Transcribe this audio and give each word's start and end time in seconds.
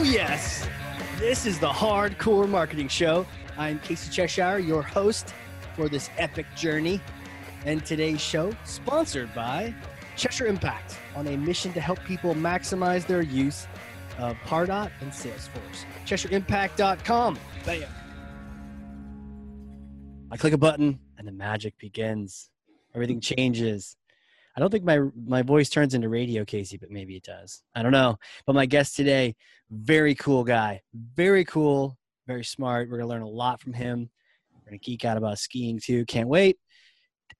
Oh, 0.00 0.04
yes. 0.04 0.64
This 1.18 1.44
is 1.44 1.58
the 1.58 1.72
Hard 1.72 2.18
Corps 2.18 2.46
Marketing 2.46 2.86
Show. 2.86 3.26
I'm 3.56 3.80
Casey 3.80 4.08
Cheshire, 4.12 4.60
your 4.60 4.80
host 4.80 5.34
for 5.74 5.88
this 5.88 6.08
epic 6.18 6.46
journey. 6.54 7.00
And 7.64 7.84
today's 7.84 8.20
show, 8.20 8.54
sponsored 8.62 9.34
by 9.34 9.74
Cheshire 10.14 10.46
Impact, 10.46 10.96
on 11.16 11.26
a 11.26 11.36
mission 11.36 11.72
to 11.72 11.80
help 11.80 11.98
people 12.04 12.32
maximize 12.36 13.08
their 13.08 13.22
use 13.22 13.66
of 14.18 14.36
Pardot 14.46 14.92
and 15.00 15.10
Salesforce. 15.10 15.84
CheshireImpact.com. 16.06 17.36
Bam. 17.66 17.88
I 20.30 20.36
click 20.36 20.52
a 20.52 20.58
button 20.58 21.00
and 21.18 21.26
the 21.26 21.32
magic 21.32 21.76
begins. 21.76 22.50
Everything 22.94 23.20
changes. 23.20 23.96
I 24.58 24.60
don't 24.60 24.70
think 24.70 24.82
my 24.82 24.98
my 25.24 25.42
voice 25.42 25.68
turns 25.68 25.94
into 25.94 26.08
radio, 26.08 26.44
Casey, 26.44 26.78
but 26.78 26.90
maybe 26.90 27.14
it 27.14 27.22
does. 27.22 27.62
I 27.76 27.82
don't 27.84 27.92
know. 27.92 28.18
But 28.44 28.56
my 28.56 28.66
guest 28.66 28.96
today, 28.96 29.36
very 29.70 30.16
cool 30.16 30.42
guy, 30.42 30.80
very 31.14 31.44
cool, 31.44 31.96
very 32.26 32.42
smart. 32.42 32.90
We're 32.90 32.98
gonna 32.98 33.08
learn 33.08 33.22
a 33.22 33.28
lot 33.28 33.60
from 33.60 33.72
him. 33.72 34.10
We're 34.52 34.64
gonna 34.64 34.78
geek 34.78 35.04
out 35.04 35.16
about 35.16 35.38
skiing 35.38 35.78
too. 35.78 36.04
Can't 36.06 36.28
wait. 36.28 36.58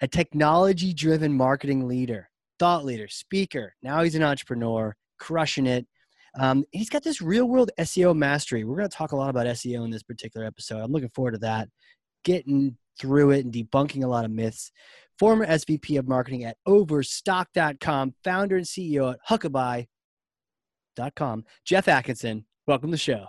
A 0.01 0.07
technology-driven 0.07 1.33
marketing 1.33 1.89
leader, 1.89 2.31
thought 2.61 2.85
leader, 2.85 3.09
speaker. 3.09 3.75
Now 3.83 4.05
he's 4.05 4.15
an 4.15 4.23
entrepreneur, 4.23 4.95
crushing 5.19 5.67
it. 5.67 5.89
Um, 6.39 6.65
he's 6.71 6.89
got 6.89 7.03
this 7.03 7.21
real-world 7.21 7.73
SEO 7.81 8.17
mastery. 8.17 8.63
We're 8.63 8.77
gonna 8.77 8.91
talk 8.91 9.11
a 9.11 9.17
lot 9.17 9.31
about 9.31 9.49
SEO 9.49 9.85
in 9.85 9.91
this 9.91 10.05
particular 10.05 10.47
episode. 10.47 10.79
I'm 10.85 10.93
looking 10.93 11.09
forward 11.09 11.33
to 11.33 11.39
that. 11.39 11.69
Getting 12.23 12.77
through 13.01 13.33
it 13.33 13.45
and 13.45 13.53
debunking 13.53 14.05
a 14.05 14.09
lot 14.09 14.25
of 14.25 14.31
myths 14.31 14.71
former 15.19 15.47
SVP 15.47 15.99
of 15.99 16.07
marketing 16.09 16.45
at 16.45 16.57
Overstock.com, 16.67 18.15
founder 18.23 18.57
and 18.57 18.67
CEO 18.67 19.15
at 19.15 19.19
Huckabuy.com. 19.29 19.87
Geoff 21.65 21.89
Atkinson, 21.89 22.45
welcome 22.67 22.89
to 22.91 22.93
the 22.93 22.99
show. 22.99 23.27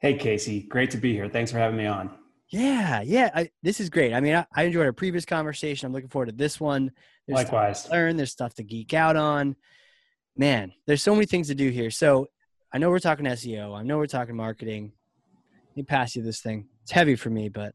Hey, 0.00 0.14
Casey. 0.14 0.62
Great 0.62 0.90
to 0.92 0.96
be 0.96 1.12
here. 1.12 1.28
Thanks 1.28 1.52
for 1.52 1.58
having 1.58 1.76
me 1.76 1.86
on. 1.86 2.10
Yeah, 2.48 3.02
yeah. 3.02 3.30
I, 3.34 3.50
this 3.62 3.78
is 3.80 3.90
great. 3.90 4.12
I 4.12 4.20
mean, 4.20 4.34
I, 4.34 4.44
I, 4.54 4.64
enjoyed 4.64 4.86
our 4.86 4.92
previous 4.92 5.24
conversation. 5.24 5.86
I'm 5.86 5.92
looking 5.92 6.08
forward 6.08 6.30
to 6.30 6.34
this 6.34 6.58
one. 6.58 6.90
There's 7.26 7.36
Likewise. 7.36 7.88
learn. 7.90 8.16
There's 8.16 8.32
stuff 8.32 8.54
to 8.54 8.64
geek 8.64 8.92
out 8.92 9.14
on. 9.14 9.54
Man, 10.36 10.72
there's 10.86 11.02
so 11.02 11.14
many 11.14 11.26
things 11.26 11.46
to 11.48 11.54
do 11.54 11.68
here. 11.68 11.90
So 11.90 12.26
I 12.72 12.78
know 12.78 12.90
we're 12.90 12.98
talking 12.98 13.26
SEO. 13.26 13.78
I 13.78 13.82
know 13.82 13.98
we're 13.98 14.06
talking 14.06 14.34
marketing. 14.34 14.92
Let 15.68 15.76
me 15.76 15.82
pass 15.84 16.16
you 16.16 16.22
this 16.22 16.40
thing. 16.40 16.66
It's 16.82 16.90
heavy 16.90 17.14
for 17.14 17.30
me, 17.30 17.50
but 17.50 17.74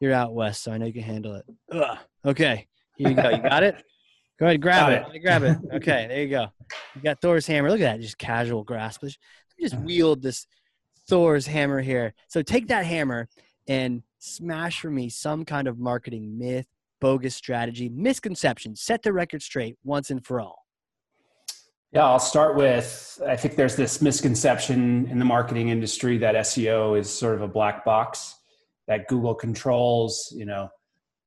you're 0.00 0.12
out 0.12 0.34
west, 0.34 0.62
so 0.62 0.72
I 0.72 0.78
know 0.78 0.86
you 0.86 0.92
can 0.92 1.02
handle 1.02 1.34
it. 1.34 1.44
Ugh. 1.72 1.98
Okay, 2.26 2.66
here 2.96 3.10
you 3.10 3.14
go. 3.14 3.28
You 3.30 3.42
got 3.42 3.62
it. 3.62 3.76
Go 4.38 4.44
ahead, 4.44 4.60
grab 4.60 4.92
it. 4.92 5.14
it. 5.14 5.20
Grab 5.20 5.42
it. 5.44 5.56
Okay, 5.76 6.06
there 6.08 6.22
you 6.22 6.28
go. 6.28 6.48
You 6.94 7.00
got 7.00 7.22
Thor's 7.22 7.46
hammer. 7.46 7.70
Look 7.70 7.80
at 7.80 7.84
that, 7.96 8.00
just 8.02 8.18
casual 8.18 8.64
grasp. 8.64 9.00
Just, 9.00 9.18
just 9.58 9.74
wield 9.76 10.20
this 10.20 10.46
Thor's 11.08 11.46
hammer 11.46 11.80
here. 11.80 12.12
So 12.28 12.42
take 12.42 12.68
that 12.68 12.84
hammer 12.84 13.28
and 13.66 14.02
smash 14.18 14.80
for 14.80 14.90
me 14.90 15.08
some 15.08 15.46
kind 15.46 15.66
of 15.66 15.78
marketing 15.78 16.36
myth, 16.36 16.66
bogus 17.00 17.34
strategy, 17.34 17.88
misconception. 17.88 18.76
Set 18.76 19.02
the 19.02 19.12
record 19.14 19.40
straight 19.40 19.78
once 19.84 20.10
and 20.10 20.22
for 20.22 20.38
all. 20.38 20.66
Yeah, 21.92 22.04
I'll 22.04 22.18
start 22.18 22.56
with 22.56 23.22
I 23.26 23.36
think 23.36 23.56
there's 23.56 23.76
this 23.76 24.02
misconception 24.02 25.08
in 25.08 25.18
the 25.18 25.24
marketing 25.24 25.70
industry 25.70 26.18
that 26.18 26.34
SEO 26.34 26.98
is 26.98 27.08
sort 27.08 27.36
of 27.36 27.40
a 27.40 27.48
black 27.48 27.86
box 27.86 28.34
that 28.86 29.08
Google 29.08 29.34
controls, 29.34 30.30
you 30.36 30.44
know, 30.44 30.68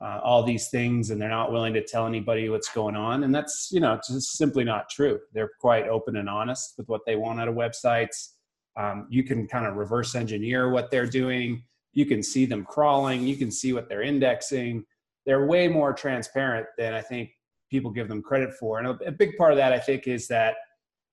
uh, 0.01 0.19
all 0.23 0.43
these 0.43 0.69
things, 0.69 1.09
and 1.09 1.21
they're 1.21 1.29
not 1.29 1.51
willing 1.51 1.73
to 1.73 1.83
tell 1.83 2.07
anybody 2.07 2.47
what's 2.49 2.71
going 2.73 2.95
on. 2.95 3.23
And 3.23 3.35
that's, 3.35 3.69
you 3.71 3.79
know, 3.79 3.99
just 4.07 4.37
simply 4.37 4.63
not 4.63 4.89
true. 4.89 5.19
They're 5.33 5.51
quite 5.59 5.87
open 5.87 6.15
and 6.15 6.29
honest 6.29 6.75
with 6.77 6.87
what 6.87 7.01
they 7.05 7.15
want 7.15 7.41
out 7.41 7.49
of 7.49 7.55
websites. 7.55 8.29
Um, 8.77 9.07
you 9.09 9.23
can 9.23 9.47
kind 9.47 9.65
of 9.65 9.75
reverse 9.75 10.15
engineer 10.15 10.69
what 10.69 10.89
they're 10.89 11.05
doing. 11.05 11.63
You 11.91 12.05
can 12.05 12.23
see 12.23 12.45
them 12.45 12.63
crawling. 12.63 13.27
You 13.27 13.35
can 13.35 13.51
see 13.51 13.73
what 13.73 13.89
they're 13.89 14.03
indexing. 14.03 14.85
They're 15.25 15.45
way 15.47 15.67
more 15.67 15.91
transparent 15.91 16.67
than 16.77 16.93
I 16.93 17.01
think 17.01 17.31
people 17.69 17.91
give 17.91 18.07
them 18.07 18.21
credit 18.21 18.53
for. 18.53 18.79
And 18.79 18.87
a, 18.87 18.91
a 19.07 19.11
big 19.11 19.35
part 19.37 19.51
of 19.51 19.57
that, 19.57 19.73
I 19.73 19.79
think, 19.79 20.07
is 20.07 20.27
that 20.29 20.55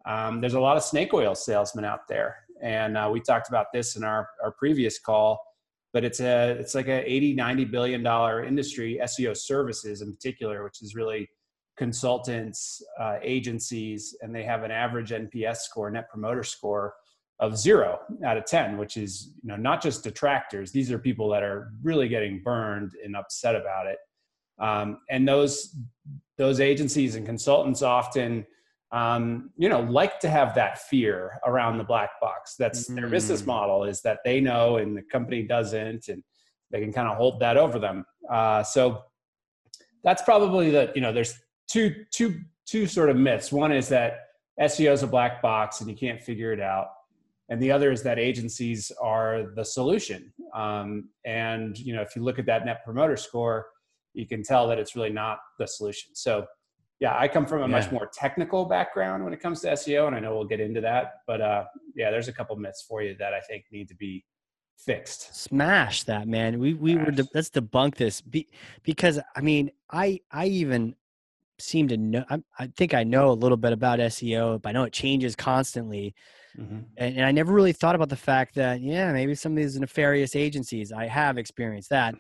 um, 0.07 0.41
there's 0.41 0.55
a 0.55 0.61
lot 0.61 0.77
of 0.77 0.85
snake 0.85 1.13
oil 1.13 1.35
salesmen 1.35 1.85
out 1.85 2.07
there. 2.09 2.37
And 2.63 2.97
uh, 2.97 3.11
we 3.13 3.21
talked 3.21 3.49
about 3.49 3.67
this 3.73 3.97
in 3.97 4.05
our, 4.05 4.29
our 4.43 4.53
previous 4.53 4.99
call 5.01 5.41
but 5.97 6.05
it's 6.05 6.21
a 6.21 6.51
it's 6.61 6.75
like 6.75 6.89
a 6.89 7.11
80 7.11 7.33
90 7.33 7.65
billion 7.65 8.03
dollar 8.03 8.45
industry 8.45 9.01
seo 9.05 9.35
services 9.35 10.03
in 10.03 10.13
particular 10.13 10.63
which 10.63 10.83
is 10.83 10.95
really 10.95 11.27
consultants 11.79 12.83
uh, 13.01 13.17
agencies 13.23 14.15
and 14.21 14.35
they 14.35 14.43
have 14.43 14.63
an 14.63 14.71
average 14.71 15.11
nps 15.11 15.57
score 15.69 15.91
net 15.91 16.11
promoter 16.11 16.43
score 16.43 16.93
of 17.39 17.57
zero 17.57 17.99
out 18.25 18.37
of 18.37 18.45
10 18.45 18.79
which 18.79 18.97
is 18.97 19.33
you 19.43 19.49
know 19.49 19.57
not 19.57 19.83
just 19.83 20.03
detractors. 20.03 20.73
These 20.73 20.91
are 20.91 20.99
people 20.99 21.29
that 21.31 21.43
are 21.43 21.73
really 21.83 22.09
getting 22.09 22.43
burned 22.43 22.93
and 23.05 23.17
upset 23.17 23.55
about 23.55 23.87
it. 23.87 23.99
Um, 24.59 24.99
and 25.11 25.29
those 25.29 25.77
those 26.39 26.61
agencies 26.61 27.15
and 27.15 27.27
consultants 27.27 27.83
often 27.83 28.47
um, 28.93 29.51
you 29.57 29.69
know, 29.69 29.81
like 29.81 30.21
to 30.21 30.29
have 30.29 30.55
that 30.55 30.79
fear 30.83 31.39
around 31.45 31.79
the 31.79 31.85
black 31.85 32.11
box. 32.21 32.55
That's 32.57 32.85
mm-hmm. 32.85 32.97
their 32.97 33.09
business 33.09 33.43
mm. 33.43 33.47
model 33.47 33.85
is 33.85 34.01
that 34.03 34.21
they 34.25 34.41
know 34.41 34.77
and 34.77 34.97
the 34.97 35.03
company 35.03 35.43
doesn't, 35.43 36.09
and 36.09 36.23
they 36.71 36.81
can 36.81 36.93
kind 36.93 37.09
of 37.09 37.17
hold 37.17 37.41
that 37.41 37.57
over 37.57 37.79
them. 37.79 38.05
Uh, 38.31 38.63
so 38.63 39.03
that's 40.05 40.23
probably 40.23 40.71
the 40.71 40.93
you 40.95 41.01
know, 41.01 41.13
there's 41.13 41.35
two 41.69 42.05
two 42.13 42.41
two 42.65 42.87
sort 42.87 43.11
of 43.11 43.17
myths. 43.17 43.51
One 43.51 43.73
is 43.73 43.89
that 43.89 44.29
SEO 44.61 44.93
is 44.93 45.03
a 45.03 45.07
black 45.07 45.43
box 45.43 45.81
and 45.81 45.91
you 45.91 45.97
can't 45.97 46.23
figure 46.23 46.53
it 46.53 46.61
out, 46.61 46.89
and 47.49 47.61
the 47.61 47.73
other 47.73 47.91
is 47.91 48.03
that 48.05 48.21
agencies 48.21 48.93
are 49.03 49.53
the 49.57 49.65
solution. 49.65 50.33
Um, 50.55 51.11
and 51.25 51.77
you 51.77 51.93
know, 51.93 52.03
if 52.03 52.15
you 52.15 52.23
look 52.23 52.39
at 52.39 52.47
that 52.47 52.65
Net 52.65 52.85
Promoter 52.85 53.17
Score, 53.17 53.67
you 54.15 54.27
can 54.29 54.45
tell 54.45 54.69
that 54.69 54.79
it's 54.79 54.95
really 54.95 55.11
not 55.11 55.39
the 55.59 55.67
solution. 55.67 56.15
So 56.15 56.47
yeah, 57.01 57.19
I 57.19 57.29
come 57.29 57.47
from 57.47 57.59
a 57.59 57.63
yeah. 57.63 57.81
much 57.81 57.93
more 57.93 58.11
technical 58.13 58.65
background 58.65 59.23
when 59.23 59.33
it 59.33 59.41
comes 59.41 59.61
to 59.63 59.69
SEO, 59.69 60.07
and 60.07 60.17
I 60.17 60.21
know 60.21 60.35
we'll 60.35 60.47
get 60.47 60.61
into 60.61 60.81
that. 60.81 61.17
But 61.27 61.41
uh, 61.41 61.65
yeah, 61.95 62.11
there's 62.11 62.29
a 62.29 62.33
couple 62.33 62.57
myths 62.57 62.85
for 62.89 63.03
you 63.03 63.15
that 63.19 63.35
I 63.35 63.41
think 63.41 63.65
need 63.71 63.89
to 63.89 63.95
be 63.95 64.25
fixed. 64.79 65.35
Smash 65.35 66.05
that, 66.05 66.27
man. 66.27 66.59
We 66.59 66.75
we 66.75 66.93
Smash. 66.95 67.07
were 67.07 67.13
de- 67.13 67.29
let's 67.35 67.51
debunk 67.51 67.97
this 67.97 68.21
Be- 68.23 68.49
because 68.83 69.21
I 69.35 69.41
mean, 69.43 69.71
I 69.91 70.21
I 70.31 70.47
even 70.47 70.95
seem 71.59 71.89
to 71.89 71.97
know. 71.97 72.25
I, 72.31 72.43
I, 72.59 72.67
think 72.77 72.95
I 72.95 73.05
know 73.05 73.31
a 73.31 73.33
little 73.33 73.57
bit 73.57 73.73
about 73.73 73.99
SEO, 73.99 74.61
but 74.61 74.71
I 74.71 74.73
know 74.73 74.85
it 74.85 74.93
changes 74.93 75.35
constantly. 75.35 76.15
Mm-hmm. 76.59 76.79
And, 76.97 77.17
and 77.17 77.25
I 77.25 77.33
never 77.33 77.53
really 77.53 77.73
thought 77.73 77.95
about 77.95 78.09
the 78.09 78.17
fact 78.17 78.55
that 78.55 78.81
yeah, 78.81 79.13
maybe 79.13 79.35
some 79.35 79.53
of 79.53 79.57
these 79.57 79.79
nefarious 79.79 80.35
agencies. 80.35 80.93
I 80.93 81.07
have 81.07 81.37
experienced 81.37 81.91
that 81.91 82.15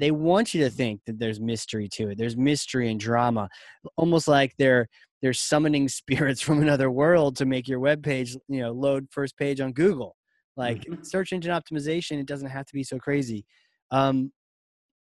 they 0.00 0.10
want 0.10 0.54
you 0.54 0.64
to 0.64 0.70
think 0.70 1.02
that 1.06 1.18
there's 1.18 1.38
mystery 1.38 1.88
to 1.92 2.08
it. 2.08 2.18
There's 2.18 2.36
mystery 2.36 2.90
and 2.90 2.98
drama, 2.98 3.48
almost 3.96 4.26
like 4.26 4.54
they're 4.58 4.88
they're 5.22 5.34
summoning 5.34 5.88
spirits 6.00 6.40
from 6.40 6.62
another 6.62 6.90
world 6.90 7.36
to 7.36 7.46
make 7.46 7.68
your 7.68 7.80
web 7.80 8.02
page, 8.02 8.36
you 8.48 8.60
know, 8.60 8.72
load 8.72 9.06
first 9.10 9.36
page 9.36 9.60
on 9.60 9.72
Google. 9.72 10.16
Like 10.56 10.82
mm-hmm. 10.82 11.02
search 11.02 11.32
engine 11.32 11.52
optimization, 11.52 12.18
it 12.18 12.26
doesn't 12.26 12.48
have 12.48 12.66
to 12.66 12.74
be 12.74 12.82
so 12.82 12.98
crazy. 12.98 13.44
Um, 13.90 14.32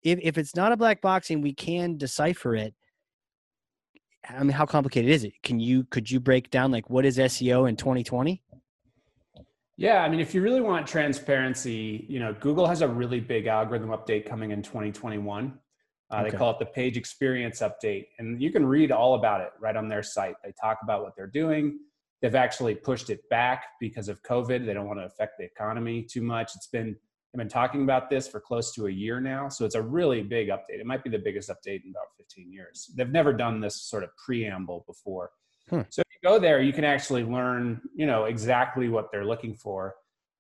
if 0.03 0.19
if 0.23 0.39
it's 0.39 0.57
not 0.57 0.73
a 0.73 0.77
black 0.77 1.03
box 1.03 1.31
and 1.31 1.43
we 1.43 1.53
can 1.53 1.97
decipher 1.97 2.57
it, 2.57 2.75
I 4.29 4.41
mean, 4.41 4.51
how 4.51 4.67
complicated 4.67 5.11
is 5.11 5.25
it? 5.25 5.35
Can 5.43 5.61
you 5.61 5.85
could 5.85 6.11
you 6.11 6.19
break 6.19 6.51
down 6.51 6.71
like 6.71 6.89
what 6.89 7.05
is 7.05 7.19
SEO 7.19 7.69
in 7.69 7.77
2020? 7.77 8.43
Yeah, 9.79 10.03
I 10.03 10.09
mean, 10.09 10.19
if 10.19 10.35
you 10.35 10.43
really 10.43 10.61
want 10.61 10.89
transparency, 10.89 12.05
you 12.09 12.19
know, 12.19 12.35
Google 12.35 12.67
has 12.67 12.83
a 12.83 12.89
really 12.89 13.21
big 13.21 13.47
algorithm 13.47 13.91
update 13.91 14.27
coming 14.27 14.51
in 14.51 14.61
2021. 14.61 15.57
Uh, 16.11 16.17
okay. 16.17 16.31
They 16.31 16.37
call 16.37 16.51
it 16.51 16.59
the 16.59 16.67
page 16.67 16.97
experience 16.97 17.61
update, 17.61 18.07
and 18.19 18.43
you 18.43 18.51
can 18.51 18.67
read 18.67 18.91
all 18.91 19.15
about 19.15 19.41
it 19.41 19.51
right 19.61 19.77
on 19.77 19.89
their 19.89 20.03
site. 20.03 20.35
They 20.43 20.53
talk 20.61 20.79
about 20.83 21.03
what 21.03 21.15
they're 21.17 21.29
doing. 21.29 21.79
They've 22.21 22.35
actually 22.35 22.75
pushed 22.75 23.09
it 23.09 23.21
back 23.31 23.67
because 23.79 24.09
of 24.09 24.21
COVID. 24.25 24.67
They 24.67 24.75
don't 24.75 24.89
want 24.89 24.99
to 24.99 25.05
affect 25.05 25.39
the 25.39 25.45
economy 25.45 26.03
too 26.03 26.23
much. 26.23 26.57
It's 26.57 26.67
been 26.67 26.97
I've 27.33 27.39
been 27.39 27.49
talking 27.49 27.85
about 27.85 28.11
this 28.11 28.27
for 28.27 28.41
close 28.41 28.73
to 28.75 28.89
a 28.89 28.91
year 28.91 29.21
now, 29.21 29.49
so 29.49 29.65
it's 29.65 29.77
a 29.77 29.83
really 29.83 30.23
big 30.25 30.49
update. 30.49 30.81
It 30.81 30.87
might 30.87 31.05
be 31.05 31.11
the 31.11 31.19
biggest 31.19 31.51
update 31.51 31.85
in 31.85 31.91
about 31.91 32.07
15 32.17 32.51
years. 32.51 32.91
They've 32.97 33.09
never 33.09 33.33
done 33.33 33.61
this 33.61 33.83
sort 33.83 34.03
of 34.03 34.11
preamble 34.17 34.85
before. 34.89 35.31
Hmm. 35.69 35.83
So 35.91 36.03
go 36.23 36.39
there, 36.39 36.61
you 36.61 36.73
can 36.73 36.85
actually 36.85 37.25
learn, 37.25 37.81
you 37.95 38.07
know, 38.07 38.25
exactly 38.25 38.89
what 38.89 39.11
they're 39.13 39.25
looking 39.25 39.55
for. 39.55 39.95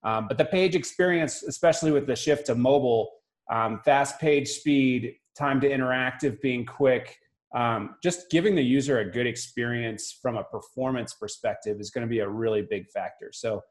Um, 0.04 0.28
but 0.28 0.38
the 0.38 0.44
page 0.44 0.74
experience, 0.74 1.42
especially 1.42 1.90
with 1.90 2.06
the 2.06 2.16
shift 2.16 2.46
to 2.46 2.54
mobile, 2.54 3.10
um, 3.50 3.80
fast 3.84 4.20
page 4.20 4.48
speed, 4.48 5.14
time 5.36 5.60
to 5.60 5.68
interactive 5.68 6.40
being 6.40 6.64
quick, 6.64 7.16
um, 7.54 7.96
just 8.02 8.30
giving 8.30 8.54
the 8.54 8.62
user 8.62 8.98
a 8.98 9.10
good 9.10 9.26
experience 9.26 10.18
from 10.20 10.36
a 10.36 10.44
performance 10.44 11.14
perspective 11.14 11.80
is 11.80 11.90
going 11.90 12.06
to 12.06 12.10
be 12.10 12.20
a 12.20 12.28
really 12.28 12.62
big 12.62 12.88
factor. 12.90 13.30
So, 13.32 13.62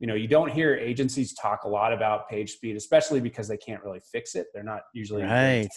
you 0.00 0.08
know, 0.08 0.14
you 0.14 0.26
don't 0.26 0.50
hear 0.50 0.74
agencies 0.74 1.32
talk 1.34 1.62
a 1.64 1.68
lot 1.68 1.92
about 1.92 2.28
page 2.28 2.54
speed, 2.54 2.76
especially 2.76 3.20
because 3.20 3.46
they 3.46 3.56
can't 3.56 3.82
really 3.84 4.00
fix 4.00 4.34
it. 4.34 4.48
They're 4.52 4.64
not 4.64 4.82
usually 4.92 5.22
right. 5.22 5.68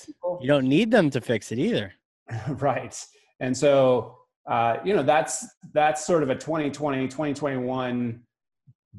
You 0.41 0.47
don't 0.47 0.67
need 0.67 0.89
them 0.89 1.11
to 1.11 1.21
fix 1.21 1.51
it 1.51 1.59
either. 1.59 1.93
right. 2.49 2.99
And 3.39 3.55
so 3.55 4.17
uh, 4.47 4.77
you 4.83 4.95
know 4.95 5.03
that's 5.03 5.45
that's 5.73 6.05
sort 6.05 6.23
of 6.23 6.29
a 6.29 6.35
2020 6.35 7.07
2021 7.07 8.21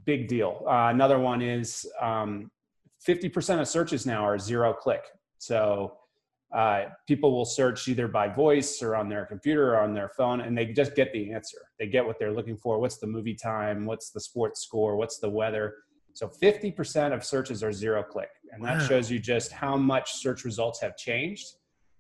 big 0.04 0.28
deal. 0.28 0.62
Uh, 0.66 0.88
another 0.90 1.19
one 1.19 1.40
is 1.40 1.87
um, 2.00 2.50
50% 3.06 3.60
of 3.60 3.69
searches 3.69 4.04
now 4.04 4.25
are 4.25 4.38
zero 4.38 4.72
click. 4.72 5.04
So 5.38 5.96
uh, 6.52 6.87
people 7.06 7.32
will 7.32 7.44
search 7.44 7.88
either 7.88 8.08
by 8.08 8.28
voice 8.28 8.82
or 8.82 8.94
on 8.94 9.08
their 9.08 9.26
computer 9.26 9.75
or 9.75 9.81
on 9.81 9.94
their 9.94 10.10
phone, 10.16 10.40
and 10.43 10.56
they 10.56 10.66
just 10.66 10.94
get 10.94 11.12
the 11.12 11.32
answer. 11.32 11.58
They 11.78 11.87
get 11.87 12.04
what 12.04 12.19
they're 12.19 12.32
looking 12.32 12.56
for. 12.56 12.78
What's 12.78 12.99
the 12.99 13.06
movie 13.06 13.34
time? 13.34 13.87
What's 13.87 14.10
the 14.10 14.20
sports 14.20 14.60
score? 14.60 14.96
What's 14.96 15.19
the 15.19 15.31
weather? 15.31 15.75
So 16.14 16.28
50% 16.28 17.12
of 17.12 17.25
searches 17.25 17.62
are 17.62 17.72
zero 17.72 18.02
click. 18.02 18.31
And 18.52 18.64
that 18.64 18.78
wow. 18.78 18.87
shows 18.87 19.10
you 19.10 19.19
just 19.19 19.52
how 19.52 19.76
much 19.76 20.14
search 20.14 20.44
results 20.44 20.81
have 20.81 20.96
changed 20.96 21.46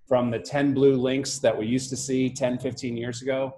from 0.06 0.30
the 0.30 0.38
10 0.38 0.72
blue 0.72 0.96
links 0.96 1.38
that 1.40 1.56
we 1.56 1.66
used 1.66 1.90
to 1.90 1.96
see 1.96 2.30
10, 2.30 2.58
15 2.58 2.96
years 2.96 3.22
ago 3.22 3.54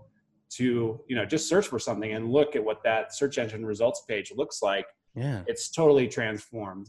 to, 0.51 1.01
you 1.07 1.17
know, 1.17 1.27
just 1.27 1.49
search 1.49 1.67
for 1.67 1.79
something 1.79 2.13
and 2.13 2.31
look 2.31 2.57
at 2.57 2.65
what 2.65 2.83
that 2.83 3.15
search 3.15 3.39
engine 3.39 3.67
results 3.67 4.03
page 4.09 4.33
looks 4.35 4.63
like. 4.63 4.87
Yeah. 5.15 5.43
It's 5.47 5.71
totally 5.71 6.09
transformed 6.09 6.89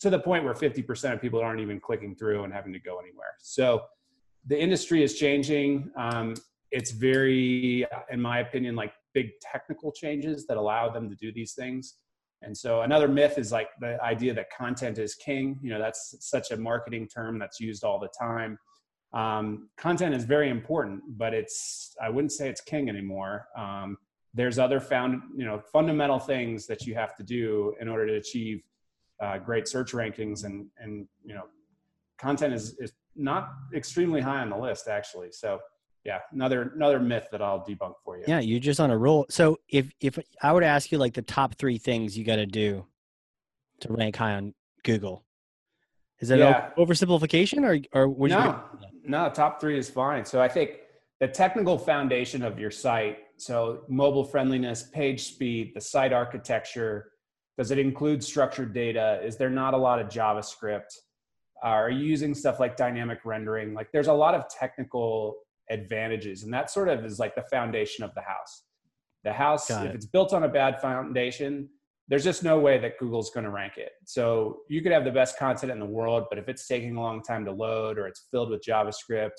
to 0.00 0.10
the 0.10 0.18
point 0.18 0.44
where 0.44 0.54
50% 0.54 1.14
of 1.14 1.20
people 1.20 1.40
aren't 1.40 1.60
even 1.60 1.80
clicking 1.80 2.14
through 2.14 2.44
and 2.44 2.52
having 2.52 2.72
to 2.72 2.78
go 2.78 2.98
anywhere. 2.98 3.34
So 3.40 3.82
the 4.46 4.60
industry 4.60 5.02
is 5.02 5.18
changing. 5.18 5.90
Um, 5.96 6.34
it's 6.70 6.90
very, 6.90 7.86
in 8.10 8.20
my 8.20 8.40
opinion, 8.40 8.76
like 8.76 8.92
big 9.14 9.30
technical 9.40 9.90
changes 9.90 10.46
that 10.46 10.56
allow 10.56 10.90
them 10.90 11.08
to 11.08 11.16
do 11.16 11.32
these 11.32 11.54
things. 11.54 11.94
And 12.42 12.56
so 12.56 12.82
another 12.82 13.08
myth 13.08 13.38
is 13.38 13.50
like 13.50 13.68
the 13.80 14.00
idea 14.02 14.32
that 14.34 14.46
content 14.56 14.98
is 14.98 15.14
king. 15.14 15.58
You 15.62 15.70
know, 15.70 15.80
that's 15.80 16.14
such 16.20 16.50
a 16.50 16.56
marketing 16.56 17.08
term 17.08 17.38
that's 17.38 17.58
used 17.58 17.82
all 17.84 17.98
the 17.98 18.10
time. 18.18 18.58
Um, 19.12 19.68
content 19.76 20.14
is 20.14 20.24
very 20.24 20.50
important, 20.50 21.02
but 21.16 21.32
it's 21.32 21.96
I 22.00 22.10
wouldn't 22.10 22.32
say 22.32 22.48
it's 22.48 22.60
king 22.60 22.88
anymore. 22.88 23.48
Um, 23.56 23.96
there's 24.34 24.58
other 24.58 24.80
found 24.80 25.22
you 25.36 25.44
know 25.44 25.60
fundamental 25.72 26.18
things 26.18 26.66
that 26.66 26.86
you 26.86 26.94
have 26.94 27.16
to 27.16 27.22
do 27.22 27.74
in 27.80 27.88
order 27.88 28.06
to 28.06 28.14
achieve 28.16 28.62
uh, 29.20 29.38
great 29.38 29.66
search 29.66 29.92
rankings, 29.92 30.44
and 30.44 30.66
and 30.78 31.06
you 31.24 31.34
know, 31.34 31.44
content 32.18 32.54
is 32.54 32.76
is 32.78 32.92
not 33.16 33.50
extremely 33.74 34.20
high 34.20 34.40
on 34.40 34.50
the 34.50 34.56
list 34.56 34.88
actually. 34.88 35.32
So 35.32 35.58
yeah, 36.04 36.20
another 36.32 36.72
another 36.74 37.00
myth 37.00 37.28
that 37.32 37.42
I'll 37.42 37.64
debunk 37.64 37.94
for 38.04 38.18
you. 38.18 38.24
Yeah, 38.26 38.40
you're 38.40 38.60
just 38.60 38.80
on 38.80 38.90
a 38.90 38.98
roll. 38.98 39.26
So 39.30 39.58
if 39.68 39.90
if 40.00 40.18
I 40.42 40.52
were 40.52 40.60
to 40.60 40.66
ask 40.66 40.92
you 40.92 40.98
like 40.98 41.14
the 41.14 41.22
top 41.22 41.54
three 41.56 41.78
things 41.78 42.16
you 42.16 42.24
got 42.24 42.36
to 42.36 42.46
do 42.46 42.86
to 43.80 43.92
rank 43.92 44.16
high 44.16 44.34
on 44.34 44.54
Google, 44.84 45.24
is 46.20 46.28
that 46.28 46.38
yeah. 46.38 46.70
oversimplification 46.78 47.64
or 47.64 47.80
or 47.98 48.08
would 48.08 48.30
no, 48.30 48.62
you? 48.80 48.87
No, 49.08 49.28
top 49.30 49.60
three 49.60 49.78
is 49.78 49.90
fine. 49.90 50.24
So 50.24 50.40
I 50.40 50.48
think 50.48 50.70
the 51.18 51.28
technical 51.28 51.78
foundation 51.78 52.42
of 52.42 52.58
your 52.58 52.70
site, 52.70 53.18
so 53.38 53.82
mobile 53.88 54.24
friendliness, 54.24 54.84
page 54.84 55.24
speed, 55.24 55.72
the 55.74 55.80
site 55.80 56.12
architecture, 56.12 57.12
does 57.56 57.70
it 57.70 57.78
include 57.78 58.22
structured 58.22 58.72
data? 58.72 59.20
Is 59.24 59.36
there 59.36 59.50
not 59.50 59.74
a 59.74 59.76
lot 59.76 59.98
of 59.98 60.08
JavaScript? 60.08 60.94
Uh, 61.64 61.68
are 61.68 61.90
you 61.90 62.04
using 62.04 62.34
stuff 62.34 62.60
like 62.60 62.76
dynamic 62.76 63.20
rendering? 63.24 63.74
Like 63.74 63.90
there's 63.92 64.06
a 64.06 64.12
lot 64.12 64.34
of 64.34 64.44
technical 64.48 65.38
advantages 65.70 66.44
and 66.44 66.52
that 66.52 66.70
sort 66.70 66.88
of 66.88 67.04
is 67.04 67.18
like 67.18 67.34
the 67.34 67.42
foundation 67.42 68.04
of 68.04 68.14
the 68.14 68.22
house 68.22 68.64
the 69.24 69.32
house 69.32 69.70
if 69.70 69.94
it's 69.94 70.06
built 70.06 70.32
on 70.32 70.44
a 70.44 70.48
bad 70.48 70.80
foundation 70.80 71.68
there's 72.08 72.24
just 72.24 72.42
no 72.42 72.58
way 72.58 72.78
that 72.78 72.98
google's 72.98 73.30
going 73.30 73.44
to 73.44 73.50
rank 73.50 73.74
it. 73.76 73.92
So 74.04 74.60
you 74.68 74.82
could 74.82 74.92
have 74.92 75.04
the 75.04 75.12
best 75.12 75.38
content 75.38 75.70
in 75.70 75.78
the 75.78 75.86
world 75.86 76.24
but 76.30 76.38
if 76.38 76.48
it's 76.48 76.66
taking 76.66 76.96
a 76.96 77.00
long 77.00 77.22
time 77.22 77.44
to 77.44 77.52
load 77.52 77.98
or 77.98 78.06
it's 78.06 78.26
filled 78.30 78.50
with 78.50 78.62
javascript 78.62 79.38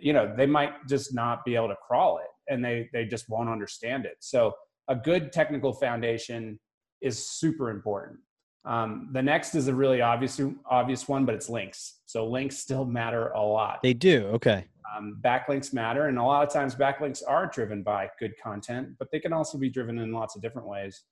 you 0.00 0.12
know 0.12 0.32
they 0.36 0.46
might 0.46 0.72
just 0.88 1.14
not 1.14 1.44
be 1.44 1.54
able 1.54 1.68
to 1.68 1.76
crawl 1.86 2.18
it 2.18 2.52
and 2.52 2.64
they 2.64 2.88
they 2.92 3.04
just 3.04 3.28
won't 3.28 3.48
understand 3.48 4.04
it. 4.04 4.16
So 4.20 4.52
a 4.88 4.96
good 4.96 5.32
technical 5.32 5.72
foundation 5.72 6.58
is 7.00 7.30
super 7.30 7.70
important. 7.70 8.18
Um, 8.64 9.08
the 9.12 9.22
next 9.22 9.54
is 9.54 9.68
a 9.68 9.74
really 9.74 10.02
obvious 10.02 10.40
obvious 10.68 11.08
one 11.08 11.24
but 11.24 11.34
it's 11.34 11.48
links. 11.48 12.00
So 12.06 12.26
links 12.26 12.58
still 12.58 12.84
matter 12.84 13.28
a 13.30 13.42
lot. 13.42 13.80
They 13.82 13.94
do 13.94 14.26
okay. 14.34 14.66
Um, 14.96 15.18
backlinks 15.22 15.72
matter, 15.72 16.08
and 16.08 16.18
a 16.18 16.22
lot 16.22 16.44
of 16.44 16.52
times 16.52 16.74
backlinks 16.74 17.22
are 17.26 17.46
driven 17.46 17.84
by 17.84 18.10
good 18.18 18.32
content, 18.42 18.88
but 18.98 19.08
they 19.12 19.20
can 19.20 19.32
also 19.32 19.56
be 19.56 19.70
driven 19.70 19.98
in 19.98 20.12
lots 20.12 20.34
of 20.34 20.42
different 20.42 20.66
ways. 20.66 21.04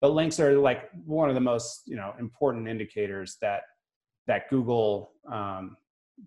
But 0.00 0.12
links 0.12 0.38
are 0.38 0.56
like 0.58 0.90
one 1.04 1.28
of 1.28 1.34
the 1.34 1.40
most 1.40 1.82
you 1.86 1.96
know 1.96 2.14
important 2.18 2.68
indicators 2.68 3.36
that 3.40 3.62
that 4.26 4.48
Google 4.50 5.12
um, 5.30 5.76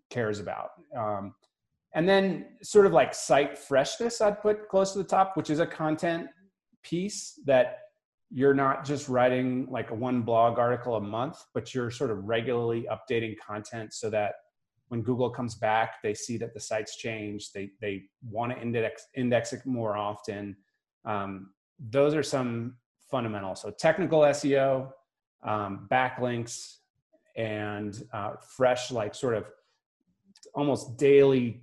cares 0.09 0.39
about. 0.39 0.71
Um, 0.97 1.33
and 1.93 2.07
then 2.07 2.45
sort 2.63 2.85
of 2.85 2.93
like 2.93 3.13
site 3.13 3.57
freshness, 3.57 4.21
I'd 4.21 4.41
put 4.41 4.69
close 4.69 4.93
to 4.93 4.97
the 4.97 5.03
top, 5.03 5.35
which 5.35 5.49
is 5.49 5.59
a 5.59 5.65
content 5.65 6.27
piece 6.83 7.39
that 7.45 7.79
you're 8.29 8.53
not 8.53 8.85
just 8.85 9.09
writing 9.09 9.67
like 9.69 9.91
a 9.91 9.95
one 9.95 10.21
blog 10.21 10.57
article 10.57 10.95
a 10.95 11.01
month, 11.01 11.37
but 11.53 11.73
you're 11.75 11.91
sort 11.91 12.11
of 12.11 12.23
regularly 12.23 12.87
updating 12.89 13.35
content 13.37 13.93
so 13.93 14.09
that 14.09 14.33
when 14.87 15.01
Google 15.01 15.29
comes 15.29 15.55
back, 15.55 15.95
they 16.01 16.13
see 16.13 16.37
that 16.37 16.53
the 16.53 16.59
site's 16.59 16.95
changed. 16.95 17.51
They 17.53 17.71
they 17.81 18.03
want 18.29 18.53
to 18.53 18.61
index 18.61 19.05
index 19.15 19.53
it 19.53 19.65
more 19.65 19.97
often. 19.97 20.55
Um, 21.05 21.51
those 21.79 22.13
are 22.13 22.23
some 22.23 22.75
fundamentals. 23.11 23.61
So 23.61 23.69
technical 23.69 24.21
SEO, 24.21 24.91
um, 25.43 25.87
backlinks, 25.91 26.77
and 27.35 28.01
uh, 28.13 28.33
fresh, 28.55 28.91
like 28.91 29.13
sort 29.13 29.35
of 29.35 29.49
almost 30.55 30.97
daily 30.97 31.61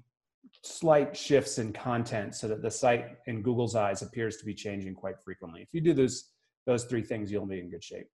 slight 0.62 1.16
shifts 1.16 1.58
in 1.58 1.72
content 1.72 2.34
so 2.34 2.48
that 2.48 2.62
the 2.62 2.70
site 2.70 3.16
in 3.26 3.42
Google's 3.42 3.74
eyes 3.74 4.02
appears 4.02 4.36
to 4.36 4.44
be 4.44 4.54
changing 4.54 4.94
quite 4.94 5.20
frequently. 5.24 5.62
If 5.62 5.68
you 5.72 5.80
do 5.80 5.94
those 5.94 6.30
those 6.66 6.84
three 6.84 7.02
things, 7.02 7.32
you'll 7.32 7.46
be 7.46 7.60
in 7.60 7.70
good 7.70 7.82
shape. 7.82 8.06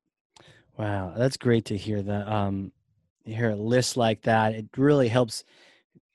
Wow, 0.76 1.12
that's 1.16 1.36
great 1.36 1.64
to 1.66 1.76
hear 1.76 2.02
that. 2.02 2.28
Um, 2.28 2.72
hear 3.25 3.50
a 3.50 3.56
list 3.56 3.96
like 3.96 4.22
that, 4.22 4.54
it 4.54 4.66
really 4.76 5.08
helps 5.08 5.44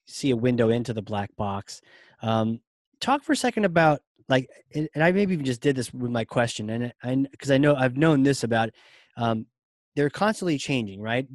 see 0.06 0.32
a 0.32 0.36
window 0.36 0.70
into 0.70 0.94
the 0.94 1.02
black 1.02 1.36
box. 1.36 1.82
Um, 2.22 2.62
talk 3.00 3.24
for 3.24 3.34
a 3.34 3.38
second 3.38 3.66
about 3.66 4.02
like, 4.30 4.50
and 4.74 4.88
I 4.96 5.12
maybe 5.12 5.34
even 5.34 5.46
just 5.46 5.62
did 5.62 5.76
this 5.76 5.94
with 5.94 6.12
my 6.12 6.24
question, 6.24 6.70
and 6.70 6.94
I 7.04 7.16
because 7.32 7.52
I 7.52 7.58
know 7.58 7.76
I've 7.76 7.98
known 7.98 8.24
this 8.24 8.44
about. 8.44 8.70
Um, 9.18 9.48
they're 9.96 10.10
constantly 10.10 10.58
changing, 10.58 11.02
right? 11.02 11.28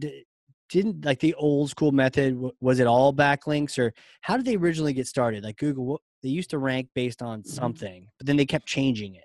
didn't 0.70 1.04
like 1.04 1.20
the 1.20 1.34
old 1.34 1.68
school 1.68 1.92
method 1.92 2.40
was 2.60 2.80
it 2.80 2.86
all 2.86 3.12
backlinks 3.12 3.78
or 3.78 3.92
how 4.22 4.36
did 4.36 4.46
they 4.46 4.56
originally 4.56 4.94
get 4.94 5.06
started 5.06 5.44
like 5.44 5.58
google 5.58 6.00
they 6.22 6.30
used 6.30 6.48
to 6.48 6.58
rank 6.58 6.88
based 6.94 7.22
on 7.22 7.40
mm-hmm. 7.40 7.50
something 7.50 8.08
but 8.18 8.26
then 8.26 8.36
they 8.36 8.46
kept 8.46 8.66
changing 8.66 9.14
it 9.14 9.24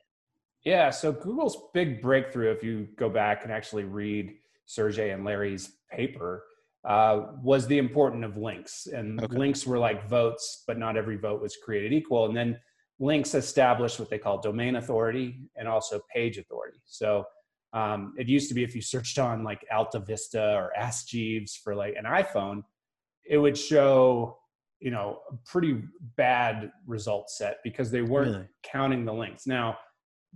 yeah 0.66 0.90
so 0.90 1.14
google's 1.14 1.58
big 1.74 2.02
breakthrough 2.02 2.52
if 2.52 2.62
you 2.62 2.88
go 2.98 3.10
back 3.10 3.46
and 3.46 3.54
actually 3.54 3.86
read 3.86 4.30
sergey 4.66 5.12
and 5.12 5.24
larry's 5.24 5.72
paper 5.90 6.44
uh, 6.86 7.28
was 7.44 7.68
the 7.68 7.78
importance 7.78 8.26
of 8.26 8.38
links. 8.38 8.88
And 8.88 9.22
okay. 9.22 9.38
links 9.38 9.66
were 9.66 9.78
like 9.78 10.08
votes, 10.08 10.64
but 10.66 10.78
not 10.78 10.96
every 10.96 11.18
vote 11.18 11.42
was 11.42 11.58
created 11.58 11.92
equal. 11.94 12.26
And 12.26 12.36
then 12.36 12.58
links 13.00 13.34
established 13.34 14.00
what 14.00 14.10
they 14.10 14.18
call 14.18 14.42
domain 14.42 14.76
authority 14.76 15.42
and 15.56 15.68
also 15.68 16.02
page 16.14 16.38
authority. 16.38 16.80
So 16.86 17.24
um, 17.74 18.14
it 18.18 18.28
used 18.28 18.50
to 18.50 18.56
be 18.56 18.64
if 18.64 18.76
you 18.76 18.82
searched 18.82 19.20
on 19.20 19.44
like 19.44 19.66
Alta 19.72 20.00
Vista 20.00 20.56
or 20.56 20.76
Ask 20.76 21.08
Jeeves 21.08 21.56
for 21.56 21.76
like 21.76 21.96
an 21.98 22.06
iPhone, 22.06 22.64
it 23.26 23.38
would 23.38 23.58
show 23.58 24.38
you 24.80 24.92
know 24.92 25.20
a 25.30 25.36
pretty 25.46 25.82
bad 26.16 26.72
result 26.88 27.30
set 27.30 27.58
because 27.64 27.92
they 27.92 28.02
weren't 28.02 28.32
really? 28.32 28.48
counting 28.64 29.06
the 29.06 29.14
links. 29.14 29.46
Now, 29.46 29.78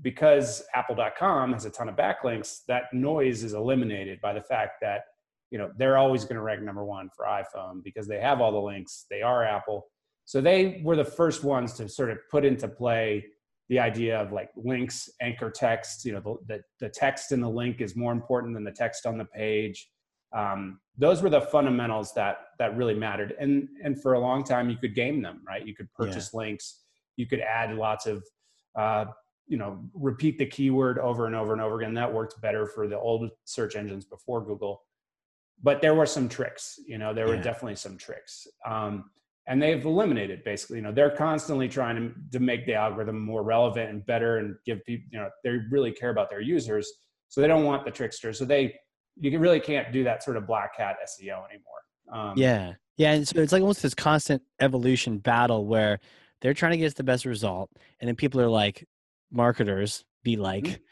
because 0.01 0.63
Apple.com 0.73 1.53
has 1.53 1.65
a 1.65 1.69
ton 1.69 1.89
of 1.89 1.95
backlinks, 1.95 2.59
that 2.67 2.93
noise 2.93 3.43
is 3.43 3.53
eliminated 3.53 4.19
by 4.21 4.33
the 4.33 4.41
fact 4.41 4.73
that 4.81 5.01
you 5.53 5.59
know 5.59 5.71
they're 5.77 5.97
always 5.97 6.23
going 6.23 6.35
to 6.35 6.41
rank 6.41 6.61
number 6.63 6.83
one 6.83 7.09
for 7.15 7.25
iphone 7.25 7.83
because 7.83 8.07
they 8.07 8.19
have 8.19 8.41
all 8.41 8.51
the 8.51 8.57
links 8.57 9.05
they 9.11 9.21
are 9.21 9.45
apple 9.45 9.85
so 10.25 10.41
they 10.41 10.81
were 10.83 10.95
the 10.95 11.05
first 11.05 11.43
ones 11.43 11.73
to 11.73 11.89
sort 11.89 12.09
of 12.09 12.17
put 12.31 12.45
into 12.45 12.67
play 12.67 13.25
the 13.69 13.79
idea 13.79 14.19
of 14.19 14.31
like 14.31 14.49
links 14.55 15.09
anchor 15.21 15.49
text 15.49 16.05
you 16.05 16.13
know 16.13 16.19
the, 16.19 16.55
the, 16.55 16.63
the 16.79 16.89
text 16.89 17.31
in 17.31 17.41
the 17.41 17.49
link 17.49 17.81
is 17.81 17.95
more 17.95 18.11
important 18.11 18.53
than 18.53 18.63
the 18.63 18.71
text 18.71 19.05
on 19.05 19.17
the 19.17 19.25
page. 19.25 19.89
Um, 20.35 20.79
those 20.97 21.21
were 21.21 21.29
the 21.29 21.41
fundamentals 21.41 22.13
that 22.15 22.37
that 22.59 22.75
really 22.75 22.93
mattered. 22.95 23.35
And 23.39 23.67
and 23.83 24.01
for 24.01 24.13
a 24.13 24.19
long 24.19 24.43
time 24.43 24.69
you 24.69 24.77
could 24.77 24.95
game 24.95 25.21
them 25.21 25.41
right? 25.47 25.65
You 25.65 25.75
could 25.75 25.91
purchase 25.93 26.31
yeah. 26.33 26.39
links. 26.39 26.81
You 27.15 27.25
could 27.25 27.39
add 27.39 27.75
lots 27.75 28.05
of 28.05 28.23
uh, 28.75 29.05
you 29.47 29.57
know 29.57 29.79
repeat 29.93 30.37
the 30.37 30.45
keyword 30.45 30.99
over 30.99 31.25
and 31.25 31.35
over 31.35 31.53
and 31.53 31.61
over 31.61 31.79
again. 31.79 31.93
That 31.93 32.13
worked 32.13 32.39
better 32.41 32.65
for 32.65 32.87
the 32.87 32.99
old 32.99 33.29
search 33.45 33.75
engines 33.75 34.05
before 34.05 34.45
google. 34.45 34.83
But 35.61 35.81
there 35.81 35.95
were 35.95 36.05
some 36.05 36.27
tricks 36.27 36.79
you 36.85 36.97
know? 36.97 37.13
There 37.13 37.27
were 37.27 37.37
definitely 37.37 37.75
some 37.75 37.97
tricks. 37.97 38.45
Um, 38.65 39.05
and 39.47 39.61
they've 39.61 39.85
eliminated 39.85 40.43
basically 40.43 40.77
you 40.77 40.81
know 40.81 40.91
they're 40.91 41.15
constantly 41.15 41.67
trying 41.67 41.95
to, 41.95 42.37
to 42.37 42.39
make 42.39 42.65
the 42.65 42.73
algorithm 42.73 43.19
more 43.19 43.43
relevant 43.43 43.89
and 43.89 44.05
better 44.05 44.37
and 44.37 44.55
give 44.65 44.83
people 44.85 45.07
you 45.11 45.19
know 45.19 45.29
they 45.43 45.51
really 45.69 45.91
care 45.91 46.09
about 46.09 46.29
their 46.29 46.41
users 46.41 46.91
so 47.29 47.41
they 47.41 47.47
don't 47.47 47.65
want 47.65 47.85
the 47.85 47.91
tricksters 47.91 48.37
so 48.37 48.45
they 48.45 48.73
you 49.19 49.37
really 49.37 49.59
can't 49.59 49.91
do 49.91 50.03
that 50.03 50.23
sort 50.23 50.37
of 50.37 50.47
black 50.47 50.71
hat 50.77 50.95
seo 51.05 51.43
anymore 51.49 51.81
um, 52.11 52.37
yeah 52.37 52.73
yeah 52.97 53.11
and 53.11 53.27
so 53.27 53.39
it's 53.39 53.51
like 53.51 53.61
almost 53.61 53.81
this 53.81 53.93
constant 53.93 54.41
evolution 54.59 55.17
battle 55.17 55.65
where 55.65 55.99
they're 56.41 56.53
trying 56.53 56.71
to 56.71 56.77
get 56.77 56.87
us 56.87 56.93
the 56.93 57.03
best 57.03 57.25
result 57.25 57.69
and 57.99 58.07
then 58.07 58.15
people 58.15 58.39
are 58.39 58.49
like 58.49 58.85
marketers 59.31 60.05
be 60.23 60.35
like 60.35 60.63
mm-hmm 60.63 60.83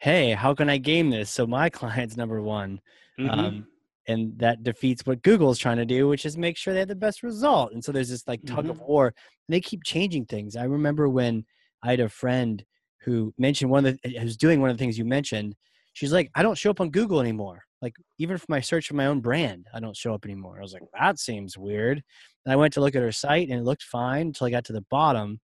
hey, 0.00 0.32
how 0.32 0.54
can 0.54 0.68
I 0.68 0.78
game 0.78 1.10
this 1.10 1.30
so 1.30 1.46
my 1.46 1.70
client's 1.70 2.16
number 2.16 2.42
one? 2.42 2.80
Mhm. 3.18 3.30
Um, 3.30 3.66
and 4.08 4.38
that 4.38 4.62
defeats 4.62 5.02
what 5.04 5.22
Google's 5.22 5.58
trying 5.58 5.76
to 5.76 5.84
do, 5.84 6.08
which 6.08 6.24
is 6.24 6.36
make 6.36 6.56
sure 6.56 6.72
they 6.72 6.80
have 6.80 6.88
the 6.88 6.94
best 6.94 7.22
result. 7.22 7.72
And 7.72 7.84
so 7.84 7.92
there's 7.92 8.08
this 8.08 8.26
like 8.26 8.44
tug 8.44 8.68
of 8.68 8.78
Mhm. 8.78 8.86
war. 8.86 9.06
And 9.08 9.14
they 9.54 9.60
keep 9.60 9.84
changing 9.84 10.26
things. 10.26 10.56
I 10.56 10.64
remember 10.64 11.08
when 11.08 11.44
I 11.82 11.90
had 11.90 12.00
a 12.00 12.08
friend 12.08 12.64
who 13.02 13.32
mentioned 13.38 13.70
one 13.70 13.86
of 13.86 13.98
the 14.02 14.18
who's 14.18 14.36
doing 14.36 14.60
one 14.60 14.70
of 14.70 14.76
the 14.76 14.82
things 14.82 14.98
you 14.98 15.04
mentioned. 15.04 15.54
She's 15.92 16.12
like, 16.12 16.30
I 16.34 16.42
don't 16.42 16.56
show 16.58 16.70
up 16.70 16.80
on 16.80 16.90
Google 16.90 17.20
anymore. 17.20 17.62
Like 17.82 17.94
even 18.18 18.36
for 18.38 18.46
my 18.48 18.60
search 18.60 18.88
for 18.88 18.94
my 18.94 19.06
own 19.06 19.20
brand, 19.20 19.66
I 19.74 19.80
don't 19.80 19.96
show 19.96 20.14
up 20.14 20.24
anymore. 20.24 20.58
I 20.58 20.62
was 20.62 20.72
like, 20.72 20.82
that 20.98 21.18
seems 21.18 21.56
weird. 21.58 22.02
And 22.44 22.52
I 22.52 22.56
went 22.56 22.72
to 22.74 22.80
look 22.80 22.94
at 22.94 23.02
her 23.02 23.12
site 23.12 23.48
and 23.48 23.58
it 23.58 23.64
looked 23.64 23.82
fine 23.82 24.28
until 24.28 24.46
I 24.46 24.50
got 24.50 24.64
to 24.66 24.72
the 24.72 24.84
bottom, 24.90 25.40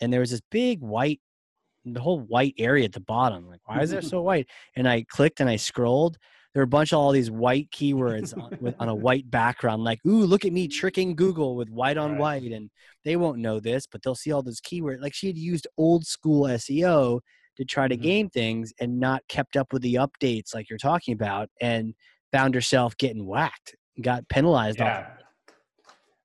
and 0.00 0.12
there 0.12 0.20
was 0.20 0.30
this 0.30 0.42
big 0.50 0.80
white, 0.80 1.20
the 1.84 2.00
whole 2.00 2.20
white 2.20 2.54
area 2.58 2.84
at 2.84 2.92
the 2.92 3.00
bottom. 3.00 3.48
Like, 3.48 3.60
why 3.64 3.80
is 3.82 3.92
it 3.92 4.04
so 4.04 4.20
white? 4.22 4.48
And 4.76 4.88
I 4.88 5.04
clicked 5.08 5.40
and 5.40 5.48
I 5.48 5.56
scrolled. 5.56 6.18
There 6.58 6.62
were 6.64 6.66
a 6.66 6.76
bunch 6.76 6.92
of 6.92 6.98
all 6.98 7.12
these 7.12 7.30
white 7.30 7.70
keywords 7.70 8.36
on, 8.36 8.58
with, 8.60 8.74
on 8.80 8.88
a 8.88 8.94
white 9.06 9.30
background. 9.30 9.84
Like, 9.84 10.00
ooh, 10.04 10.24
look 10.24 10.44
at 10.44 10.52
me 10.52 10.66
tricking 10.66 11.14
Google 11.14 11.54
with 11.54 11.70
white 11.70 11.96
on 11.96 12.10
Right. 12.14 12.20
white, 12.42 12.50
and 12.50 12.68
they 13.04 13.14
won't 13.14 13.38
know 13.38 13.60
this, 13.60 13.86
but 13.86 14.02
they'll 14.02 14.16
see 14.16 14.32
all 14.32 14.42
those 14.42 14.60
keywords. 14.60 15.00
Like 15.00 15.14
she 15.14 15.28
had 15.28 15.38
used 15.38 15.68
old 15.76 16.04
school 16.04 16.48
SEO 16.48 17.20
to 17.58 17.64
try 17.64 17.86
to 17.86 17.96
Mhm. 17.96 18.02
game 18.02 18.28
things 18.30 18.72
and 18.80 18.98
not 18.98 19.22
kept 19.28 19.56
up 19.56 19.72
with 19.72 19.82
the 19.82 19.94
updates 19.94 20.52
like 20.52 20.68
you're 20.68 20.80
talking 20.80 21.14
about, 21.14 21.48
and 21.60 21.94
found 22.32 22.56
herself 22.56 22.96
getting 22.96 23.24
whacked, 23.24 23.76
got 24.02 24.28
penalized. 24.28 24.80
off 24.80 24.88
Yeah. 24.88 25.10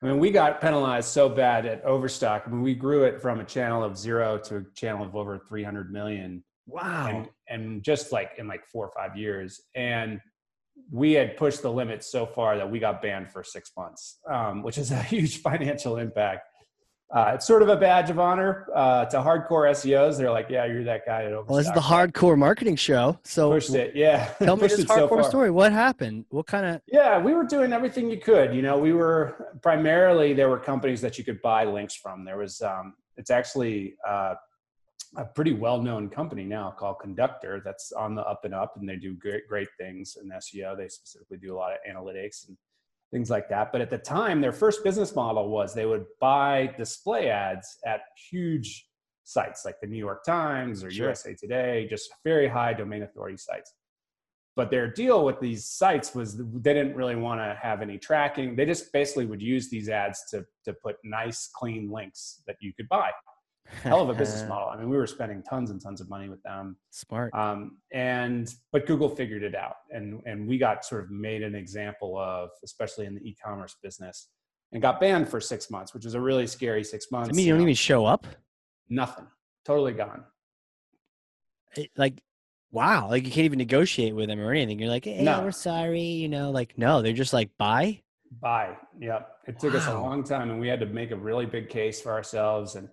I 0.02 0.08
mean, 0.08 0.18
we 0.18 0.32
got 0.32 0.60
penalized 0.62 1.10
so 1.10 1.30
bad 1.30 1.68
at 1.68 1.84
Overstock. 1.86 2.42
I 2.48 2.50
mean, 2.50 2.63
we 2.63 2.74
grew 2.74 3.04
it 3.04 3.22
from 3.22 3.40
a 3.40 3.44
channel 3.46 3.84
of 3.84 4.00
zero 4.00 4.40
to 4.40 4.58
a 4.58 4.63
channel 4.74 5.06
of 5.06 5.16
over 5.16 5.38
300 5.48 5.92
million. 5.94 6.44
Wow. 6.67 7.08
and 7.08 7.29
and 7.50 7.84
just 7.84 8.12
like 8.12 8.32
in 8.38 8.48
like 8.48 8.65
four 8.65 8.88
or 8.88 8.91
five 8.96 9.17
years 9.17 9.62
and 9.75 10.20
we 10.91 11.13
had 11.13 11.38
pushed 11.38 11.62
the 11.62 11.72
limits 11.72 12.12
so 12.12 12.25
far 12.25 12.58
that 12.58 12.70
we 12.70 12.79
got 12.79 13.01
banned 13.01 13.32
for 13.32 13.43
six 13.43 13.72
months 13.77 14.20
um, 14.32 14.63
which 14.63 14.77
is 14.77 14.91
a 14.91 15.01
huge 15.03 15.41
financial 15.41 15.98
impact 15.98 16.48
uh, 17.13 17.34
it's 17.36 17.46
sort 17.46 17.62
of 17.62 17.70
a 17.70 17.75
badge 17.75 18.10
of 18.10 18.17
honor 18.17 18.65
uh, 18.74 19.05
to 19.05 19.17
hardcore 19.17 19.70
seos 19.72 20.17
they're 20.17 20.32
like 20.32 20.48
yeah 20.50 20.65
you're 20.65 20.86
that 20.86 21.05
guy 21.05 21.24
at 21.25 21.34
Overstock. 21.34 21.50
well, 21.50 21.58
this 21.58 21.67
is 21.67 21.74
the 21.74 21.82
Hard 21.82 22.13
Corps 22.13 22.38
Marketing 22.38 22.75
Show. 22.75 23.20
So 23.24 23.51
pushed 23.51 23.75
it 23.75 23.96
yeah 23.96 24.34
tell 24.41 24.55
me 24.55 24.63
this 24.63 24.79
it 24.79 24.88
so 24.88 25.08
hardcore 25.08 25.25
story. 25.25 25.51
What 25.51 25.74
happened? 25.74 26.25
What 26.29 26.48
kind 26.48 26.65
of? 26.65 26.82
Yeah, 26.88 27.20
we 27.20 27.34
were 27.34 27.43
doing 27.43 27.72
everything 27.74 28.10
you 28.10 28.20
could. 28.20 28.55
You 28.55 28.62
know, 28.62 28.79
we 28.79 28.93
were 28.93 29.58
primarily 29.62 30.34
there 30.34 30.50
were 30.50 30.58
companies 30.58 31.01
that 31.01 31.17
you 31.17 31.24
could 31.24 31.41
buy 31.41 31.65
links 31.65 31.93
from. 31.93 32.25
There 32.25 32.38
was 32.38 32.62
um, 32.62 32.96
it's 33.17 33.29
actually 33.29 33.96
uh, 34.08 34.36
a 35.15 35.25
pretty 35.25 35.53
well-known 35.53 36.10
company 36.10 36.43
now 36.43 36.72
called 36.77 37.00
Conductor 37.00 37.62
that's 37.63 37.91
on 37.91 38.15
the 38.15 38.22
up 38.24 38.46
and 38.46 38.53
up, 38.53 38.75
and 38.77 38.88
they 38.88 38.96
do 38.96 39.13
great 39.15 39.48
great 39.48 39.67
things 39.79 40.17
in 40.22 40.29
SEO. 40.29 40.77
They 40.77 40.88
specifically 40.88 41.38
do 41.38 41.53
a 41.53 41.58
lot 41.58 41.74
of 41.74 41.79
analytics 41.89 42.48
and 42.48 42.58
things 43.12 43.29
like 43.29 43.50
that. 43.50 43.72
But 43.72 43.82
at 43.82 43.89
the 43.89 43.98
time, 43.98 44.41
their 44.41 44.51
first 44.51 44.84
business 44.84 45.15
model 45.15 45.50
was 45.50 45.74
they 45.74 45.86
would 45.86 46.05
buy 46.20 46.74
display 46.77 47.29
ads 47.29 47.77
at 47.86 48.01
huge 48.29 48.88
sites 49.24 49.63
like 49.65 49.79
the 49.82 49.88
New 49.88 49.98
York 49.98 50.24
Times 50.25 50.84
or 50.84 50.91
Sure. 50.91 51.08
USA 51.08 51.34
Today, 51.34 51.88
just 51.89 52.10
very 52.24 52.48
high 52.48 52.74
domain 52.74 53.03
authority 53.03 53.38
sites 53.38 53.74
but 54.55 54.70
their 54.70 54.88
deal 54.88 55.25
with 55.25 55.39
these 55.39 55.65
sites 55.65 56.13
was 56.13 56.38
they 56.38 56.74
didn't 56.74 56.96
really 56.96 57.15
want 57.15 57.39
to 57.39 57.58
have 57.62 57.82
any 57.82 57.98
tracking 57.98 58.55
they 58.55 58.65
just 58.65 58.91
basically 58.91 59.25
would 59.25 59.41
use 59.41 59.70
these 59.70 59.89
ads 59.89 60.24
to 60.29 60.46
to 60.65 60.74
put 60.74 60.96
nice 61.03 61.50
clean 61.53 61.89
links 61.89 62.41
that 62.48 62.55
you 62.60 62.74
could 62.74 62.88
buy 62.89 63.10
hell 63.84 64.01
of 64.01 64.10
a 64.10 64.13
business 64.13 64.48
model 64.48 64.68
i 64.70 64.77
mean 64.77 64.89
we 64.89 64.98
were 64.98 65.08
spending 65.08 65.42
tons 65.44 65.72
and 65.72 65.82
tons 65.82 66.00
of 66.01 66.10
money 66.10 66.30
with 66.30 66.42
them 66.44 66.75
Smart. 66.92 67.34
um, 67.34 67.77
and 67.94 68.53
but 68.72 68.86
google 68.86 69.10
figured 69.10 69.44
it 69.44 69.56
out 69.56 69.75
and 69.92 70.22
and 70.25 70.48
we 70.48 70.58
got 70.58 70.86
sort 70.86 71.03
of 71.03 71.12
made 71.12 71.42
an 71.44 71.56
example 71.56 72.18
of 72.18 72.50
especially 72.63 73.06
in 73.06 73.15
the 73.15 73.22
e-commerce 73.22 73.75
business 73.82 74.30
and 74.72 74.82
got 74.82 75.00
banned 75.00 75.27
for 75.27 75.39
six 75.42 75.70
months 75.72 75.94
which 75.94 76.06
was 76.06 76.13
a 76.13 76.20
really 76.22 76.46
scary 76.48 76.84
six 76.84 77.12
months 77.12 77.30
I 77.30 77.34
mean, 77.34 77.46
you 77.46 77.51
don't 77.53 77.60
know, 77.60 77.63
even 77.63 77.75
show 77.75 78.06
up. 78.06 78.27
nothing 78.89 79.25
totally 79.65 79.94
gone 79.94 80.24
It- 81.77 81.92
like, 81.98 82.22
wow. 82.72 83.08
Like 83.10 83.24
you 83.25 83.32
can't 83.32 83.46
even 83.46 83.58
negotiate 83.60 84.13
with 84.15 84.27
them 84.30 84.39
or 84.39 84.51
anything. 84.51 84.80
You're 84.80 84.89
like, 84.89 85.06
hey, 85.06 85.24
No. 85.24 85.42
we're 85.44 85.51
sorry. 85.51 86.01
You 86.01 86.27
know, 86.30 86.51
like 86.51 86.77
no, 86.77 87.01
they're 87.01 87.13
just 87.13 87.34
like, 87.34 87.50
bye. 87.58 88.01
Buy. 88.42 88.75
Yep. 89.00 89.30
It 89.48 89.60
took 89.60 89.75
us 89.75 89.86
a 89.88 89.94
long 89.94 90.24
time 90.24 90.50
and 90.50 90.60
we 90.60 90.68
had 90.68 90.80
to 90.80 90.86
make 90.88 91.12
a 91.12 91.15
really 91.15 91.46
big 91.46 91.70
case 91.70 92.01
for 92.01 92.12
ourselves 92.12 92.75
and 92.75 92.89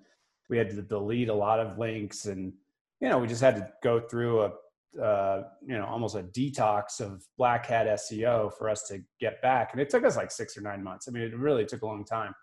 we 0.51 0.59
had 0.59 0.69
to 0.71 0.83
delete 0.83 1.29
a 1.31 1.35
lot 1.35 1.61
of 1.61 1.79
links 1.79 2.27
and 2.27 2.53
you 3.01 3.09
know, 3.09 3.19
we 3.19 3.27
just 3.27 3.41
had 3.41 3.57
to 3.57 3.67
go 3.83 3.99
through 4.01 4.43
a 4.43 4.53
uh, 5.01 5.45
you 5.65 5.79
know, 5.79 5.87
almost 5.87 6.17
a 6.17 6.23
detox 6.25 7.01
of 7.01 7.25
black 7.39 7.65
hat 7.67 7.87
SEO 7.87 8.53
for 8.59 8.69
us 8.69 8.89
to 8.89 9.01
get 9.21 9.41
back. 9.41 9.71
And 9.73 9.81
it 9.81 9.89
took 9.89 10.05
us 10.05 10.17
like 10.17 10.33
6 10.33 10.59
or 10.59 10.63
9 10.63 10.83
months. 10.83 11.07
I 11.07 11.13
mean, 11.13 11.23
it 11.23 11.37
really 11.39 11.65
took 11.65 11.83
a 11.83 11.87
long 11.87 12.05
time. 12.05 12.35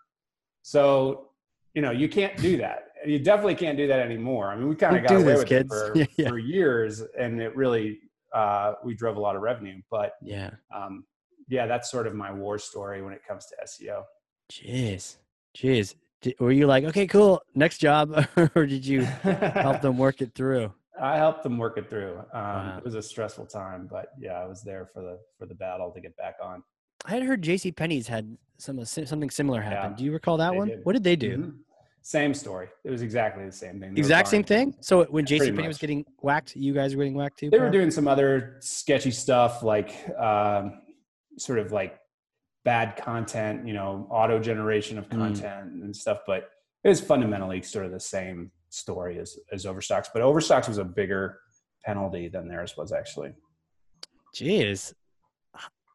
So, 0.62 1.28
you 1.74 1.82
know, 1.82 1.90
you 1.90 2.08
can't 2.08 2.34
do 2.38 2.56
that. 2.56 2.86
You 3.04 3.18
definitely 3.18 3.54
can't 3.54 3.76
do 3.76 3.86
that 3.88 4.00
anymore. 4.00 4.50
I 4.50 4.56
mean, 4.56 4.66
we 4.66 4.76
kind 4.76 4.96
of 4.96 5.02
got 5.02 5.16
away 5.16 5.24
this, 5.24 5.38
with 5.40 5.48
kids. 5.48 5.74
it 5.74 5.76
for, 5.76 5.92
Yeah, 5.98 6.06
yeah. 6.16 6.28
for 6.30 6.38
years 6.38 7.02
and 7.18 7.40
it 7.40 7.54
really 7.54 7.98
uh, 8.34 8.74
we 8.82 8.94
drove 8.94 9.16
a 9.16 9.20
lot 9.20 9.36
of 9.36 9.42
revenue, 9.42 9.80
but 9.90 10.12
Yeah. 10.22 10.50
um, 10.74 11.04
yeah, 11.48 11.66
that's 11.66 11.90
sort 11.90 12.06
of 12.06 12.14
my 12.14 12.32
war 12.32 12.58
story 12.58 13.02
when 13.02 13.12
it 13.12 13.20
comes 13.28 13.46
to 13.46 13.56
SEO. 13.64 14.04
Jeez. 14.50 15.16
Jeez. 15.56 15.94
Were 16.40 16.52
you 16.52 16.66
like, 16.66 16.84
okay, 16.84 17.06
cool, 17.06 17.42
next 17.54 17.78
job, 17.78 18.26
or 18.56 18.66
did 18.66 18.84
you 18.84 19.02
help 19.02 19.80
them 19.82 19.98
work 19.98 20.20
it 20.20 20.34
through? 20.34 20.72
I 21.00 21.16
helped 21.16 21.44
them 21.44 21.58
work 21.58 21.78
it 21.78 21.88
through. 21.88 22.18
Um, 22.32 22.42
Wow. 22.42 22.78
It 22.78 22.84
was 22.84 22.94
a 22.94 23.02
stressful 23.02 23.46
time, 23.46 23.86
but 23.90 24.06
yeah, 24.18 24.32
I 24.32 24.46
was 24.46 24.62
there 24.62 24.88
for 24.92 25.00
the 25.00 25.18
for 25.38 25.46
the 25.46 25.54
battle 25.54 25.92
to 25.92 26.00
get 26.00 26.16
back 26.16 26.34
on. 26.42 26.62
I 27.04 27.12
had 27.12 27.22
heard 27.22 27.40
J.C. 27.42 27.70
Penney's 27.70 28.08
had 28.08 28.36
some 28.56 28.84
something 28.84 29.30
similar 29.30 29.60
happen. 29.60 29.92
Yeah, 29.92 29.96
do 29.96 30.04
you 30.04 30.12
recall 30.12 30.36
that 30.38 30.54
one? 30.54 30.68
did. 30.68 30.84
What 30.84 30.94
did 30.94 31.04
they 31.04 31.14
do? 31.14 31.38
Mhm. 31.38 31.54
Same 32.02 32.32
story. 32.34 32.68
It 32.84 32.90
was 32.90 33.02
exactly 33.02 33.44
the 33.44 33.52
same 33.52 33.78
thing. 33.80 33.94
They 33.94 34.00
Exact 34.00 34.28
same 34.28 34.42
thing. 34.42 34.74
So 34.80 35.04
when 35.04 35.24
J.C. 35.26 35.52
Penney 35.52 35.68
was 35.68 35.78
getting 35.78 36.04
whacked, 36.20 36.56
you 36.56 36.72
guys 36.72 36.96
were 36.96 37.04
getting 37.04 37.16
whacked 37.18 37.38
too. 37.38 37.50
They 37.50 37.58
were 37.60 37.70
doing 37.70 37.90
some 37.90 38.08
other 38.08 38.56
sketchy 38.60 39.10
stuff, 39.10 39.62
like 39.62 39.92
um, 40.18 40.80
sort 41.36 41.58
of 41.58 41.70
like 41.70 41.98
bad 42.64 42.96
content, 42.96 43.66
you 43.66 43.72
know, 43.72 44.06
auto 44.10 44.38
generation 44.38 44.98
of 44.98 45.08
Mm. 45.08 45.18
content 45.18 45.72
and 45.82 45.94
stuff. 45.96 46.20
But 46.26 46.50
it 46.84 46.88
was 46.88 47.00
fundamentally 47.00 47.62
sort 47.62 47.86
of 47.86 47.92
the 47.92 48.00
same 48.00 48.50
story 48.68 49.18
as 49.18 49.38
as 49.52 49.64
Overstocks. 49.66 50.10
But 50.12 50.22
Overstocks 50.22 50.68
was 50.68 50.78
a 50.78 50.84
bigger 50.84 51.40
penalty 51.84 52.28
than 52.28 52.48
theirs 52.48 52.76
was 52.76 52.92
actually. 52.92 53.32
Jeez, 54.34 54.92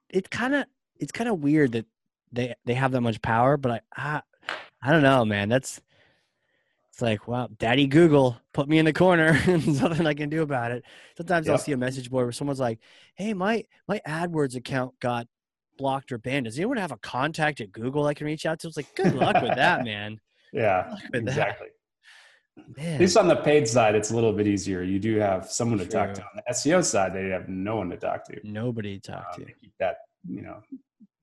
it's 0.10 0.27
kind 0.29 0.55
of 0.55 0.65
it's 1.00 1.12
kind 1.12 1.29
of 1.29 1.43
weird 1.43 1.74
that 1.74 1.86
they 2.32 2.55
they 2.65 2.74
have 2.74 2.91
that 2.91 3.01
much 3.01 3.22
power, 3.22 3.58
but 3.58 3.72
I 3.72 3.82
I, 3.96 4.22
I 4.82 4.91
don't 4.91 5.03
know, 5.03 5.24
man. 5.25 5.50
That's 5.50 5.79
it's 6.89 7.01
like 7.01 7.27
wow, 7.27 7.50
Daddy 7.58 7.88
Google 7.88 8.38
put 8.53 8.67
me 8.67 8.77
in 8.77 8.86
the 8.86 8.93
corner, 8.93 9.39
and 9.48 9.82
nothing 9.82 10.05
I 10.08 10.13
can 10.13 10.29
do 10.29 10.41
about 10.41 10.72
it. 10.72 10.84
Sometimes 11.17 11.50
I'll 11.50 11.58
see 11.58 11.72
a 11.72 11.77
message 11.77 12.10
board 12.10 12.25
where 12.25 12.32
someone's 12.32 12.60
like, 12.60 12.79
"Hey, 13.15 13.34
my 13.34 13.65
my 13.88 14.01
AdWords 14.08 14.55
account 14.55 15.00
got 15.00 15.27
blocked 15.77 16.11
or 16.11 16.17
banned. 16.17 16.45
Does 16.45 16.57
anyone 16.57 16.77
have 16.77 16.91
a 16.91 16.97
contact 16.97 17.61
at 17.61 17.71
Google 17.71 18.05
I 18.05 18.13
can 18.13 18.25
reach 18.27 18.45
out 18.45 18.59
to?" 18.59 18.67
It's 18.67 18.77
like, 18.77 18.93
good 18.95 19.15
luck 19.15 19.41
with 19.41 19.55
that, 19.55 19.83
man. 19.85 20.19
Yeah, 20.51 20.95
at 21.05 21.11
that. 21.11 21.17
exactly. 21.21 21.67
Man, 22.77 22.93
At 22.95 22.99
least 22.99 23.17
on 23.17 23.27
the 23.27 23.37
paid 23.37 23.67
side, 23.67 23.95
it's 23.95 24.11
a 24.11 24.15
little 24.15 24.31
bit 24.31 24.45
easier. 24.45 24.83
You 24.83 24.99
do 24.99 25.17
have 25.17 25.49
someone 25.49 25.79
to 25.79 25.87
talk 25.87 26.13
to. 26.13 26.21
On 26.21 26.27
the 26.35 26.53
SEO 26.53 26.83
side, 26.85 27.11
they 27.13 27.29
have 27.29 27.49
no 27.49 27.77
one 27.77 27.89
to 27.89 27.97
talk 27.97 28.25
to. 28.27 28.39
nobody 28.43 28.99
to 28.99 29.11
talk 29.11 29.25
Um, 29.35 29.45
to. 29.45 29.51
keep 29.53 29.73
that, 29.79 29.97
you 30.29 30.43
know, 30.43 30.61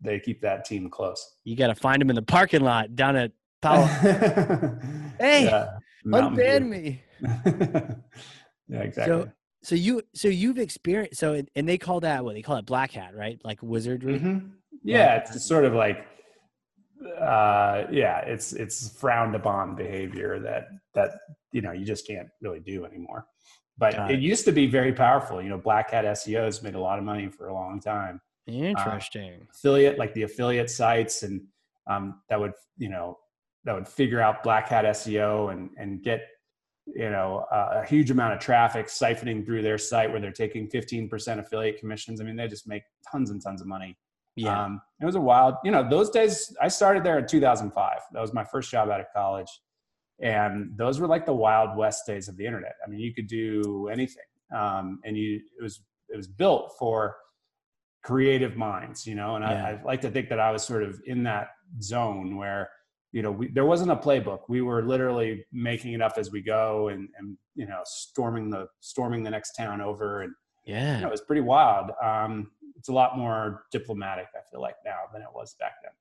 they 0.01 0.19
keep 0.19 0.41
that 0.41 0.65
team 0.65 0.91
close. 0.91 1.37
You 1.45 1.55
got 1.57 1.69
to 1.69 1.77
find 1.77 2.01
them 2.01 2.11
in 2.11 2.17
the 2.17 2.23
parking 2.23 2.63
lot 2.63 2.97
down 2.97 3.15
at 3.15 3.31
Palo. 3.63 3.87
Hey, 5.21 5.45
Yeah, 5.45 5.79
Unban 6.07 6.69
me. 6.69 7.03
yeah, 8.69 8.81
exactly. 8.81 9.23
So 9.23 9.31
you 9.75 10.03
so 10.15 10.29
you've 10.29 10.59
experienced 10.59 11.21
so 11.21 11.43
and 11.55 11.69
they 11.69 11.77
call 11.79 12.01
that 12.01 12.25
what 12.25 12.35
they 12.35 12.43
call 12.43 12.57
it 12.57 12.65
black 12.67 12.93
hat 12.93 13.15
right 13.15 13.39
like 13.45 13.63
wizardry 13.63 14.19
Mhm. 14.19 14.53
Yeah, 14.83 15.17
it's 15.17 15.33
just 15.33 15.47
sort 15.47 15.67
of 15.67 15.75
like, 15.75 16.07
uh, 17.21 17.85
yeah, 17.91 18.19
it's 18.21 18.53
it's 18.53 18.97
frowned 18.99 19.35
upon 19.35 19.75
behavior 19.77 20.39
that 20.41 20.69
that 20.95 21.11
you 21.53 21.61
know 21.63 21.73
you 21.73 21.85
just 21.85 22.07
can't 22.07 22.29
really 22.41 22.61
do 22.61 22.85
anymore. 22.85 23.27
But 23.79 23.97
Got 23.97 24.11
it 24.11 24.15
it. 24.15 24.21
used 24.23 24.45
to 24.47 24.53
be 24.53 24.67
very 24.67 24.93
powerful. 24.93 25.41
You 25.43 25.49
know, 25.51 25.59
black 25.59 25.91
hat 25.91 26.05
SEOs 26.05 26.63
made 26.63 26.75
a 26.75 26.81
lot 26.81 26.99
of 26.99 27.05
money 27.05 27.29
for 27.29 27.49
a 27.49 27.55
long 27.55 27.81
time. 27.81 28.21
interesting 28.47 29.47
affiliate 29.51 29.99
like 29.99 30.13
the 30.15 30.23
affiliate 30.23 30.71
sites 30.71 31.23
and 31.23 31.43
um, 31.87 32.21
that 32.29 32.39
would 32.41 32.53
you 32.79 32.89
know 32.89 33.17
that 33.65 33.75
would 33.75 33.87
figure 33.89 34.21
out 34.21 34.43
black 34.43 34.69
hat 34.69 34.85
SEO 34.85 35.53
and 35.53 35.71
and 35.79 36.03
get 36.03 36.21
you 36.87 37.11
know 37.11 37.45
uh, 37.53 37.83
a 37.83 37.87
huge 37.87 38.11
amount 38.11 38.35
of 38.35 38.41
traffic 38.41 38.87
siphoning 38.87 39.45
through 39.45 39.63
their 39.63 39.79
site 39.79 40.11
where 40.11 40.21
they're 40.21 40.33
taking 40.33 40.69
15% 40.69 41.39
affiliate 41.39 41.79
commissions. 41.79 42.21
I 42.21 42.25
mean, 42.25 42.37
they 42.37 42.49
just 42.49 42.67
make 42.67 42.83
tons 43.11 43.31
and 43.31 43.43
tons 43.43 43.61
of 43.61 43.67
money. 43.67 43.97
yeah 44.37 44.65
Um, 44.65 44.81
it 45.01 45.07
was 45.07 45.15
a 45.15 45.21
wild, 45.21 45.57
you 45.65 45.71
know, 45.71 45.89
those 45.89 46.11
days 46.11 46.55
I 46.61 46.69
started 46.69 47.05
there 47.05 47.19
in 47.19 47.27
2005. 47.27 47.99
That 48.13 48.21
was 48.21 48.33
my 48.33 48.45
first 48.45 48.71
job 48.71 48.89
out 48.89 49.01
of 49.01 49.07
college. 49.15 49.49
And 50.23 50.73
those 50.77 51.01
were 51.01 51.07
like 51.07 51.25
the 51.25 51.35
wild 51.35 51.77
west 51.77 52.07
days 52.07 52.29
of 52.29 52.37
the 52.37 52.45
internet. 52.45 52.75
I 52.85 52.91
mean, 52.91 53.01
you 53.01 53.15
could 53.15 53.27
do 53.27 53.89
anything. 53.89 54.25
um, 54.55 55.01
and 55.05 55.17
you 55.17 55.41
it 55.59 55.63
was 55.63 55.83
it 56.09 56.17
was 56.17 56.27
built 56.27 56.73
for 56.79 57.17
creative 58.03 58.57
minds, 58.57 59.07
you 59.07 59.15
know. 59.15 59.37
And 59.37 59.45
yeah. 59.45 59.65
I, 59.65 59.71
I 59.71 59.83
like 59.83 60.01
to 60.03 60.11
think 60.11 60.29
that 60.29 60.41
I 60.41 60.51
was 60.51 60.63
sort 60.63 60.83
of 60.83 61.01
in 61.07 61.23
that 61.25 61.49
zone 61.81 62.37
where 62.37 62.71
you 63.13 63.23
know 63.23 63.31
we, 63.31 63.49
there 63.49 63.65
wasn't 63.65 63.91
a 63.91 63.97
playbook. 63.97 64.41
We 64.49 64.63
were 64.63 64.83
literally 64.83 65.45
making 65.53 65.93
it 65.93 66.03
up 66.03 66.15
as 66.17 66.31
we 66.31 66.41
go, 66.41 66.89
and 66.89 67.09
and 67.19 67.37
you 67.55 67.67
know 67.67 67.81
storming 67.85 68.51
the 68.51 68.69
storming 68.81 69.23
the 69.23 69.31
next 69.31 69.53
town 69.53 69.81
over, 69.81 70.23
and 70.23 70.33
yeah, 70.65 70.97
you 70.97 71.03
know, 71.03 71.09
it 71.09 71.13
was 71.13 71.23
pretty 71.23 71.43
wild. 71.43 71.91
Um, 72.03 72.51
it's 72.77 72.89
a 72.89 72.93
lot 72.93 73.19
more 73.19 73.65
diplomatic, 73.71 74.27
I 74.35 74.41
feel 74.51 74.63
like 74.63 74.77
now 74.87 75.01
than 75.13 75.21
it 75.21 75.29
was 75.35 75.55
back 75.61 75.75
then. 75.83 75.93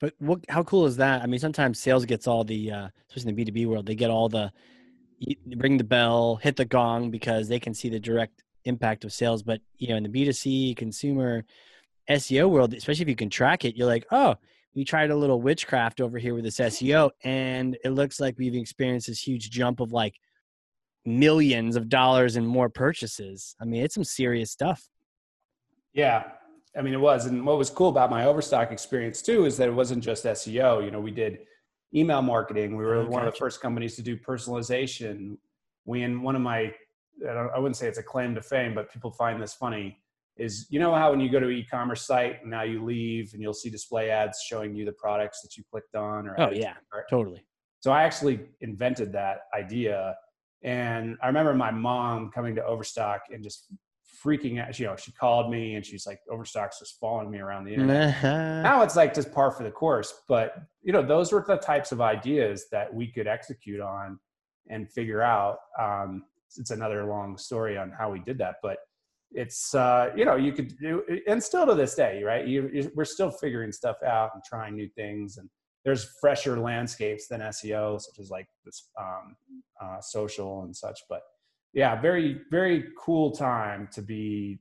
But 0.00 0.14
what? 0.18 0.40
How 0.48 0.62
cool 0.62 0.86
is 0.86 0.96
that? 0.96 1.22
I 1.22 1.26
mean, 1.26 1.38
sometimes 1.38 1.78
sales 1.78 2.04
gets 2.06 2.26
all 2.26 2.42
the, 2.42 2.70
uh, 2.70 2.88
especially 3.08 3.30
in 3.30 3.36
the 3.36 3.40
B 3.40 3.44
two 3.44 3.52
B 3.52 3.66
world, 3.66 3.86
they 3.86 3.94
get 3.94 4.10
all 4.10 4.28
the 4.28 4.50
ring 5.56 5.76
the 5.76 5.84
bell, 5.84 6.36
hit 6.36 6.56
the 6.56 6.64
gong 6.64 7.10
because 7.10 7.48
they 7.48 7.60
can 7.60 7.74
see 7.74 7.88
the 7.88 8.00
direct 8.00 8.42
impact 8.64 9.04
of 9.04 9.12
sales. 9.12 9.42
But 9.42 9.60
you 9.76 9.88
know, 9.88 9.96
in 9.96 10.02
the 10.02 10.08
B 10.08 10.24
two 10.24 10.32
C 10.32 10.74
consumer 10.74 11.44
SEO 12.10 12.48
world, 12.50 12.74
especially 12.74 13.02
if 13.02 13.08
you 13.08 13.16
can 13.16 13.30
track 13.30 13.64
it, 13.64 13.76
you're 13.76 13.86
like, 13.86 14.06
oh, 14.10 14.36
we 14.74 14.84
tried 14.84 15.10
a 15.10 15.16
little 15.16 15.40
witchcraft 15.40 16.00
over 16.00 16.18
here 16.18 16.34
with 16.34 16.44
this 16.44 16.58
SEO, 16.58 17.10
and 17.24 17.76
it 17.84 17.90
looks 17.90 18.20
like 18.20 18.38
we've 18.38 18.54
experienced 18.54 19.06
this 19.06 19.20
huge 19.20 19.50
jump 19.50 19.80
of 19.80 19.92
like 19.92 20.18
millions 21.04 21.76
of 21.76 21.88
dollars 21.88 22.36
and 22.36 22.46
more 22.46 22.68
purchases. 22.68 23.54
I 23.60 23.64
mean, 23.64 23.82
it's 23.82 23.94
some 23.94 24.04
serious 24.04 24.50
stuff. 24.50 24.88
Yeah. 25.92 26.24
I 26.76 26.80
mean, 26.80 26.94
it 26.94 27.00
was. 27.00 27.26
And 27.26 27.44
what 27.44 27.58
was 27.58 27.68
cool 27.68 27.90
about 27.90 28.08
my 28.08 28.24
Overstock 28.24 28.72
experience 28.72 29.20
too 29.20 29.44
is 29.44 29.56
that 29.58 29.68
it 29.68 29.72
wasn't 29.72 30.02
just 30.02 30.24
SEO. 30.24 30.82
You 30.82 30.90
know, 30.90 31.00
we 31.00 31.10
did 31.10 31.40
email 31.94 32.22
marketing. 32.22 32.76
We 32.76 32.84
were 32.84 32.96
oh, 32.96 33.06
one 33.06 33.26
of 33.26 33.32
the 33.32 33.38
first 33.38 33.60
companies 33.60 33.94
to 33.96 34.02
do 34.02 34.16
personalization. 34.16 35.36
We, 35.84 36.02
in 36.02 36.22
one 36.22 36.34
of 36.34 36.40
my, 36.40 36.72
I 37.28 37.58
wouldn't 37.58 37.76
say 37.76 37.88
it's 37.88 37.98
a 37.98 38.02
claim 38.02 38.34
to 38.36 38.42
fame, 38.42 38.74
but 38.74 38.90
people 38.90 39.10
find 39.10 39.42
this 39.42 39.52
funny 39.52 39.98
is 40.36 40.66
you 40.70 40.80
know 40.80 40.94
how 40.94 41.10
when 41.10 41.20
you 41.20 41.30
go 41.30 41.38
to 41.38 41.46
an 41.46 41.52
e-commerce 41.52 42.06
site 42.06 42.40
and 42.42 42.50
now 42.50 42.62
you 42.62 42.84
leave 42.84 43.30
and 43.32 43.42
you'll 43.42 43.52
see 43.52 43.68
display 43.70 44.10
ads 44.10 44.42
showing 44.42 44.74
you 44.74 44.84
the 44.84 44.92
products 44.92 45.42
that 45.42 45.56
you 45.56 45.62
clicked 45.70 45.94
on 45.94 46.26
or 46.26 46.34
oh 46.40 46.50
yeah 46.50 46.74
totally 47.10 47.44
so 47.80 47.90
i 47.90 48.02
actually 48.02 48.40
invented 48.60 49.12
that 49.12 49.40
idea 49.54 50.14
and 50.62 51.16
i 51.22 51.26
remember 51.26 51.52
my 51.52 51.70
mom 51.70 52.30
coming 52.30 52.54
to 52.54 52.64
overstock 52.64 53.22
and 53.30 53.42
just 53.42 53.66
freaking 54.24 54.60
out. 54.60 54.78
You 54.78 54.86
know, 54.86 54.96
she 54.96 55.12
called 55.12 55.50
me 55.50 55.74
and 55.74 55.84
she's 55.84 56.06
like, 56.06 56.20
Overstock's 56.30 56.78
just 56.78 56.98
following 57.00 57.30
me 57.30 57.38
around 57.38 57.64
the 57.64 57.72
internet. 57.74 58.22
now 58.22 58.82
it's 58.82 58.96
like 58.96 59.14
just 59.14 59.32
par 59.32 59.50
for 59.50 59.64
the 59.64 59.70
course. 59.70 60.22
But, 60.28 60.54
you 60.82 60.92
know, 60.92 61.02
those 61.02 61.32
were 61.32 61.44
the 61.46 61.56
types 61.56 61.92
of 61.92 62.00
ideas 62.00 62.66
that 62.70 62.92
we 62.92 63.08
could 63.08 63.26
execute 63.26 63.80
on 63.80 64.18
and 64.68 64.90
figure 64.90 65.22
out. 65.22 65.58
Um, 65.80 66.24
it's 66.56 66.70
another 66.70 67.04
long 67.06 67.38
story 67.38 67.78
on 67.78 67.90
how 67.90 68.10
we 68.10 68.20
did 68.20 68.38
that. 68.38 68.56
But 68.62 68.78
it's, 69.34 69.74
uh, 69.74 70.10
you 70.16 70.24
know, 70.24 70.36
you 70.36 70.52
could 70.52 70.76
do, 70.78 71.02
and 71.26 71.42
still 71.42 71.66
to 71.66 71.74
this 71.74 71.94
day, 71.94 72.22
right? 72.22 72.46
You, 72.46 72.70
you, 72.72 72.90
we're 72.94 73.04
still 73.04 73.30
figuring 73.30 73.72
stuff 73.72 73.96
out 74.04 74.30
and 74.34 74.42
trying 74.44 74.74
new 74.74 74.88
things. 74.88 75.38
And 75.38 75.48
there's 75.84 76.14
fresher 76.20 76.58
landscapes 76.58 77.28
than 77.28 77.40
SEO, 77.40 78.00
such 78.00 78.18
as 78.20 78.30
like 78.30 78.46
this 78.64 78.90
um, 78.98 79.36
uh, 79.80 80.00
social 80.00 80.62
and 80.62 80.74
such. 80.74 81.00
But 81.08 81.22
yeah, 81.72 82.00
very 82.00 82.40
very 82.50 82.84
cool 82.98 83.30
time 83.30 83.88
to 83.92 84.02
be 84.02 84.58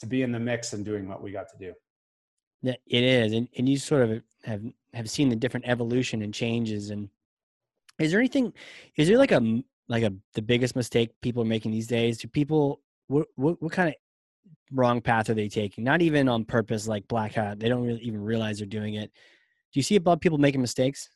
to 0.00 0.06
be 0.06 0.22
in 0.22 0.32
the 0.32 0.38
mix 0.38 0.72
and 0.72 0.84
doing 0.84 1.08
what 1.08 1.22
we 1.22 1.32
got 1.32 1.46
to 1.50 1.58
do. 1.58 1.72
Yeah, 2.62 2.76
it 2.86 3.02
is, 3.02 3.32
and 3.32 3.48
and 3.58 3.68
you 3.68 3.76
sort 3.76 4.02
of 4.02 4.22
have 4.44 4.62
have 4.94 5.10
seen 5.10 5.28
the 5.28 5.36
different 5.36 5.66
evolution 5.68 6.22
and 6.22 6.32
changes. 6.32 6.90
And 6.90 7.08
is 7.98 8.10
there 8.10 8.20
anything? 8.20 8.52
Is 8.96 9.08
there 9.08 9.18
like 9.18 9.32
a 9.32 9.62
like 9.88 10.02
a 10.02 10.12
the 10.34 10.42
biggest 10.42 10.76
mistake 10.76 11.10
people 11.20 11.42
are 11.42 11.46
making 11.46 11.72
these 11.72 11.88
days? 11.88 12.18
Do 12.18 12.28
people 12.28 12.80
what 13.08 13.26
what, 13.36 13.60
what 13.62 13.72
kind 13.72 13.90
of 13.90 13.94
wrong 14.72 15.00
path 15.00 15.30
are 15.30 15.34
they 15.34 15.48
taking? 15.48 15.84
Not 15.84 16.02
even 16.02 16.28
on 16.28 16.44
purpose, 16.44 16.88
like 16.88 17.06
black 17.08 17.32
hat. 17.32 17.60
They 17.60 17.68
don't 17.68 17.84
really 17.84 18.00
even 18.00 18.20
realize 18.22 18.58
they're 18.58 18.66
doing 18.66 18.94
it. 18.94 19.10
Do 19.72 19.78
you 19.78 19.82
see 19.82 19.96
about 19.96 20.20
people 20.20 20.38
making 20.38 20.60
mistakes? 20.60 21.08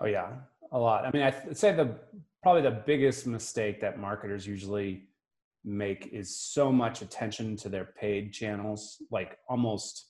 Oh 0.00 0.06
yeah, 0.06 0.28
a 0.72 0.78
lot. 0.78 1.06
I 1.06 1.10
mean, 1.10 1.22
I'd 1.22 1.56
say 1.56 1.72
the 1.72 1.96
probably 2.42 2.62
the 2.62 2.82
biggest 2.86 3.26
mistake 3.26 3.80
that 3.80 3.98
marketers 3.98 4.46
usually 4.46 5.08
make 5.64 6.10
is 6.12 6.38
so 6.38 6.70
much 6.70 7.02
attention 7.02 7.56
to 7.56 7.68
their 7.68 7.86
paid 7.98 8.32
channels, 8.32 9.02
like 9.10 9.38
almost 9.48 10.06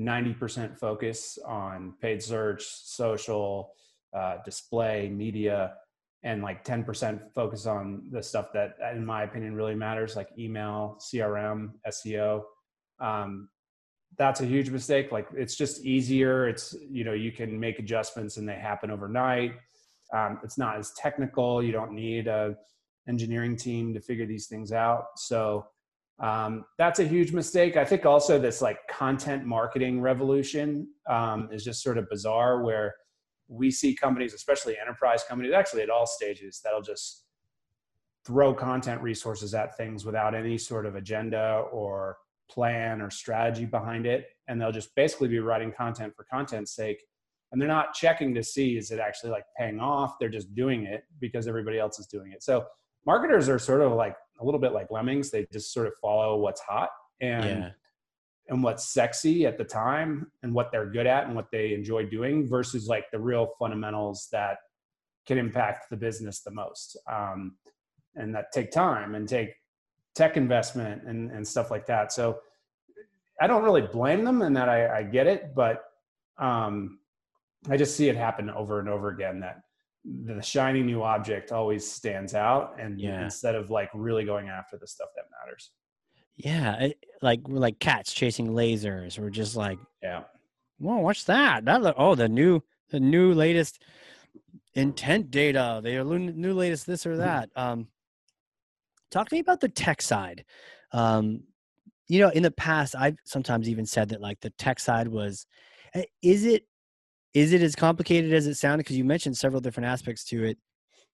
90% 0.00 0.78
focus 0.78 1.38
on 1.46 1.94
paid 2.00 2.22
search, 2.22 2.64
social, 2.64 3.72
uh, 4.16 4.36
display, 4.44 5.08
media, 5.08 5.74
and 6.22 6.42
like 6.42 6.64
10% 6.64 7.32
focus 7.32 7.66
on 7.66 8.08
the 8.10 8.22
stuff 8.22 8.48
that, 8.52 8.74
in 8.94 9.04
my 9.04 9.22
opinion, 9.22 9.54
really 9.54 9.74
matters, 9.74 10.16
like 10.16 10.28
email, 10.38 10.98
CRM, 11.00 11.70
SEO. 11.88 12.42
Um, 13.00 13.48
that's 14.16 14.40
a 14.40 14.46
huge 14.46 14.70
mistake. 14.70 15.12
Like 15.12 15.28
it's 15.36 15.54
just 15.54 15.84
easier. 15.84 16.48
It's, 16.48 16.74
you 16.90 17.04
know, 17.04 17.12
you 17.12 17.30
can 17.30 17.58
make 17.58 17.78
adjustments 17.78 18.36
and 18.36 18.48
they 18.48 18.54
happen 18.54 18.90
overnight 18.90 19.52
um, 20.12 20.40
it's 20.42 20.58
not 20.58 20.76
as 20.76 20.92
technical. 20.92 21.62
You 21.62 21.72
don't 21.72 21.92
need 21.92 22.28
a 22.28 22.56
engineering 23.08 23.56
team 23.56 23.94
to 23.94 24.00
figure 24.00 24.26
these 24.26 24.46
things 24.46 24.72
out. 24.72 25.06
So 25.16 25.66
um, 26.20 26.64
that's 26.78 26.98
a 26.98 27.04
huge 27.04 27.32
mistake. 27.32 27.76
I 27.76 27.84
think 27.84 28.04
also 28.04 28.38
this 28.38 28.60
like 28.60 28.78
content 28.88 29.44
marketing 29.44 30.00
revolution 30.00 30.88
um, 31.08 31.48
is 31.52 31.64
just 31.64 31.82
sort 31.82 31.98
of 31.98 32.08
bizarre 32.10 32.62
where 32.62 32.94
we 33.48 33.70
see 33.70 33.94
companies, 33.94 34.34
especially 34.34 34.76
enterprise 34.78 35.24
companies, 35.28 35.52
actually 35.52 35.82
at 35.82 35.90
all 35.90 36.06
stages, 36.06 36.60
that'll 36.62 36.82
just 36.82 37.24
throw 38.26 38.52
content 38.52 39.00
resources 39.00 39.54
at 39.54 39.76
things 39.76 40.04
without 40.04 40.34
any 40.34 40.58
sort 40.58 40.84
of 40.84 40.96
agenda 40.96 41.64
or 41.72 42.18
plan 42.50 43.00
or 43.00 43.10
strategy 43.10 43.64
behind 43.64 44.06
it. 44.06 44.26
And 44.48 44.60
they'll 44.60 44.72
just 44.72 44.94
basically 44.94 45.28
be 45.28 45.38
writing 45.38 45.72
content 45.72 46.14
for 46.14 46.24
content's 46.30 46.74
sake. 46.74 47.02
And 47.50 47.60
they're 47.60 47.68
not 47.68 47.94
checking 47.94 48.34
to 48.34 48.42
see 48.42 48.76
is 48.76 48.90
it 48.90 48.98
actually 48.98 49.30
like 49.30 49.44
paying 49.56 49.80
off? 49.80 50.18
They're 50.20 50.28
just 50.28 50.54
doing 50.54 50.84
it 50.84 51.04
because 51.20 51.48
everybody 51.48 51.78
else 51.78 51.98
is 51.98 52.06
doing 52.06 52.32
it. 52.32 52.42
So 52.42 52.66
marketers 53.06 53.48
are 53.48 53.58
sort 53.58 53.80
of 53.80 53.92
like 53.92 54.16
a 54.40 54.44
little 54.44 54.60
bit 54.60 54.72
like 54.72 54.90
lemmings. 54.90 55.30
They 55.30 55.46
just 55.50 55.72
sort 55.72 55.86
of 55.86 55.94
follow 56.00 56.38
what's 56.38 56.60
hot. 56.60 56.90
And 57.20 57.44
yeah. 57.44 57.70
And 58.48 58.62
what's 58.62 58.88
sexy 58.88 59.46
at 59.46 59.58
the 59.58 59.64
time 59.64 60.30
and 60.42 60.52
what 60.52 60.72
they're 60.72 60.90
good 60.90 61.06
at 61.06 61.26
and 61.26 61.34
what 61.34 61.50
they 61.52 61.74
enjoy 61.74 62.04
doing 62.04 62.48
versus 62.48 62.86
like 62.86 63.04
the 63.10 63.18
real 63.18 63.50
fundamentals 63.58 64.28
that 64.32 64.58
can 65.26 65.38
impact 65.38 65.90
the 65.90 65.96
business 65.96 66.40
the 66.40 66.50
most 66.50 66.96
um, 67.10 67.56
and 68.16 68.34
that 68.34 68.46
take 68.52 68.70
time 68.70 69.14
and 69.14 69.28
take 69.28 69.50
tech 70.14 70.36
investment 70.36 71.02
and, 71.06 71.30
and 71.30 71.46
stuff 71.46 71.70
like 71.70 71.86
that 71.86 72.12
so 72.12 72.38
i 73.40 73.46
don't 73.46 73.62
really 73.62 73.82
blame 73.82 74.24
them 74.24 74.42
and 74.42 74.56
that 74.56 74.68
i, 74.68 74.98
I 74.98 75.02
get 75.02 75.26
it 75.26 75.54
but 75.54 75.84
um, 76.38 77.00
I 77.68 77.76
just 77.76 77.96
see 77.96 78.08
it 78.08 78.16
happen 78.16 78.50
over 78.50 78.78
and 78.78 78.88
over 78.88 79.08
again 79.08 79.40
that 79.40 79.62
the 80.04 80.40
shiny 80.40 80.82
new 80.82 81.02
object 81.02 81.52
always 81.52 81.90
stands 81.90 82.34
out 82.34 82.76
and 82.78 83.00
yeah. 83.00 83.24
instead 83.24 83.54
of 83.54 83.70
like 83.70 83.90
really 83.94 84.24
going 84.24 84.48
after 84.48 84.78
the 84.78 84.86
stuff 84.86 85.08
that 85.16 85.24
matters. 85.44 85.72
Yeah, 86.38 86.76
it, 86.76 87.04
like 87.20 87.46
we're 87.48 87.58
like 87.58 87.80
cats 87.80 88.12
chasing 88.12 88.48
lasers. 88.48 89.18
We're 89.18 89.30
just 89.30 89.56
like, 89.56 89.78
yeah. 90.02 90.22
Whoa, 90.78 90.98
what's 90.98 91.24
that? 91.24 91.64
That 91.64 91.82
look, 91.82 91.96
oh, 91.98 92.14
the 92.14 92.28
new 92.28 92.62
the 92.90 93.00
new 93.00 93.34
latest 93.34 93.82
intent 94.74 95.32
data. 95.32 95.80
The 95.82 96.04
new 96.04 96.54
latest 96.54 96.86
this 96.86 97.04
or 97.04 97.16
that. 97.16 97.50
Um, 97.56 97.88
talk 99.10 99.28
to 99.28 99.34
me 99.34 99.40
about 99.40 99.60
the 99.60 99.68
tech 99.68 100.00
side. 100.00 100.44
Um, 100.92 101.42
you 102.06 102.20
know, 102.20 102.30
in 102.30 102.44
the 102.44 102.52
past, 102.52 102.94
I've 102.96 103.18
sometimes 103.24 103.68
even 103.68 103.84
said 103.84 104.08
that 104.10 104.20
like 104.20 104.40
the 104.40 104.50
tech 104.50 104.78
side 104.78 105.08
was, 105.08 105.44
eh, 105.94 106.04
is 106.22 106.44
it 106.44 106.64
is 107.34 107.52
it 107.52 107.62
as 107.62 107.74
complicated 107.76 108.32
as 108.32 108.46
it 108.46 108.54
sounded 108.54 108.84
because 108.84 108.96
you 108.96 109.04
mentioned 109.04 109.36
several 109.36 109.60
different 109.60 109.86
aspects 109.86 110.24
to 110.24 110.44
it 110.44 110.58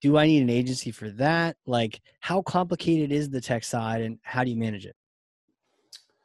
do 0.00 0.16
i 0.16 0.26
need 0.26 0.42
an 0.42 0.50
agency 0.50 0.90
for 0.90 1.10
that 1.10 1.56
like 1.66 2.00
how 2.20 2.40
complicated 2.42 3.12
is 3.12 3.28
the 3.28 3.40
tech 3.40 3.64
side 3.64 4.00
and 4.00 4.18
how 4.22 4.44
do 4.44 4.50
you 4.50 4.56
manage 4.56 4.87
it 4.87 4.94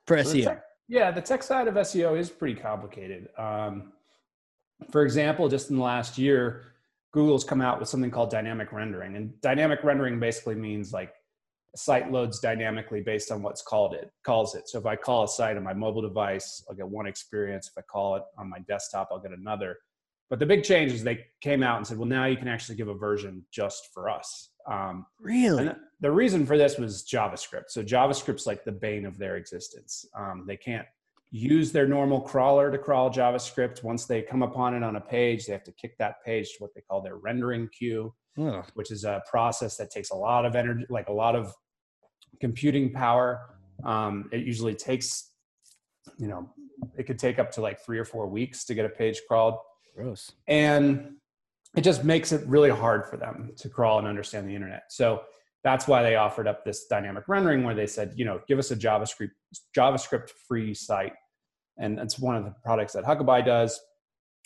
for 0.09 0.23
so 0.23 0.33
seo 0.33 0.43
tech, 0.43 0.63
yeah 0.87 1.11
the 1.11 1.21
tech 1.21 1.41
side 1.43 1.67
of 1.67 1.75
seo 1.75 2.17
is 2.17 2.29
pretty 2.29 2.59
complicated 2.59 3.29
um, 3.37 3.93
for 4.91 5.03
example 5.03 5.47
just 5.47 5.69
in 5.69 5.77
the 5.77 5.83
last 5.83 6.17
year 6.17 6.73
google's 7.13 7.43
come 7.43 7.61
out 7.61 7.79
with 7.79 7.87
something 7.87 8.11
called 8.11 8.29
dynamic 8.29 8.71
rendering 8.71 9.15
and 9.15 9.39
dynamic 9.41 9.79
rendering 9.83 10.19
basically 10.19 10.55
means 10.55 10.91
like 10.91 11.13
a 11.73 11.77
site 11.77 12.11
loads 12.11 12.39
dynamically 12.39 13.01
based 13.01 13.31
on 13.31 13.41
what's 13.41 13.61
called 13.61 13.93
it 13.93 14.11
calls 14.25 14.55
it. 14.55 14.67
So 14.67 14.79
if 14.79 14.85
I 14.85 14.95
call 14.95 15.23
a 15.23 15.27
site 15.27 15.57
on 15.57 15.63
my 15.63 15.73
mobile 15.73 16.01
device, 16.01 16.63
I'll 16.69 16.75
get 16.75 16.87
one 16.87 17.05
experience. 17.05 17.67
If 17.67 17.77
I 17.77 17.81
call 17.81 18.15
it 18.15 18.23
on 18.37 18.49
my 18.49 18.59
desktop, 18.59 19.09
I'll 19.11 19.19
get 19.19 19.31
another. 19.31 19.77
But 20.29 20.39
the 20.39 20.45
big 20.45 20.63
change 20.63 20.91
is 20.91 21.03
they 21.03 21.25
came 21.41 21.63
out 21.63 21.77
and 21.77 21.85
said, 21.85 21.97
well, 21.97 22.07
now 22.07 22.25
you 22.25 22.37
can 22.37 22.47
actually 22.47 22.75
give 22.75 22.87
a 22.87 22.93
version 22.93 23.43
just 23.51 23.89
for 23.93 24.09
us. 24.09 24.49
Um, 24.69 25.05
really? 25.19 25.67
And 25.67 25.75
the 25.99 26.11
reason 26.11 26.45
for 26.45 26.57
this 26.57 26.77
was 26.77 27.03
JavaScript. 27.03 27.69
So 27.69 27.83
JavaScript's 27.83 28.45
like 28.45 28.63
the 28.63 28.71
bane 28.71 29.05
of 29.05 29.17
their 29.17 29.35
existence. 29.37 30.05
Um, 30.15 30.45
they 30.47 30.57
can't 30.57 30.85
use 31.31 31.71
their 31.71 31.87
normal 31.87 32.21
crawler 32.21 32.71
to 32.71 32.77
crawl 32.77 33.09
JavaScript. 33.09 33.83
Once 33.83 34.05
they 34.05 34.21
come 34.21 34.43
upon 34.43 34.75
it 34.75 34.83
on 34.83 34.95
a 34.95 35.01
page, 35.01 35.45
they 35.45 35.53
have 35.53 35.63
to 35.63 35.71
kick 35.73 35.97
that 35.97 36.23
page 36.23 36.49
to 36.49 36.55
what 36.59 36.73
they 36.75 36.81
call 36.81 37.01
their 37.01 37.17
rendering 37.17 37.67
queue 37.77 38.13
which 38.73 38.91
is 38.91 39.03
a 39.03 39.21
process 39.29 39.75
that 39.77 39.91
takes 39.91 40.11
a 40.11 40.15
lot 40.15 40.45
of 40.45 40.55
energy, 40.55 40.85
like 40.89 41.09
a 41.09 41.13
lot 41.13 41.35
of 41.35 41.53
computing 42.39 42.91
power. 42.91 43.41
Um, 43.83 44.29
it 44.31 44.45
usually 44.45 44.75
takes, 44.75 45.31
you 46.17 46.27
know, 46.27 46.49
it 46.97 47.03
could 47.03 47.19
take 47.19 47.39
up 47.39 47.51
to 47.51 47.61
like 47.61 47.81
three 47.81 47.99
or 47.99 48.05
four 48.05 48.27
weeks 48.27 48.63
to 48.65 48.73
get 48.73 48.85
a 48.85 48.89
page 48.89 49.21
crawled. 49.27 49.55
Gross. 49.95 50.31
And 50.47 51.15
it 51.75 51.81
just 51.81 52.03
makes 52.03 52.31
it 52.31 52.45
really 52.47 52.69
hard 52.69 53.05
for 53.05 53.17
them 53.17 53.51
to 53.57 53.69
crawl 53.69 53.99
and 53.99 54.07
understand 54.07 54.47
the 54.47 54.55
internet. 54.55 54.83
So 54.89 55.21
that's 55.63 55.87
why 55.87 56.01
they 56.01 56.15
offered 56.15 56.47
up 56.47 56.63
this 56.63 56.85
dynamic 56.85 57.27
rendering 57.27 57.63
where 57.63 57.75
they 57.75 57.87
said, 57.87 58.13
you 58.15 58.25
know, 58.25 58.41
give 58.47 58.59
us 58.59 58.71
a 58.71 58.75
JavaScript 58.75 59.31
JavaScript 59.77 60.29
free 60.47 60.73
site. 60.73 61.13
And 61.77 61.99
it's 61.99 62.17
one 62.17 62.35
of 62.35 62.43
the 62.43 62.53
products 62.63 62.93
that 62.93 63.03
Huckabuy 63.03 63.45
does. 63.45 63.79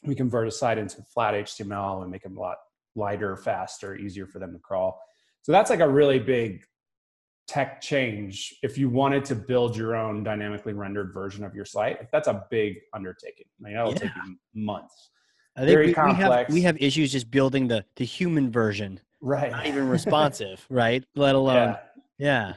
We 0.04 0.16
convert 0.16 0.48
a 0.48 0.52
site 0.52 0.78
into 0.78 1.02
flat 1.14 1.34
HTML 1.34 2.02
and 2.02 2.12
make 2.12 2.24
them 2.24 2.38
a 2.38 2.40
lot 2.40 2.58
lighter, 2.96 3.38
faster, 3.38 3.96
easier 3.96 4.28
for 4.28 4.40
them 4.40 4.54
to 4.54 4.60
crawl. 4.60 5.00
So 5.44 5.52
that's 5.52 5.70
like 5.70 5.80
a 5.80 5.90
really 5.90 6.20
big 6.20 6.64
tech 7.48 7.82
change 7.82 8.56
if 8.64 8.78
you 8.78 8.90
wanted 8.90 9.26
to 9.26 9.36
build 9.36 9.76
your 9.76 9.96
own 9.96 10.24
dynamically 10.24 10.74
rendered 10.74 11.14
version 11.14 11.44
of 11.44 11.54
your 11.54 11.66
site 11.66 12.10
that's 12.12 12.30
a 12.30 12.46
big 12.50 12.78
undertaking 12.94 13.46
I 13.60 13.64
mean, 13.64 13.74
that'll 13.74 13.92
yeah. 13.92 13.98
take 14.00 14.12
you 14.26 14.38
months 14.54 15.10
I 15.56 15.62
think 15.62 15.70
Very 15.70 15.88
we, 15.88 15.94
complex. 15.94 16.52
we 16.52 16.62
have 16.62 16.76
we 16.76 16.82
have 16.82 16.82
issues 16.82 17.12
just 17.12 17.30
building 17.30 17.68
the 17.68 17.86
the 17.96 18.06
human 18.06 18.52
version 18.52 19.00
right 19.22 19.52
not 19.52 19.66
even 19.66 19.88
responsive 19.88 20.66
right 20.70 21.04
let 21.16 21.36
alone 21.36 21.56
yeah. 21.56 21.78
yeah. 22.18 22.48
yeah 22.48 22.56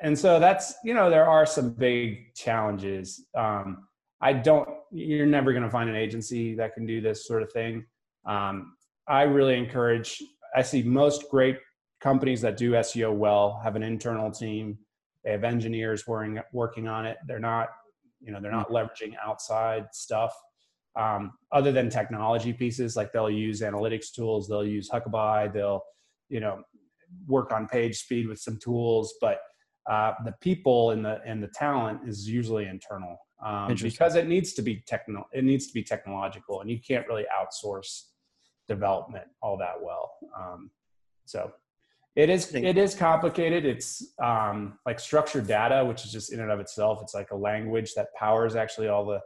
and 0.00 0.18
so 0.18 0.38
that's 0.38 0.74
you 0.84 0.94
know 0.94 1.10
there 1.10 1.28
are 1.28 1.44
some 1.44 1.70
big 1.70 2.34
challenges 2.34 3.26
um 3.36 3.86
i 4.20 4.32
don't 4.32 4.68
you're 4.92 5.26
never 5.26 5.52
going 5.52 5.64
to 5.64 5.70
find 5.70 5.90
an 5.90 5.96
agency 5.96 6.54
that 6.54 6.72
can 6.72 6.86
do 6.86 7.00
this 7.00 7.26
sort 7.26 7.42
of 7.42 7.52
thing 7.52 7.84
um 8.26 8.74
i 9.08 9.22
really 9.22 9.58
encourage 9.58 10.22
i 10.54 10.62
see 10.62 10.82
most 10.82 11.28
great 11.30 11.58
companies 12.00 12.40
that 12.40 12.56
do 12.56 12.72
SEO 12.72 13.14
well 13.14 13.60
have 13.62 13.76
an 13.76 13.82
internal 13.82 14.30
team. 14.30 14.78
They 15.24 15.32
have 15.32 15.44
engineers 15.44 16.06
working 16.06 16.40
working 16.52 16.86
on 16.88 17.06
it. 17.06 17.16
They're 17.26 17.40
not, 17.40 17.68
you 18.20 18.32
know, 18.32 18.40
they're 18.40 18.52
not 18.52 18.70
leveraging 18.70 19.14
outside 19.24 19.86
stuff. 19.92 20.32
Um, 20.96 21.32
other 21.52 21.72
than 21.72 21.90
technology 21.90 22.52
pieces, 22.52 22.96
like 22.96 23.12
they'll 23.12 23.30
use 23.30 23.60
analytics 23.60 24.12
tools, 24.12 24.48
they'll 24.48 24.66
use 24.66 24.88
Huckabuy, 24.88 25.52
they'll, 25.52 25.82
you 26.28 26.40
know, 26.40 26.62
work 27.26 27.52
on 27.52 27.66
page 27.66 27.98
speed 27.98 28.28
with 28.28 28.38
some 28.38 28.58
tools, 28.58 29.14
but 29.20 29.40
uh, 29.90 30.12
the 30.24 30.32
people 30.40 30.90
and 30.90 31.04
the 31.04 31.20
and 31.24 31.42
the 31.42 31.48
talent 31.48 32.00
is 32.08 32.28
usually 32.28 32.66
internal 32.66 33.16
um, 33.44 33.74
because 33.80 34.16
it 34.16 34.26
needs 34.26 34.52
to 34.54 34.62
be 34.62 34.82
techno 34.86 35.24
it 35.32 35.44
needs 35.44 35.66
to 35.68 35.72
be 35.74 35.82
technological, 35.82 36.60
and 36.60 36.70
you 36.70 36.80
can't 36.80 37.06
really 37.06 37.24
outsource 37.24 38.06
development 38.66 39.26
all 39.42 39.56
that 39.56 39.74
well. 39.80 40.12
Um, 40.36 40.70
so 41.24 41.52
it 42.16 42.30
is 42.30 42.52
it 42.54 42.78
is 42.78 42.94
complicated. 42.94 43.64
It's 43.64 44.14
um, 44.22 44.78
like 44.86 44.98
structured 44.98 45.46
data, 45.46 45.84
which 45.84 46.04
is 46.04 46.10
just 46.10 46.32
in 46.32 46.40
and 46.40 46.50
of 46.50 46.58
itself. 46.58 47.00
It's 47.02 47.14
like 47.14 47.30
a 47.30 47.36
language 47.36 47.94
that 47.94 48.12
powers 48.14 48.56
actually 48.56 48.88
all 48.88 49.04
the 49.04 49.20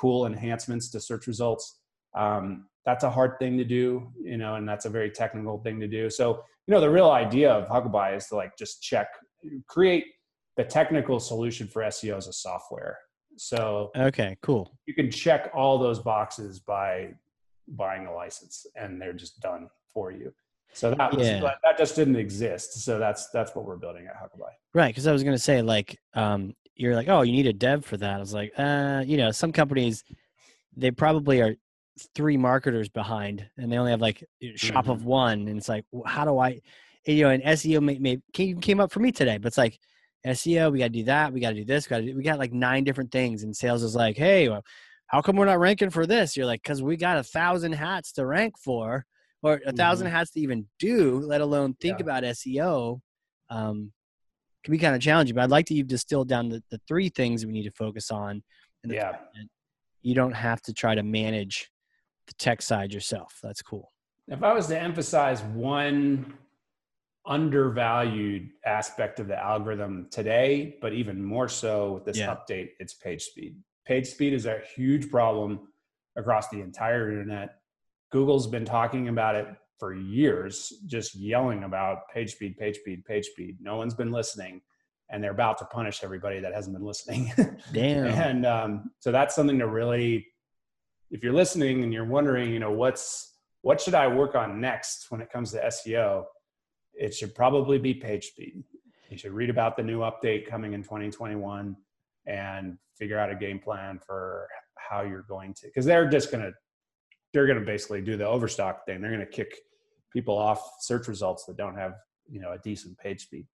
cool 0.00 0.26
enhancements 0.26 0.88
to 0.90 1.00
search 1.00 1.26
results. 1.26 1.80
Um, 2.16 2.66
that's 2.86 3.04
a 3.04 3.10
hard 3.10 3.38
thing 3.38 3.58
to 3.58 3.64
do, 3.64 4.10
you 4.22 4.38
know, 4.38 4.54
and 4.54 4.66
that's 4.66 4.86
a 4.86 4.90
very 4.90 5.10
technical 5.10 5.58
thing 5.58 5.78
to 5.80 5.86
do. 5.86 6.08
So, 6.08 6.42
you 6.66 6.74
know, 6.74 6.80
the 6.80 6.90
real 6.90 7.10
idea 7.10 7.52
of 7.52 7.68
Huckabuy 7.68 8.16
is 8.16 8.26
to 8.28 8.36
like 8.36 8.56
just 8.58 8.82
check, 8.82 9.08
create 9.68 10.04
the 10.56 10.64
technical 10.64 11.20
solution 11.20 11.66
for 11.66 11.82
SEO 11.82 12.16
as 12.16 12.26
a 12.26 12.32
software. 12.32 12.98
So, 13.36 13.90
okay, 13.96 14.36
cool. 14.42 14.72
You 14.86 14.94
can 14.94 15.10
check 15.10 15.50
all 15.54 15.78
those 15.78 15.98
boxes 15.98 16.60
by 16.60 17.14
buying 17.68 18.06
a 18.06 18.14
license, 18.14 18.66
and 18.76 19.00
they're 19.00 19.12
just 19.12 19.40
done 19.40 19.68
for 19.94 20.10
you. 20.10 20.32
So 20.72 20.94
that 20.94 21.16
was, 21.16 21.26
yeah. 21.26 21.40
that 21.40 21.78
just 21.78 21.96
didn't 21.96 22.16
exist. 22.16 22.84
So 22.84 22.98
that's 22.98 23.28
that's 23.30 23.54
what 23.54 23.64
we're 23.64 23.76
building 23.76 24.06
at 24.06 24.14
Huckabuy. 24.14 24.50
Right, 24.74 24.88
because 24.88 25.06
I 25.06 25.12
was 25.12 25.22
going 25.22 25.34
to 25.34 25.42
say 25.42 25.62
like 25.62 25.98
um, 26.14 26.54
you're 26.80 26.94
like, 26.94 27.08
oh, 27.08 27.22
you 27.22 27.32
need 27.32 27.46
a 27.46 27.52
dev 27.52 27.84
for 27.84 27.96
that. 27.98 28.16
I 28.16 28.18
was 28.18 28.32
like, 28.32 28.52
uh, 28.56 29.02
you 29.06 29.16
know, 29.16 29.30
some 29.30 29.52
companies 29.52 30.04
they 30.76 30.90
probably 30.90 31.40
are 31.40 31.56
three 32.14 32.36
marketers 32.36 32.88
behind, 32.88 33.46
and 33.56 33.70
they 33.70 33.76
only 33.76 33.90
have 33.90 34.00
like 34.00 34.24
shop 34.56 34.84
mm-hmm. 34.84 34.92
of 34.92 35.04
one, 35.04 35.48
and 35.48 35.58
it's 35.58 35.68
like, 35.68 35.84
how 36.06 36.24
do 36.24 36.38
I, 36.38 36.60
you 37.06 37.24
know, 37.24 37.30
and 37.30 37.42
SEO 37.42 37.82
may, 37.82 37.98
may 37.98 38.18
came 38.32 38.60
came 38.60 38.80
up 38.80 38.92
for 38.92 39.00
me 39.00 39.12
today, 39.12 39.38
but 39.38 39.48
it's 39.48 39.58
like 39.58 39.78
SEO, 40.26 40.72
we 40.72 40.78
got 40.78 40.86
to 40.86 40.90
do 40.90 41.04
that, 41.04 41.32
we 41.32 41.40
got 41.40 41.50
to 41.50 41.56
do 41.56 41.64
this, 41.64 41.86
got 41.86 41.98
to 41.98 42.14
we 42.14 42.22
got 42.22 42.38
like 42.38 42.52
nine 42.52 42.84
different 42.84 43.12
things, 43.12 43.42
and 43.42 43.54
sales 43.54 43.82
is 43.82 43.94
like, 43.94 44.16
hey, 44.16 44.48
well, 44.48 44.62
how 45.06 45.20
come 45.20 45.36
we're 45.36 45.44
not 45.44 45.58
ranking 45.58 45.90
for 45.90 46.06
this? 46.06 46.36
You're 46.36 46.46
like, 46.46 46.62
because 46.62 46.82
we 46.82 46.96
got 46.96 47.18
a 47.18 47.24
thousand 47.24 47.72
hats 47.72 48.12
to 48.12 48.24
rank 48.24 48.54
for 48.58 49.04
or 49.42 49.54
a 49.64 49.70
1000 49.70 50.06
mm-hmm. 50.06 50.14
hats 50.14 50.30
to 50.32 50.40
even 50.40 50.66
do, 50.78 51.18
let 51.20 51.40
alone 51.40 51.74
think 51.80 51.98
yeah. 51.98 52.04
about 52.04 52.22
SEO, 52.22 53.00
um, 53.48 53.92
can 54.64 54.72
be 54.72 54.78
kind 54.78 54.94
of 54.94 55.00
challenging. 55.00 55.34
But 55.34 55.42
I'd 55.44 55.50
like 55.50 55.66
that 55.66 55.74
you've 55.74 55.86
distilled 55.86 56.28
down 56.28 56.48
the, 56.48 56.62
the 56.70 56.80
three 56.86 57.08
things 57.08 57.44
we 57.44 57.52
need 57.52 57.64
to 57.64 57.70
focus 57.70 58.10
on. 58.10 58.42
And 58.82 58.92
yeah. 58.92 59.16
You 60.02 60.14
don't 60.14 60.32
have 60.32 60.62
to 60.62 60.72
try 60.72 60.94
to 60.94 61.02
manage 61.02 61.70
the 62.26 62.34
tech 62.34 62.62
side 62.62 62.92
yourself. 62.92 63.38
That's 63.42 63.60
cool. 63.60 63.92
If 64.28 64.42
I 64.42 64.52
was 64.54 64.68
to 64.68 64.78
emphasize 64.78 65.42
one 65.42 66.34
undervalued 67.26 68.48
aspect 68.64 69.20
of 69.20 69.28
the 69.28 69.38
algorithm 69.38 70.08
today, 70.10 70.78
but 70.80 70.92
even 70.92 71.22
more 71.22 71.48
so 71.48 71.92
with 71.94 72.04
this 72.04 72.18
yeah. 72.18 72.34
update, 72.34 72.70
it's 72.78 72.94
page 72.94 73.22
speed. 73.22 73.56
Page 73.86 74.06
speed 74.06 74.32
is 74.32 74.46
a 74.46 74.60
huge 74.74 75.10
problem 75.10 75.68
across 76.16 76.48
the 76.48 76.60
entire 76.60 77.10
internet. 77.10 77.56
Google's 78.10 78.46
been 78.46 78.64
talking 78.64 79.08
about 79.08 79.34
it 79.34 79.48
for 79.80 79.94
years, 79.94 80.74
just 80.86 81.16
yelling 81.16 81.64
about 81.64 82.08
page 82.14 82.34
speed, 82.34 82.56
page 82.56 82.76
speed, 82.76 83.04
page 83.04 83.26
speed. 83.26 83.56
No 83.60 83.76
one's 83.76 83.94
been 83.94 84.12
listening, 84.12 84.60
and 85.08 85.24
they're 85.24 85.32
about 85.32 85.58
to 85.58 85.64
punish 85.64 86.04
everybody 86.04 86.38
that 86.38 86.54
hasn't 86.54 86.76
been 86.76 86.86
listening. 86.86 87.32
Damn. 87.72 88.06
and 88.06 88.46
um, 88.46 88.90
so 89.00 89.10
that's 89.10 89.34
something 89.34 89.58
to 89.58 89.66
really, 89.66 90.28
if 91.10 91.24
you're 91.24 91.32
listening 91.32 91.82
and 91.82 91.92
you're 91.92 92.04
wondering, 92.04 92.52
you 92.52 92.60
know, 92.60 92.70
what's 92.70 93.38
what 93.62 93.80
should 93.80 93.94
I 93.94 94.06
work 94.06 94.34
on 94.34 94.60
next 94.60 95.06
when 95.10 95.20
it 95.20 95.30
comes 95.30 95.52
to 95.52 95.60
SEO? 95.60 96.24
It 96.94 97.14
should 97.14 97.34
probably 97.34 97.78
be 97.78 97.94
page 97.94 98.26
speed. 98.26 98.62
You 99.10 99.18
should 99.18 99.32
read 99.32 99.50
about 99.50 99.76
the 99.76 99.82
new 99.82 100.00
update 100.00 100.46
coming 100.46 100.72
in 100.72 100.82
2021 100.82 101.76
and 102.26 102.78
figure 102.96 103.18
out 103.18 103.30
a 103.30 103.34
game 103.34 103.58
plan 103.58 103.98
for 103.98 104.46
how 104.76 105.02
you're 105.02 105.24
going 105.28 105.52
to, 105.54 105.66
because 105.66 105.84
they're 105.84 106.08
just 106.08 106.30
going 106.30 106.44
to 106.44 106.52
they're 107.32 107.46
going 107.46 107.58
to 107.58 107.64
basically 107.64 108.00
do 108.00 108.16
the 108.16 108.26
overstock 108.26 108.84
thing. 108.86 109.00
They're 109.00 109.10
going 109.10 109.20
to 109.20 109.26
kick 109.26 109.54
people 110.12 110.36
off 110.36 110.62
search 110.80 111.08
results 111.08 111.44
that 111.46 111.56
don't 111.56 111.76
have 111.76 111.94
you 112.28 112.40
know 112.40 112.52
a 112.52 112.58
decent 112.58 112.98
page 112.98 113.22
speed. 113.22 113.46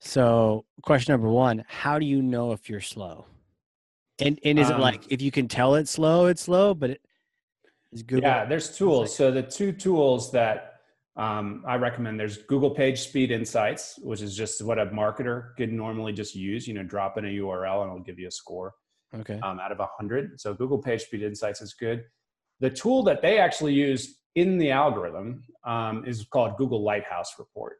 So, 0.00 0.64
question 0.82 1.12
number 1.12 1.28
one: 1.28 1.64
How 1.68 1.98
do 1.98 2.06
you 2.06 2.22
know 2.22 2.52
if 2.52 2.68
you're 2.68 2.80
slow? 2.80 3.26
And 4.18 4.38
and 4.44 4.58
is 4.58 4.70
um, 4.70 4.76
it 4.76 4.80
like 4.80 5.02
if 5.10 5.22
you 5.22 5.30
can 5.30 5.48
tell 5.48 5.74
it's 5.74 5.90
slow, 5.90 6.26
it's 6.26 6.42
slow, 6.42 6.74
but 6.74 6.90
it 6.90 7.00
is 7.92 8.02
Google? 8.02 8.28
Yeah, 8.28 8.44
there's 8.44 8.76
tools. 8.76 9.14
So 9.14 9.30
the 9.30 9.42
two 9.42 9.72
tools 9.72 10.32
that 10.32 10.80
um, 11.16 11.62
I 11.66 11.76
recommend 11.76 12.18
there's 12.18 12.38
Google 12.38 12.70
Page 12.70 13.00
Speed 13.00 13.30
Insights, 13.30 13.98
which 14.02 14.22
is 14.22 14.36
just 14.36 14.62
what 14.64 14.78
a 14.78 14.86
marketer 14.86 15.54
could 15.56 15.72
normally 15.72 16.12
just 16.12 16.34
use. 16.34 16.66
You 16.66 16.74
know, 16.74 16.82
drop 16.82 17.18
in 17.18 17.24
a 17.24 17.28
URL 17.28 17.82
and 17.82 17.90
it'll 17.90 18.02
give 18.02 18.18
you 18.18 18.28
a 18.28 18.32
score. 18.32 18.72
Okay. 19.14 19.38
Um, 19.40 19.60
out 19.60 19.72
of 19.72 19.80
a 19.80 19.88
hundred, 19.98 20.40
so 20.40 20.54
Google 20.54 20.78
Page 20.78 21.02
Speed 21.02 21.22
Insights 21.22 21.60
is 21.60 21.74
good. 21.74 22.02
The 22.60 22.70
tool 22.70 23.02
that 23.02 23.20
they 23.20 23.38
actually 23.38 23.74
use 23.74 24.21
in 24.34 24.58
the 24.58 24.70
algorithm 24.70 25.44
um, 25.64 26.04
is 26.06 26.24
called 26.24 26.56
Google 26.56 26.82
Lighthouse 26.82 27.34
Report. 27.38 27.78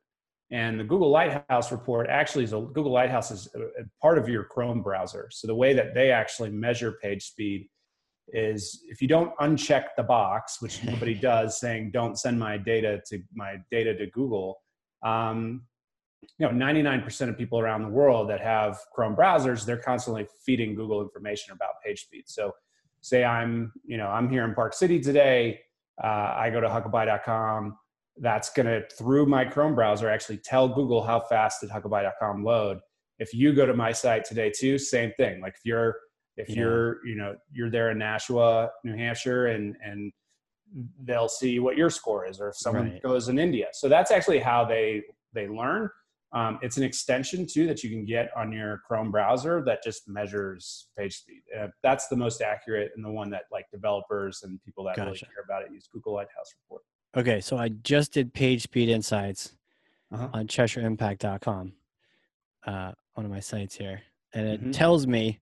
And 0.50 0.78
the 0.78 0.84
Google 0.84 1.10
Lighthouse 1.10 1.72
Report 1.72 2.08
actually 2.10 2.44
is 2.44 2.52
a 2.52 2.60
Google 2.60 2.92
Lighthouse 2.92 3.30
is 3.30 3.48
a, 3.54 3.60
a 3.60 3.84
part 4.02 4.18
of 4.18 4.28
your 4.28 4.44
Chrome 4.44 4.82
browser. 4.82 5.28
So 5.32 5.46
the 5.46 5.54
way 5.54 5.72
that 5.72 5.94
they 5.94 6.10
actually 6.10 6.50
measure 6.50 6.98
page 7.02 7.24
speed 7.24 7.68
is 8.28 8.82
if 8.88 9.00
you 9.00 9.08
don't 9.08 9.34
uncheck 9.38 9.86
the 9.96 10.02
box, 10.02 10.60
which 10.60 10.84
nobody 10.84 11.14
does, 11.14 11.58
saying 11.58 11.90
don't 11.92 12.18
send 12.18 12.38
my 12.38 12.58
data 12.58 13.00
to 13.08 13.22
my 13.34 13.56
data 13.70 13.96
to 13.96 14.06
Google. 14.08 14.60
Um, 15.02 15.62
you 16.38 16.46
know, 16.46 16.52
99% 16.52 17.28
of 17.28 17.36
people 17.36 17.58
around 17.58 17.82
the 17.82 17.88
world 17.88 18.30
that 18.30 18.40
have 18.40 18.78
Chrome 18.94 19.16
browsers, 19.16 19.64
they're 19.64 19.76
constantly 19.76 20.26
feeding 20.44 20.74
Google 20.74 21.02
information 21.02 21.52
about 21.52 21.70
page 21.84 22.02
speed. 22.02 22.24
So 22.26 22.52
say 23.00 23.24
I'm, 23.24 23.72
you 23.84 23.96
know, 23.96 24.06
I'm 24.06 24.30
here 24.30 24.44
in 24.44 24.54
Park 24.54 24.74
City 24.74 25.00
today. 25.00 25.60
Uh, 26.02 26.34
I 26.36 26.50
go 26.50 26.60
to 26.60 26.68
huckabuy.com. 26.68 27.76
That's 28.18 28.50
going 28.50 28.66
to, 28.66 28.82
through 28.98 29.26
my 29.26 29.44
Chrome 29.44 29.74
browser, 29.74 30.08
actually 30.08 30.38
tell 30.38 30.68
Google 30.68 31.02
how 31.02 31.20
fast 31.20 31.60
did 31.60 31.70
huckabuy.com 31.70 32.44
load. 32.44 32.78
If 33.18 33.32
you 33.32 33.54
go 33.54 33.66
to 33.66 33.74
my 33.74 33.92
site 33.92 34.24
today 34.24 34.50
too, 34.54 34.78
same 34.78 35.12
thing. 35.16 35.40
Like 35.40 35.54
if 35.54 35.64
you're, 35.64 35.96
if 36.36 36.48
yeah. 36.48 36.56
you're, 36.56 37.06
you 37.06 37.14
know, 37.14 37.36
you're 37.52 37.70
there 37.70 37.90
in 37.90 37.98
Nashua, 37.98 38.70
New 38.84 38.96
Hampshire, 38.96 39.46
and 39.46 39.76
and 39.84 40.12
they'll 41.04 41.28
see 41.28 41.58
what 41.58 41.76
your 41.76 41.90
score 41.90 42.26
is, 42.26 42.40
or 42.40 42.48
if 42.48 42.56
someone 42.56 42.90
right. 42.90 43.02
goes 43.02 43.28
in 43.28 43.38
India. 43.38 43.66
So 43.72 43.88
that's 43.88 44.10
actually 44.10 44.38
how 44.38 44.64
they 44.64 45.02
they 45.34 45.48
learn. 45.48 45.88
Um, 46.34 46.58
it's 46.62 46.78
an 46.78 46.82
extension 46.82 47.46
too 47.46 47.66
that 47.66 47.84
you 47.84 47.90
can 47.90 48.04
get 48.06 48.30
on 48.36 48.52
your 48.52 48.80
Chrome 48.86 49.10
browser 49.10 49.62
that 49.66 49.82
just 49.82 50.08
measures 50.08 50.88
page 50.96 51.18
speed. 51.18 51.42
Uh, 51.58 51.66
that's 51.82 52.08
the 52.08 52.16
most 52.16 52.40
accurate 52.40 52.92
and 52.96 53.04
the 53.04 53.10
one 53.10 53.28
that 53.30 53.42
like 53.52 53.66
developers 53.70 54.42
and 54.42 54.58
people 54.64 54.82
that 54.84 54.96
gotcha. 54.96 55.06
really 55.06 55.18
care 55.18 55.44
about 55.44 55.62
it 55.62 55.72
use 55.72 55.88
Google 55.92 56.14
Lighthouse 56.14 56.54
Report. 56.64 56.82
Okay, 57.16 57.40
so 57.42 57.58
I 57.58 57.68
just 57.68 58.12
did 58.12 58.32
page 58.32 58.62
speed 58.62 58.88
insights 58.88 59.54
uh-huh. 60.10 60.28
on 60.32 60.46
CheshireImpact.com. 60.46 61.74
uh, 62.66 62.92
one 63.14 63.26
of 63.26 63.32
my 63.32 63.40
sites 63.40 63.74
here, 63.74 64.00
and 64.32 64.46
it 64.48 64.62
Mhm. 64.64 64.72
tells 64.72 65.06
me, 65.06 65.40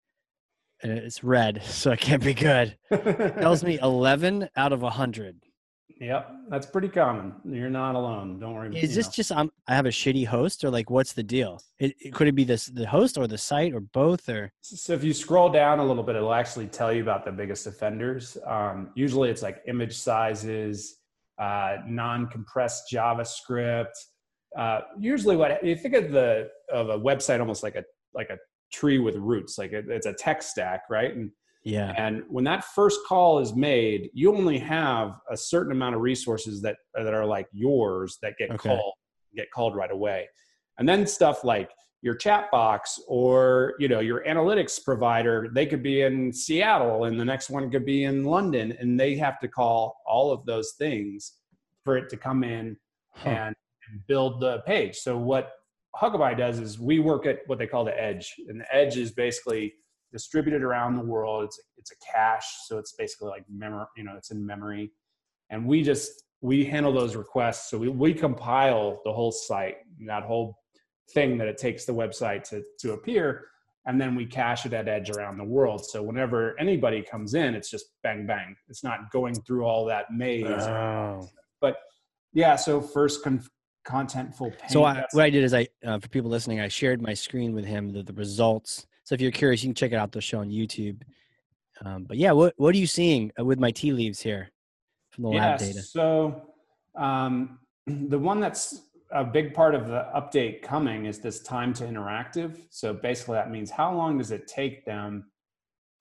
and 0.84 0.92
it's 0.92 1.24
red, 1.24 1.62
so 1.64 1.92
it 1.92 2.00
can't 2.00 2.24
be 2.24 2.34
good. 2.36 2.78
It 2.92 3.34
tells 3.42 3.64
me 3.64 3.78
11 3.82 4.48
out 4.56 4.72
of 4.72 4.84
100. 4.84 5.42
Yep, 6.00 6.32
that's 6.50 6.66
pretty 6.66 6.90
common. 6.90 7.34
You're 7.44 7.70
not 7.70 7.96
alone. 7.96 8.40
Don't 8.40 8.54
worry. 8.54 8.78
Is 8.78 8.96
this 8.96 9.08
know. 9.08 9.12
just 9.12 9.32
I'm, 9.32 9.50
I 9.68 9.76
have 9.76 9.86
a 9.86 9.90
shitty 9.90 10.26
host, 10.28 10.64
or 10.64 10.70
like 10.70 10.90
what's 10.90 11.14
the 11.14 11.24
deal? 11.24 11.62
It, 11.80 11.96
it- 12.00 12.14
could 12.14 12.28
it 12.28 12.34
be 12.34 12.44
this 12.44 12.68
the 12.68 12.86
host 12.88 13.18
or 13.18 13.28
the 13.28 13.38
site 13.38 13.74
or 13.74 13.80
both? 13.80 14.30
Or 14.30 14.52
So 14.62 14.94
if 14.94 15.04
you 15.04 15.14
scroll 15.14 15.50
down 15.50 15.80
a 15.80 15.86
little 15.86 16.04
bit, 16.04 16.16
it'll 16.16 16.34
actually 16.34 16.68
tell 16.68 16.94
you 16.94 17.02
about 17.02 17.26
the 17.26 17.32
biggest 17.32 17.66
offenders. 17.68 18.38
Um, 18.46 18.92
usually, 18.96 19.30
it's 19.30 19.42
like 19.42 19.62
image 19.68 19.98
sizes, 19.98 20.98
uh, 21.40 21.78
non-compressed 21.88 22.84
JavaScript. 22.94 23.94
Uh, 24.58 24.82
usually, 25.00 25.36
what 25.36 25.64
you 25.64 25.76
think 25.76 25.96
of 25.96 26.12
the 26.12 26.50
of 26.72 26.90
a 26.90 26.98
website 27.00 27.40
almost 27.40 27.64
like 27.64 27.76
a 27.76 27.84
like 28.14 28.30
a 28.30 28.38
tree 28.72 29.00
with 29.00 29.16
roots, 29.16 29.58
like 29.58 29.72
it, 29.72 29.86
it's 29.90 30.06
a 30.06 30.14
tech 30.14 30.44
stack, 30.44 30.84
right? 30.90 31.16
And 31.16 31.32
yeah, 31.68 31.94
and 31.98 32.24
when 32.30 32.46
that 32.46 32.64
first 32.64 33.00
call 33.08 33.40
is 33.40 33.54
made, 33.54 34.10
you 34.14 34.34
only 34.34 34.58
have 34.58 35.20
a 35.30 35.36
certain 35.36 35.74
amount 35.74 35.96
of 35.96 36.02
resources 36.02 36.62
that 36.62 36.78
that 36.94 37.14
are 37.14 37.26
like 37.26 37.48
yours 37.52 38.18
that 38.22 38.38
get 38.38 38.52
Okay. 38.52 38.70
called 38.70 38.94
get 39.36 39.52
called 39.52 39.76
right 39.76 39.92
away. 39.92 40.30
And 40.78 40.88
then 40.88 41.06
stuff 41.06 41.44
like 41.44 41.70
your 42.02 42.16
chat 42.16 42.50
box 42.52 43.02
or 43.08 43.74
you 43.80 43.90
know 43.90 44.00
your 44.00 44.24
analytics 44.24 44.82
provider, 44.82 45.50
they 45.54 45.66
could 45.66 45.84
be 45.84 46.04
in 46.04 46.32
Seattle 46.32 47.04
and 47.04 47.20
the 47.20 47.26
next 47.26 47.50
one 47.50 47.70
could 47.70 47.86
be 47.86 48.06
in 48.06 48.24
London, 48.24 48.74
and 48.80 48.98
they 48.98 49.16
have 49.18 49.38
to 49.42 49.48
call 49.50 49.98
all 50.06 50.32
of 50.32 50.46
those 50.46 50.74
things 50.78 51.34
for 51.84 51.98
it 51.98 52.10
to 52.10 52.18
come 52.18 52.44
in 52.46 52.78
Huh. 53.12 53.30
and 53.32 53.56
build 54.08 54.40
the 54.40 54.60
page. 54.66 54.96
So 54.96 55.18
what 55.18 55.52
Huckabuy 56.02 56.38
does 56.38 56.60
is 56.60 56.80
we 56.80 57.00
work 57.00 57.26
at 57.26 57.40
what 57.48 57.58
they 57.60 57.68
call 57.68 57.84
the 57.84 58.00
edge, 58.02 58.36
and 58.48 58.62
the 58.62 58.74
edge 58.74 58.96
is 58.96 59.12
basically 59.12 59.74
distributed 60.12 60.64
around 60.64 60.96
the 60.96 61.04
world. 61.04 61.46
It's 61.46 61.60
it's 61.78 61.92
a 61.92 61.96
cache, 62.14 62.48
so 62.66 62.78
it's 62.78 62.94
basically 62.94 63.30
like 63.30 63.46
memory. 63.50 63.86
You 63.96 64.04
know, 64.04 64.16
it's 64.18 64.32
in 64.32 64.46
memory, 64.46 64.92
and 65.50 65.66
we 65.66 65.84
just 65.84 66.24
we 66.42 66.66
handle 66.66 66.94
those 66.94 67.16
requests. 67.16 67.70
So 67.70 67.78
we 67.78 67.90
we 67.90 68.14
compile 68.14 69.02
the 69.06 69.12
whole 69.12 69.32
site, 69.32 69.78
that 70.08 70.24
whole 70.24 70.60
thing 71.14 71.38
that 71.38 71.48
it 71.48 71.58
takes 71.58 71.86
the 71.86 71.94
website 71.94 72.44
to 72.50 72.64
to 72.80 72.94
appear, 72.94 73.48
and 73.86 74.00
then 74.00 74.16
we 74.16 74.26
cache 74.26 74.66
it 74.66 74.74
at 74.74 74.88
edge 74.88 75.10
around 75.10 75.38
the 75.38 75.44
world. 75.44 75.86
So 75.86 76.04
whenever 76.04 76.60
anybody 76.60 77.02
comes 77.02 77.34
in, 77.34 77.56
it's 77.56 77.70
just 77.70 77.86
bang 78.04 78.26
bang. 78.28 78.56
It's 78.70 78.84
not 78.84 79.12
going 79.12 79.36
through 79.36 79.66
all 79.66 79.86
that 79.86 80.06
maze. 80.12 80.46
Oh. 80.46 81.30
Yeah. 82.34 82.56
So 82.56 82.82
first 82.82 83.24
con- 83.24 83.44
contentful 83.88 84.52
paint. 84.60 84.72
So 84.72 84.84
I, 84.84 85.06
what 85.12 85.24
I 85.24 85.30
did 85.32 85.44
is 85.44 85.56
I, 85.56 85.68
uh, 85.84 85.98
for 85.98 86.08
people 86.10 86.30
listening, 86.30 86.60
I 86.60 86.68
shared 86.68 87.02
my 87.02 87.16
screen 87.16 87.54
with 87.54 87.66
him, 87.66 87.90
the, 87.90 88.04
the 88.04 88.14
results. 88.14 88.86
So 89.08 89.16
if 89.16 89.22
you're 89.22 89.32
curious, 89.32 89.64
you 89.64 89.70
can 89.70 89.74
check 89.74 89.94
it 89.94 89.96
out. 89.96 90.12
The 90.12 90.20
show 90.20 90.40
on 90.40 90.50
YouTube. 90.50 91.02
Um, 91.86 92.04
but 92.04 92.18
yeah, 92.18 92.34
what 92.34 92.54
what 92.58 92.76
are 92.76 92.78
you 92.78 92.86
seeing 92.86 93.32
uh, 93.40 93.46
with 93.46 93.58
my 93.58 93.72
tea 93.72 93.94
leaves 93.94 94.20
here 94.20 94.52
from 95.12 95.24
the 95.24 95.30
lab 95.30 95.60
data? 95.60 95.82
So 95.82 96.42
um, 96.94 97.58
the 97.88 98.20
one 98.20 98.42
that's 98.42 98.82
a 99.12 99.24
big 99.24 99.54
part 99.54 99.76
of 99.76 99.88
the 99.88 100.08
update 100.14 100.62
coming 100.62 101.06
is 101.06 101.20
this 101.20 101.40
time 101.40 101.72
to 101.76 101.86
interactive. 101.86 102.60
So 102.70 102.94
basically, 102.94 103.36
that 103.36 103.50
means 103.50 103.72
how 103.72 103.96
long 103.96 104.18
does 104.18 104.32
it 104.32 104.46
take 104.46 104.84
them 104.84 105.32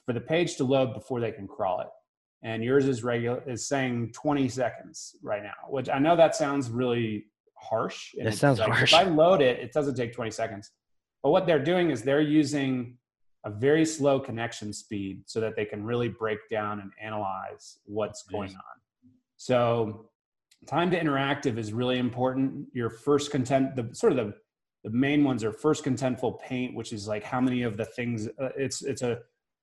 for 0.05 0.13
the 0.13 0.21
page 0.21 0.57
to 0.57 0.65
load 0.65 0.93
before 0.93 1.21
they 1.21 1.31
can 1.31 1.47
crawl 1.47 1.83
it? 1.83 1.89
And 2.43 2.65
yours 2.65 2.89
is 2.89 3.05
regular 3.05 3.41
is 3.47 3.69
saying 3.69 4.15
20 4.15 4.49
seconds 4.49 5.15
right 5.23 5.45
now, 5.45 5.55
which 5.69 5.89
I 5.89 6.01
know 6.01 6.17
that 6.17 6.35
sounds 6.35 6.71
really 6.71 7.27
harsh. 7.55 8.15
and 8.15 8.27
That 8.27 8.35
sounds 8.37 8.59
like, 8.59 8.69
harsh. 8.69 8.93
If 8.93 8.99
I 8.99 9.05
load 9.05 9.43
it, 9.43 9.61
it 9.61 9.73
doesn't 9.73 9.95
take 9.95 10.13
20 10.13 10.33
seconds. 10.33 10.73
But 11.27 11.33
what 11.33 11.45
they're 11.45 11.59
doing 11.59 11.91
is 11.91 12.03
they're 12.03 12.21
using 12.21 12.99
a 13.45 13.51
very 13.51 13.85
slow 13.85 14.21
connection 14.21 14.73
speed 14.73 15.25
so 15.27 15.41
that 15.41 15.57
they 15.57 15.65
can 15.65 15.83
really 15.83 16.09
break 16.09 16.39
down 16.49 16.79
and 16.79 16.93
analyze 17.03 17.79
what's 17.85 18.23
going 18.23 18.51
on. 18.51 18.77
So 19.37 20.09
time 20.69 20.89
to 20.93 21.01
interactive 21.01 21.59
is 21.59 21.73
really 21.73 21.99
important. 21.99 22.69
Your 22.73 22.91
first 22.91 23.33
content, 23.33 23.75
the 23.75 23.93
sort 23.93 24.13
of 24.13 24.19
the 24.19 24.35
the 24.85 24.91
main 24.91 25.25
ones 25.25 25.43
are 25.43 25.51
first 25.51 25.85
contentful 25.85 26.39
paint, 26.43 26.77
which 26.77 26.93
is 26.93 27.09
like 27.09 27.25
how 27.25 27.41
many 27.41 27.65
of 27.65 27.77
the 27.77 27.87
things. 27.87 28.29
Uh, 28.41 28.51
it's 28.57 28.85
it's 28.85 29.03
a 29.03 29.19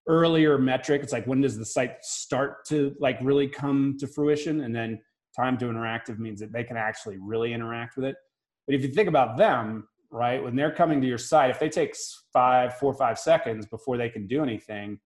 earlier 0.06 0.58
metric. 0.58 1.02
It's 1.02 1.14
like 1.14 1.26
when 1.28 1.40
does 1.40 1.58
the 1.58 1.66
site 1.66 2.04
start 2.04 2.66
to 2.66 2.94
like 3.00 3.20
really 3.22 3.48
come 3.48 3.96
to 4.02 4.08
fruition, 4.08 4.66
and 4.66 4.76
then 4.76 5.00
time 5.34 5.58
to 5.60 5.66
interactive 5.68 6.20
means 6.20 6.42
that 6.42 6.52
they 6.52 6.66
can 6.66 6.76
actually 6.76 7.20
really 7.22 7.54
interact 7.54 7.96
with 7.96 8.04
it. 8.04 8.18
But 8.68 8.76
if 8.76 8.82
you 8.82 8.90
think 8.90 9.08
about 9.08 9.38
them, 9.38 9.88
right, 10.14 10.42
when 10.42 10.56
they're 10.56 10.72
coming 10.72 11.02
to 11.02 11.08
your 11.08 11.18
site, 11.18 11.50
if 11.50 11.60
they 11.60 11.70
take 11.70 11.96
five, 12.32 12.78
four, 12.78 12.94
five 12.94 13.18
seconds 13.18 13.66
before 13.66 13.98
they 13.98 14.10
can 14.10 14.28
do 14.28 14.44
anything, 14.44 15.00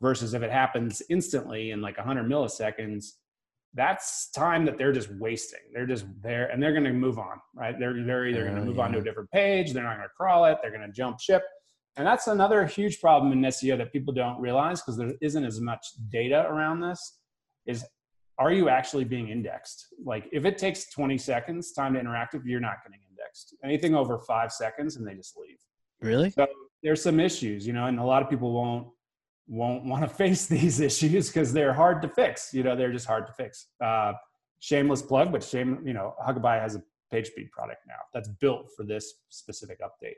versus 0.00 0.34
if 0.34 0.42
it 0.42 0.50
happens 0.50 1.00
instantly 1.08 1.70
in 1.70 1.80
like 1.80 1.96
100 1.96 2.28
milliseconds, 2.28 3.12
that's 3.74 4.30
time 4.32 4.64
that 4.66 4.76
they're 4.76 4.92
just 4.92 5.10
wasting. 5.14 5.60
They're 5.72 5.86
just 5.86 6.04
there 6.20 6.48
and 6.48 6.62
they're 6.62 6.72
going 6.72 6.84
to 6.84 6.92
move 6.92 7.18
on, 7.18 7.40
right? 7.54 7.74
They're, 7.78 8.04
they're 8.04 8.26
either 8.26 8.44
going 8.44 8.56
to 8.56 8.64
move 8.64 8.80
on 8.80 8.92
to 8.92 8.98
a 8.98 9.02
different 9.02 9.30
page, 9.30 9.72
they're 9.72 9.84
not 9.84 9.96
going 9.96 10.08
to 10.08 10.14
crawl 10.14 10.44
it, 10.44 10.58
they're 10.60 10.72
going 10.72 10.86
to 10.86 10.92
jump 10.92 11.20
ship. 11.20 11.42
And 11.96 12.06
that's 12.06 12.26
another 12.26 12.66
huge 12.66 13.00
problem 13.00 13.32
in 13.32 13.40
SEO 13.40 13.78
that 13.78 13.92
people 13.92 14.12
don't 14.12 14.40
realize 14.40 14.80
because 14.80 14.96
there 14.96 15.12
isn't 15.20 15.44
as 15.44 15.60
much 15.60 15.86
data 16.10 16.46
around 16.48 16.80
this 16.80 17.18
is 17.66 17.84
are 18.38 18.52
you 18.52 18.68
actually 18.68 19.04
being 19.04 19.28
indexed? 19.28 19.86
Like 20.04 20.28
if 20.32 20.44
it 20.44 20.58
takes 20.58 20.90
20 20.90 21.16
seconds 21.16 21.72
time 21.72 21.94
to 21.94 22.00
interactive, 22.00 22.42
you're 22.44 22.60
not 22.60 22.78
getting 22.84 23.00
indexed. 23.22 23.54
Anything 23.64 23.94
over 23.94 24.18
five 24.18 24.52
seconds 24.52 24.96
and 24.96 25.06
they 25.06 25.14
just 25.14 25.36
leave. 25.36 25.58
Really? 26.00 26.30
So 26.30 26.46
there's 26.82 27.02
some 27.02 27.20
issues, 27.20 27.66
you 27.66 27.72
know, 27.72 27.86
and 27.86 27.98
a 27.98 28.04
lot 28.04 28.22
of 28.22 28.30
people 28.30 28.52
won't 28.52 28.88
won't 29.48 29.84
want 29.84 30.02
to 30.02 30.08
face 30.22 30.46
these 30.46 30.80
issues 30.80 31.28
because 31.28 31.52
they're 31.52 31.72
hard 31.72 32.02
to 32.02 32.08
fix. 32.08 32.52
You 32.54 32.62
know, 32.62 32.76
they're 32.76 32.92
just 32.92 33.06
hard 33.06 33.26
to 33.26 33.32
fix. 33.32 33.68
Uh, 33.82 34.12
shameless 34.60 35.02
plug, 35.02 35.32
but 35.32 35.42
shame, 35.42 35.80
you 35.84 35.92
know, 35.92 36.14
Huckabuy 36.26 36.60
has 36.60 36.76
a 36.76 36.82
page 37.10 37.26
speed 37.28 37.50
product 37.50 37.80
now 37.86 37.96
that's 38.14 38.28
built 38.40 38.70
for 38.76 38.84
this 38.84 39.14
specific 39.28 39.80
update. 39.80 40.14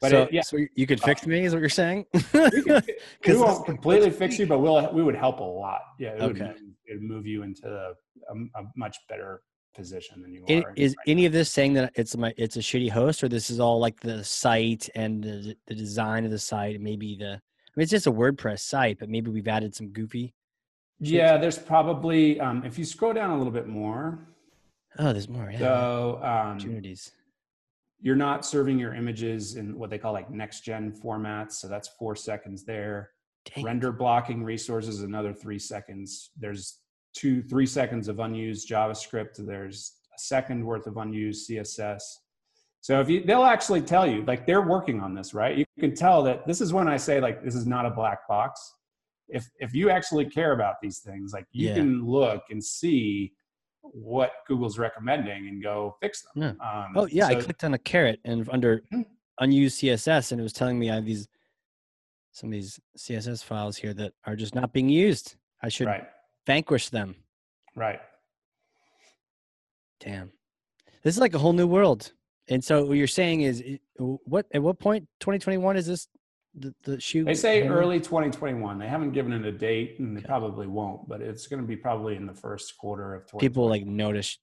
But 0.00 0.10
so, 0.10 0.22
it, 0.22 0.32
yeah, 0.32 0.42
so 0.42 0.58
you 0.74 0.86
could 0.86 1.00
fix 1.00 1.24
me, 1.24 1.44
is 1.44 1.54
what 1.54 1.60
you're 1.60 1.68
saying? 1.68 2.04
we, 2.12 2.20
could, 2.20 2.34
we 2.66 2.94
'Cause 3.22 3.38
won't 3.38 3.64
completely 3.64 4.10
fix 4.10 4.38
you, 4.38 4.46
but 4.46 4.58
we'll 4.58 4.92
we 4.92 5.02
would 5.02 5.14
help 5.14 5.38
a 5.38 5.44
lot. 5.44 5.80
Yeah, 5.98 6.10
it 6.10 6.22
would 6.22 6.36
Okay. 6.36 6.44
move, 6.48 6.56
it 6.86 6.94
would 6.94 7.02
move 7.02 7.26
you 7.26 7.42
into 7.44 7.68
a, 7.68 8.34
a 8.34 8.62
much 8.76 8.98
better 9.08 9.42
position 9.74 10.22
than 10.22 10.32
you 10.32 10.44
It- 10.48 10.64
are. 10.64 10.72
is 10.76 10.94
right 10.96 11.04
any 11.08 11.26
of 11.26 11.32
this 11.32 11.50
saying 11.50 11.74
that 11.74 11.92
it's 11.96 12.16
my 12.16 12.32
it's 12.36 12.56
a 12.56 12.60
shitty 12.60 12.90
host, 12.90 13.22
or 13.22 13.28
this 13.28 13.50
is 13.50 13.60
all 13.60 13.78
like 13.78 14.00
the 14.00 14.22
site 14.24 14.88
and 14.94 15.22
the, 15.22 15.56
the 15.66 15.74
design 15.74 16.24
of 16.24 16.30
the 16.30 16.38
site, 16.38 16.74
and 16.76 16.84
maybe 16.84 17.16
the 17.16 17.32
I 17.32 17.72
mean 17.76 17.82
it's 17.82 17.90
just 17.90 18.06
a 18.06 18.12
WordPress 18.12 18.60
site, 18.60 18.98
but 18.98 19.08
maybe 19.08 19.30
we've 19.30 19.48
added 19.48 19.74
some 19.74 19.88
goofy. 19.88 20.34
Yeah, 21.00 21.36
there's 21.36 21.58
probably 21.58 22.40
um, 22.40 22.64
if 22.64 22.78
you 22.78 22.84
scroll 22.84 23.12
down 23.12 23.30
a 23.30 23.36
little 23.36 23.52
bit 23.52 23.66
more. 23.66 24.28
Oh, 24.98 25.12
there's 25.12 25.28
more. 25.28 25.50
Yeah, 25.50 25.58
So 25.58 26.18
um, 26.22 26.24
opportunities. 26.52 27.10
you're 28.00 28.14
not 28.14 28.46
serving 28.46 28.78
your 28.78 28.94
images 28.94 29.56
in 29.56 29.76
what 29.76 29.90
they 29.90 29.98
call 29.98 30.12
like 30.12 30.30
next 30.30 30.60
gen 30.60 30.92
formats. 30.92 31.54
So 31.54 31.66
that's 31.66 31.88
four 31.98 32.14
seconds 32.14 32.64
there. 32.64 33.10
Dang. 33.54 33.64
Render 33.64 33.90
blocking 33.92 34.42
resources, 34.44 35.00
another 35.02 35.32
three 35.34 35.58
seconds. 35.58 36.30
There's 36.38 36.78
two, 37.14 37.42
three 37.42 37.66
seconds 37.66 38.08
of 38.08 38.18
unused 38.20 38.68
JavaScript. 38.68 39.36
There's 39.38 39.92
a 40.14 40.18
second 40.18 40.64
worth 40.64 40.86
of 40.86 40.96
unused 40.96 41.48
CSS. 41.48 42.02
So 42.80 43.00
if 43.00 43.08
you, 43.08 43.24
they'll 43.24 43.44
actually 43.44 43.80
tell 43.80 44.06
you, 44.06 44.24
like 44.26 44.46
they're 44.46 44.62
working 44.66 45.00
on 45.00 45.14
this, 45.14 45.32
right? 45.32 45.56
You 45.56 45.64
can 45.80 45.94
tell 45.94 46.22
that 46.24 46.46
this 46.46 46.60
is 46.60 46.72
when 46.72 46.86
I 46.88 46.98
say 46.98 47.20
like 47.20 47.42
this 47.42 47.54
is 47.54 47.66
not 47.66 47.86
a 47.86 47.90
black 47.90 48.28
box. 48.28 48.60
If 49.28 49.48
if 49.58 49.74
you 49.74 49.88
actually 49.88 50.26
care 50.26 50.52
about 50.52 50.76
these 50.82 50.98
things, 50.98 51.32
like 51.32 51.46
you 51.52 51.68
Yeah. 51.68 51.74
can 51.76 52.04
look 52.06 52.42
and 52.50 52.62
see 52.62 53.32
what 53.80 54.32
Google's 54.46 54.78
recommending 54.78 55.48
and 55.48 55.62
go 55.62 55.96
fix 56.02 56.22
them. 56.34 56.58
Um, 56.60 56.92
Oh 56.96 57.06
yeah, 57.06 57.26
I 57.26 57.36
clicked 57.36 57.64
on 57.64 57.72
a 57.74 57.78
caret 57.78 58.20
and 58.24 58.46
under 58.50 58.82
Mhm. 58.92 59.06
unused 59.40 59.78
CSS, 59.78 60.32
and 60.32 60.40
it 60.40 60.42
was 60.42 60.52
telling 60.52 60.78
me 60.78 60.90
I 60.90 60.96
have 60.96 61.06
these 61.06 61.26
some 62.32 62.48
of 62.48 62.52
these 62.52 62.80
CSS 62.96 63.42
files 63.42 63.76
here 63.76 63.94
that 63.94 64.12
are 64.24 64.34
just 64.36 64.54
not 64.54 64.72
being 64.72 64.88
used. 64.88 65.36
I 65.62 65.68
should 65.68 65.86
right, 65.86 66.04
vanquish 66.46 66.88
them. 66.90 67.16
right. 67.74 68.00
Damn, 70.00 70.32
this 71.02 71.14
is 71.14 71.20
like 71.20 71.34
a 71.34 71.38
whole 71.38 71.52
new 71.54 71.66
world. 71.66 72.12
And 72.48 72.62
so 72.62 72.84
what 72.84 72.98
you're 72.98 73.06
saying 73.06 73.40
is, 73.40 73.62
what 73.96 74.44
at 74.52 74.62
what 74.62 74.78
point 74.78 75.08
2021 75.20 75.76
is 75.78 75.86
this 75.86 76.08
the 76.54 76.74
the 76.82 77.00
shoot? 77.00 77.24
They 77.24 77.32
say 77.34 77.66
early 77.66 77.98
2021. 78.00 78.78
They 78.78 78.86
haven't 78.88 79.12
given 79.12 79.32
it 79.32 79.46
a 79.46 79.52
date, 79.52 79.98
and 79.98 80.14
they 80.14 80.20
Okay. 80.20 80.26
probably 80.28 80.66
won't. 80.66 81.08
But 81.08 81.22
it's 81.22 81.46
going 81.46 81.62
to 81.62 81.66
be 81.66 81.76
probably 81.76 82.16
in 82.16 82.26
the 82.26 82.34
first 82.34 82.76
quarter 82.76 83.14
of 83.14 83.22
2021. 83.22 83.40
People 83.40 83.68
like 83.68 83.86
notice 83.86 84.38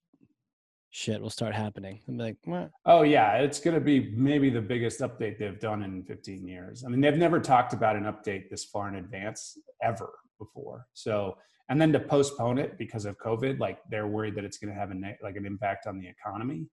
shit 0.90 1.20
will 1.22 1.30
start 1.30 1.54
happening. 1.54 2.00
I'm 2.08 2.18
like, 2.18 2.38
what? 2.44 2.70
Oh 2.84 3.02
yeah, 3.02 3.34
it's 3.36 3.60
going 3.60 3.74
to 3.74 3.80
be 3.80 4.10
maybe 4.16 4.50
the 4.50 4.60
biggest 4.60 5.00
update 5.00 5.38
they've 5.38 5.60
done 5.60 5.84
in 5.84 6.02
15 6.02 6.48
years. 6.48 6.82
I 6.84 6.88
mean, 6.88 7.00
they've 7.00 7.16
never 7.16 7.38
talked 7.38 7.72
about 7.72 7.94
an 7.94 8.04
update 8.04 8.50
this 8.50 8.64
far 8.64 8.88
in 8.88 8.96
advance 8.96 9.56
ever 9.80 10.10
before. 10.40 10.88
So, 10.92 11.36
and 11.68 11.80
then 11.80 11.92
to 11.92 12.00
postpone 12.00 12.58
it 12.58 12.76
because 12.78 13.04
of 13.04 13.18
COVID, 13.18 13.58
like 13.58 13.78
they're 13.90 14.06
worried 14.06 14.34
that 14.36 14.44
it's 14.44 14.58
going 14.58 14.72
to 14.72 14.78
have 14.78 14.90
a 14.90 15.16
like 15.22 15.36
an 15.36 15.46
impact 15.46 15.86
on 15.86 15.98
the 15.98 16.08
economy. 16.08 16.66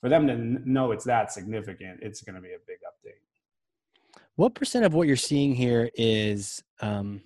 For 0.00 0.08
them 0.08 0.26
to 0.26 0.36
know 0.36 0.92
it's 0.92 1.04
that 1.04 1.32
significant, 1.32 2.00
it's 2.02 2.22
going 2.22 2.36
to 2.36 2.40
be 2.42 2.50
a 2.54 2.58
big 2.66 2.78
update. 2.90 3.20
what 4.36 4.54
percent 4.54 4.84
of 4.84 4.94
what 4.94 5.06
you're 5.08 5.16
seeing 5.16 5.54
here 5.54 5.90
is 5.94 6.62
um 6.80 7.22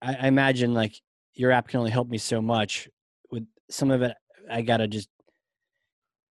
I, 0.00 0.14
I 0.22 0.26
imagine 0.28 0.74
like 0.74 0.94
your 1.34 1.52
app 1.52 1.68
can 1.68 1.78
only 1.78 1.90
help 1.90 2.08
me 2.08 2.18
so 2.18 2.40
much 2.42 2.88
with 3.30 3.46
some 3.70 3.90
of 3.90 4.02
it 4.02 4.14
i 4.50 4.60
gotta 4.62 4.88
just 4.88 5.08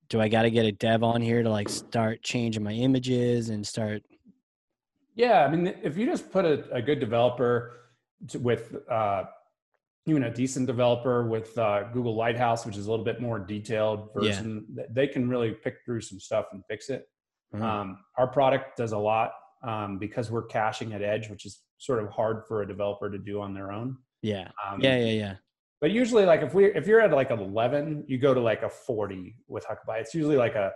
do 0.09 0.19
i 0.19 0.27
gotta 0.27 0.49
get 0.49 0.65
a 0.65 0.71
dev 0.71 1.03
on 1.03 1.21
here 1.21 1.43
to 1.43 1.49
like 1.49 1.69
start 1.69 2.21
changing 2.23 2.63
my 2.63 2.73
images 2.73 3.49
and 3.49 3.65
start 3.65 4.01
Yeah, 5.15 5.45
I 5.45 5.49
mean, 5.49 5.73
if 5.83 5.97
you 5.97 6.05
just 6.05 6.31
put 6.31 6.45
a, 6.45 6.63
a 6.73 6.81
good 6.81 6.99
developer 6.99 7.53
to, 8.29 8.39
with 8.39 8.75
uh, 8.89 9.23
even 10.07 10.23
a 10.23 10.33
decent 10.33 10.65
developer 10.67 11.27
with 11.27 11.55
uh, 11.57 11.83
Google 11.93 12.15
Lighthouse, 12.15 12.65
which 12.65 12.75
is 12.77 12.87
a 12.87 12.89
little 12.89 13.05
bit 13.05 13.21
more 13.21 13.39
detailed 13.39 14.09
version, 14.15 14.65
th- 14.75 14.87
they 14.91 15.07
can 15.07 15.29
really 15.29 15.51
pick 15.51 15.75
through 15.85 16.01
some 16.01 16.19
stuff 16.19 16.45
and 16.53 16.63
fix 16.67 16.89
it. 16.89 17.05
uh, 17.53 17.63
Um, 17.63 17.99
our 18.17 18.27
product 18.27 18.77
does 18.77 18.93
a 18.93 18.97
lot 18.97 19.31
um, 19.63 19.99
because 19.99 20.31
we're 20.31 20.47
caching 20.47 20.93
at 20.93 21.01
edge, 21.03 21.29
which 21.29 21.45
is 21.45 21.61
sort 21.77 22.03
of 22.03 22.09
hard 22.09 22.43
for 22.47 22.61
a 22.63 22.67
developer 22.67 23.09
to 23.11 23.17
do 23.19 23.41
on 23.41 23.53
their 23.53 23.71
own. 23.71 23.97
yeah 24.23 24.49
Um, 24.65 24.81
yeah 24.81 24.97
yeah 24.97 25.11
yeah 25.23 25.35
But 25.81 25.91
usually, 25.91 26.25
like 26.25 26.41
if 26.41 26.53
we 26.53 26.65
if 26.65 26.87
you're 26.87 27.01
at 27.01 27.11
like 27.11 27.29
an 27.31 27.39
11, 27.39 28.05
you 28.07 28.17
go 28.17 28.33
to 28.33 28.39
like 28.39 28.63
a 28.63 28.69
40 28.69 29.35
with 29.47 29.65
Huckabuy. 29.65 29.99
It's 30.01 30.13
usually 30.15 30.37
like 30.37 30.55
a 30.55 30.71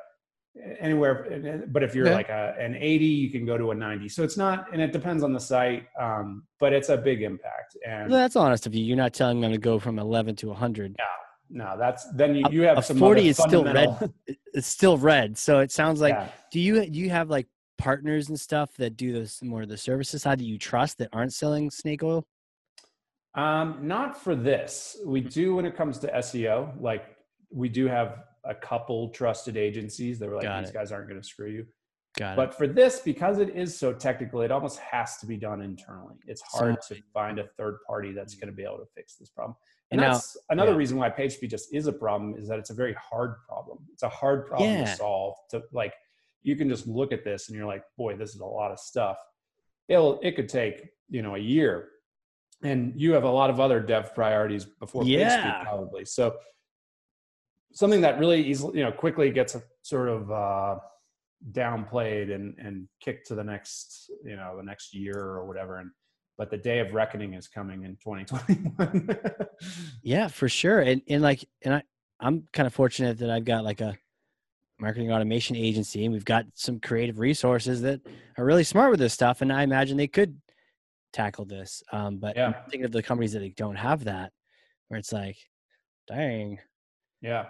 anywhere. 0.79 1.63
But 1.67 1.83
if 1.83 1.93
you're 1.95 2.05
Okay. 2.07 2.15
like 2.15 2.29
a, 2.29 2.55
an 2.59 2.75
80, 2.75 3.05
you 3.05 3.29
can 3.29 3.45
go 3.45 3.57
to 3.57 3.71
a 3.71 3.75
90. 3.75 4.09
So 4.09 4.23
it's 4.23 4.37
not, 4.37 4.71
and 4.71 4.81
it 4.81 4.91
depends 4.91 5.23
on 5.23 5.33
the 5.33 5.39
site. 5.39 5.87
Um, 5.99 6.43
but 6.59 6.73
it's 6.73 6.89
a 6.89 6.97
big 6.97 7.21
impact. 7.21 7.77
And 7.85 8.09
well, 8.09 8.19
that's 8.19 8.35
honest 8.35 8.65
of 8.65 8.73
you 8.73 8.83
you're 8.83 8.97
not 8.97 9.13
telling 9.13 9.41
them 9.41 9.49
gonna 9.51 9.57
go 9.57 9.77
from 9.79 9.99
11 9.99 10.35
to 10.37 10.47
100 10.47 10.95
no, 10.97 11.65
no 11.65 11.77
that's 11.77 12.09
then 12.13 12.35
you, 12.35 12.45
you 12.49 12.61
have 12.63 12.77
a 12.77 12.81
some 12.81 12.97
40 12.97 13.27
is 13.27 13.37
still 13.37 13.63
red. 13.63 14.11
it's 14.53 14.67
still 14.67 14.97
red 14.97 15.37
so 15.37 15.59
it 15.59 15.71
sounds 15.71 15.99
like 16.01 16.13
yeah. 16.15 16.29
do 16.51 16.59
you 16.59 16.89
do 16.89 16.97
you 16.99 17.09
have 17.09 17.29
like 17.29 17.47
partners 17.77 18.29
and 18.29 18.39
stuff 18.39 18.75
that 18.77 18.95
do 18.95 19.11
this 19.11 19.43
more 19.43 19.63
of 19.63 19.69
the 19.69 19.77
services 19.77 20.21
side 20.21 20.39
that 20.39 20.45
you 20.45 20.57
trust 20.57 20.97
that 20.99 21.09
aren't 21.11 21.33
selling 21.33 21.69
snake 21.69 22.01
oil 22.03 22.25
Um, 23.35 23.79
not 23.81 24.17
for 24.23 24.33
this. 24.35 24.97
We 25.05 25.19
do 25.21 25.55
when 25.55 25.65
it 25.65 25.75
comes 25.75 25.99
to 25.99 26.07
SEO. 26.07 26.79
Like 26.81 27.03
we 27.51 27.67
do 27.69 27.85
have 27.87 28.19
a 28.47 28.55
couple 28.55 29.09
trusted 29.09 29.57
agencies 29.57 30.19
that 30.19 30.29
were 30.29 30.35
like, 30.35 30.43
Got 30.43 30.61
these 30.61 30.69
it. 30.69 30.73
guys 30.73 30.91
aren't 30.91 31.07
going 31.09 31.21
to 31.21 31.27
screw 31.27 31.49
you. 31.49 31.65
got 32.17 32.35
But 32.35 32.53
for 32.53 32.67
this, 32.67 32.99
because 32.99 33.39
it 33.39 33.55
is 33.55 33.77
so 33.77 33.93
technical, 33.93 34.41
it 34.41 34.51
almost 34.51 34.79
has 34.79 35.17
to 35.17 35.25
be 35.25 35.37
done 35.37 35.61
internally. 35.61 36.15
It's 36.27 36.41
hard 36.41 36.77
to 36.89 36.95
find 37.13 37.39
a 37.39 37.47
third 37.57 37.79
party 37.87 38.11
that's 38.11 38.35
mm. 38.35 38.41
going 38.41 38.49
to 38.51 38.55
be 38.55 38.63
able 38.63 38.77
to 38.77 38.87
fix 38.95 39.15
this 39.15 39.29
problem. 39.29 39.55
And 39.91 39.99
And 39.99 40.07
now- 40.07 40.13
that's 40.13 40.37
another 40.49 40.71
yeah. 40.71 40.77
reason 40.77 40.97
why 40.97 41.09
PageSpeed 41.09 41.49
just 41.49 41.73
is 41.73 41.87
a 41.87 41.93
problem 41.93 42.35
is 42.37 42.47
that 42.47 42.59
it's 42.59 42.69
a 42.69 42.73
very 42.73 42.93
hard 42.93 43.35
problem. 43.47 43.79
It's 43.93 44.03
a 44.03 44.09
hard 44.09 44.47
problem 44.47 44.69
Yeah. 44.71 44.85
to 44.85 44.95
solve. 44.95 45.35
To 45.51 45.63
like, 45.71 45.93
you 46.43 46.55
can 46.55 46.69
just 46.69 46.87
look 46.87 47.11
at 47.11 47.23
this 47.23 47.49
and 47.49 47.57
you're 47.57 47.67
like, 47.67 47.83
boy, 47.97 48.15
this 48.15 48.33
is 48.35 48.41
a 48.41 48.45
lot 48.45 48.71
of 48.71 48.79
stuff. 48.79 49.17
It'll 49.87 50.19
it 50.21 50.35
could 50.35 50.49
take 50.49 50.89
you 51.09 51.21
know 51.21 51.35
a 51.35 51.39
year, 51.39 51.89
and 52.63 52.93
you 52.99 53.13
have 53.13 53.23
a 53.23 53.29
lot 53.29 53.51
of 53.51 53.59
other 53.59 53.79
dev 53.79 54.15
priorities 54.15 54.65
before 54.65 55.03
Yeah. 55.03 55.29
PageSpeed 55.29 55.63
probably. 55.63 56.05
So 56.05 56.35
something 57.75 58.01
that 58.01 58.17
really 58.19 58.41
easily 58.41 58.79
you 58.79 58.83
know 58.83 58.91
quickly 58.91 59.29
gets 59.29 59.53
a 59.55 59.61
sort 59.83 60.09
of 60.09 60.31
uh, 60.31 60.77
downplayed 61.51 62.33
and 62.33 62.55
and 62.57 62.87
kicked 63.01 63.27
to 63.27 63.35
the 63.35 63.43
next 63.43 64.09
you 64.23 64.35
know 64.35 64.55
the 64.57 64.63
next 64.63 64.93
year 64.95 65.17
or 65.19 65.45
whatever 65.45 65.77
and 65.77 65.91
but 66.37 66.49
the 66.49 66.57
day 66.57 66.79
of 66.79 66.93
reckoning 66.93 67.33
is 67.33 67.47
coming 67.47 67.83
in 67.83 67.95
2021 67.97 69.17
Yeah, 70.03 70.27
for 70.27 70.49
sure. 70.49 70.81
And 70.81 71.01
and 71.07 71.21
like 71.21 71.45
and 71.61 71.75
I 71.75 71.83
I'm 72.19 72.47
kind 72.53 72.67
of 72.67 72.73
fortunate 72.73 73.17
that 73.19 73.29
I've 73.29 73.45
got 73.45 73.63
like 73.63 73.81
a 73.81 73.97
marketing 74.79 75.11
automation 75.11 75.55
agency 75.55 76.03
and 76.03 76.13
we've 76.13 76.25
got 76.25 76.45
some 76.53 76.79
creative 76.79 77.19
resources 77.19 77.81
that 77.83 78.01
are 78.37 78.43
really 78.45 78.63
smart 78.65 78.91
with 78.91 78.99
this 78.99 79.13
stuff 79.13 79.41
and 79.41 79.51
I 79.51 79.63
imagine 79.63 79.95
they 79.97 80.07
could 80.07 80.37
tackle 81.13 81.45
this. 81.45 81.81
Um 81.91 82.17
but 82.17 82.35
Yeah. 82.35 82.53
thinking 82.69 82.85
of 82.85 82.91
the 82.91 83.03
companies 83.03 83.33
that 83.33 83.39
they 83.39 83.49
don't 83.55 83.77
have 83.77 84.03
that 84.05 84.31
where 84.87 84.97
it's 84.99 85.13
like 85.13 85.37
dang. 86.07 86.59
yeah 87.21 87.45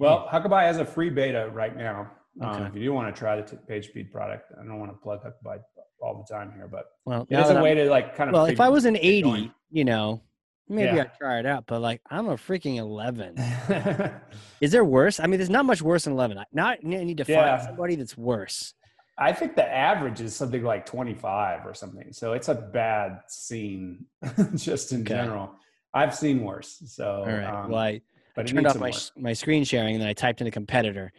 well 0.00 0.26
huckabuy 0.32 0.62
has 0.62 0.78
a 0.78 0.84
free 0.84 1.10
beta 1.10 1.48
right 1.52 1.76
now 1.76 2.10
um, 2.40 2.62
if 2.64 2.74
you 2.74 2.82
do 2.84 2.92
want 2.92 3.14
to 3.14 3.16
try 3.18 3.36
the 3.40 3.42
t- 3.42 3.56
page 3.68 3.88
speed 3.88 4.10
product 4.10 4.50
i 4.60 4.64
don't 4.64 4.80
want 4.80 4.90
to 4.90 4.98
plug 4.98 5.20
huckabuy 5.22 5.58
all 6.02 6.24
the 6.26 6.34
time 6.34 6.50
here 6.56 6.66
but 6.66 6.86
Well, 7.04 7.26
it 7.30 7.38
is 7.38 7.50
a 7.50 7.54
I'm- 7.54 7.62
way 7.62 7.74
to 7.74 7.88
like 7.90 8.16
kind 8.16 8.30
of 8.30 8.34
well, 8.34 8.46
if 8.46 8.58
I 8.60 8.68
was 8.70 8.86
an 8.86 8.96
80, 8.96 9.22
going. 9.22 9.52
you 9.70 9.84
know, 9.84 10.22
maybe 10.66 10.96
Yeah. 10.96 11.02
I'd 11.02 11.14
try 11.20 11.38
it 11.38 11.44
out, 11.44 11.64
but 11.66 11.80
like 11.80 12.00
I'm 12.10 12.28
a 12.30 12.36
freaking 12.36 12.76
11. 12.78 13.36
Is 14.62 14.72
there 14.72 14.82
worse? 14.84 15.20
I 15.20 15.26
mean, 15.26 15.38
there's 15.38 15.50
not 15.50 15.66
much 15.66 15.82
worse 15.82 16.04
than 16.04 16.14
11. 16.14 16.38
I- 16.38 16.44
Now 16.54 16.68
I 16.68 16.78
need 16.82 17.18
to 17.18 17.24
find 17.26 17.36
Yeah. 17.36 17.66
somebody 17.66 17.96
that's 17.96 18.16
worse. 18.16 18.72
I 19.18 19.34
think 19.34 19.56
the 19.56 19.70
average 19.70 20.22
is 20.22 20.34
something 20.34 20.62
like 20.62 20.86
25 20.86 21.66
or 21.66 21.74
something. 21.74 22.10
So 22.14 22.32
it's 22.32 22.48
a 22.48 22.54
bad 22.54 23.18
scene 23.28 24.06
just 24.56 24.92
in 24.92 25.02
Okay. 25.02 25.12
general. 25.12 25.50
I've 25.92 26.14
seen 26.14 26.42
worse. 26.42 26.82
So, 26.86 27.16
All 27.18 27.26
right. 27.26 27.44
um, 27.44 27.70
well, 27.70 27.78
I, 27.80 28.00
but 28.34 28.46
I 28.46 28.52
turned 28.52 28.66
off 28.66 28.76
my 28.78 28.90
work. 28.90 29.00
my 29.16 29.32
screen 29.32 29.64
sharing 29.64 29.94
and 29.94 30.02
then 30.02 30.08
I 30.08 30.12
typed 30.12 30.40
in 30.40 30.46
a 30.46 30.50
competitor. 30.50 31.12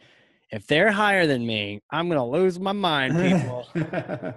If 0.52 0.68
they're 0.68 0.92
higher 0.92 1.28
than 1.28 1.46
me, 1.46 1.82
I'm 1.92 2.10
gonna 2.10 2.28
lose 2.28 2.60
my 2.60 2.72
mind, 2.74 3.16
people. 3.16 3.68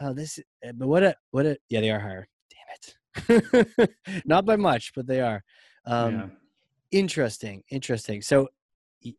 oh, 0.00 0.12
this. 0.12 0.38
uh, 0.66 0.72
But 0.72 0.88
what 0.88 1.02
a 1.02 1.16
what 1.30 1.46
a 1.46 1.56
yeah, 1.68 1.80
they 1.80 1.90
are 1.90 1.98
higher. 2.00 2.28
Damn 2.50 3.40
it. 3.40 3.90
Not 4.24 4.44
by 4.44 4.56
much, 4.56 4.92
but 4.94 5.06
they 5.06 5.20
are. 5.20 5.42
Um, 5.84 6.14
Yeah. 6.14 6.26
Interesting. 6.92 7.64
Interesting. 7.70 8.22
So, 8.22 8.48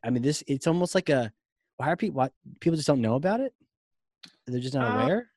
I 0.03 0.09
mean, 0.09 0.21
this 0.23 0.43
it's 0.47 0.67
almost 0.67 0.95
like 0.95 1.09
a. 1.09 1.31
Why 1.75 1.89
are 1.91 1.97
people? 1.97 2.17
Why, 2.17 2.29
people 2.59 2.75
just 2.77 2.87
don't 2.87 3.01
know 3.01 3.15
about 3.15 3.39
it? 3.41 3.53
They're 4.47 4.61
just 4.61 4.73
not 4.73 4.95
Uh, 4.95 5.03
aware. 5.03 5.29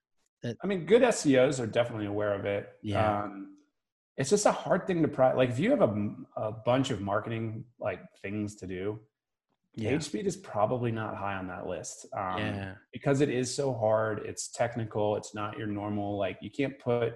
I 0.62 0.66
mean, 0.66 0.86
good 0.86 1.02
SEOs 1.02 1.60
are 1.60 1.66
definitely 1.66 2.06
aware 2.06 2.32
of 2.32 2.44
it. 2.46 2.68
Yeah. 2.82 3.24
Um, 3.24 3.56
it's 4.20 4.30
just 4.30 4.44
a 4.46 4.52
hard 4.52 4.86
thing 4.86 5.00
to 5.02 5.08
pri 5.08 5.32
Like 5.32 5.48
if 5.50 5.58
you 5.58 5.70
have 5.70 5.80
a, 5.80 5.92
a 6.36 6.52
bunch 6.52 6.90
of 6.90 7.00
marketing 7.00 7.64
like 7.80 8.00
things 8.22 8.54
to 8.56 8.66
do, 8.66 9.00
Yeah. 9.74 9.90
page 9.90 10.02
speed 10.10 10.26
is 10.26 10.36
probably 10.36 10.92
not 10.92 11.16
high 11.16 11.36
on 11.42 11.46
that 11.48 11.66
list. 11.66 11.98
Um, 12.22 12.38
yeah. 12.38 12.72
because 12.92 13.18
it 13.22 13.30
is 13.30 13.52
so 13.60 13.66
hard 13.84 14.14
it's 14.30 14.44
technical 14.62 15.16
it's 15.16 15.32
not 15.40 15.56
your 15.58 15.66
normal 15.80 16.18
like 16.24 16.36
you 16.46 16.50
can't 16.50 16.76
put 16.78 17.10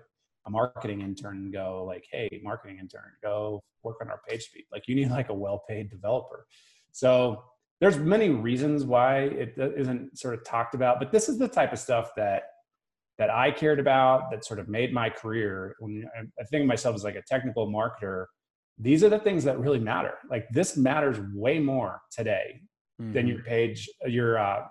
a 0.46 0.50
marketing 0.50 1.00
intern 1.08 1.36
and 1.42 1.52
go 1.52 1.84
like 1.92 2.04
hey 2.14 2.28
marketing 2.42 2.78
intern 2.78 3.10
go 3.22 3.60
work 3.82 3.98
on 4.02 4.08
our 4.08 4.20
page 4.28 4.42
speed 4.48 4.64
like 4.74 4.84
you 4.88 4.94
need 4.94 5.10
like 5.10 5.28
a 5.30 5.34
well-paid 5.44 5.90
developer 5.96 6.40
so 6.92 7.42
there's 7.80 7.98
many 7.98 8.28
reasons 8.30 8.84
why 8.84 9.10
it 9.42 9.50
isn't 9.82 10.16
sort 10.22 10.34
of 10.36 10.40
talked 10.44 10.74
about 10.74 10.98
but 11.00 11.10
this 11.10 11.28
is 11.30 11.36
the 11.38 11.48
type 11.58 11.72
of 11.72 11.78
stuff 11.78 12.06
that 12.16 12.42
that 13.18 13.30
i 13.30 13.50
cared 13.50 13.78
about 13.80 14.30
that 14.30 14.44
sort 14.44 14.58
of 14.60 14.68
made 14.68 14.92
my 14.92 15.08
career 15.10 15.74
when 15.78 16.04
I- 16.18 16.44
think 16.44 16.62
of 16.62 16.66
myself 16.68 16.94
as 16.94 17.04
like 17.04 17.14
a 17.16 17.22
technical 17.28 17.66
marketer 17.68 18.26
these 18.78 19.04
are 19.04 19.08
the 19.08 19.18
things 19.20 19.44
that 19.44 19.58
really 19.58 19.78
matter 19.78 20.14
like 20.30 20.48
this 20.50 20.76
matters 20.76 21.18
way 21.32 21.58
more 21.58 22.00
today 22.10 22.60
than 22.98 23.26
Mhm. 23.26 23.28
your 23.28 23.42
page 23.44 23.88
your 24.06 24.38
uh 24.38 24.62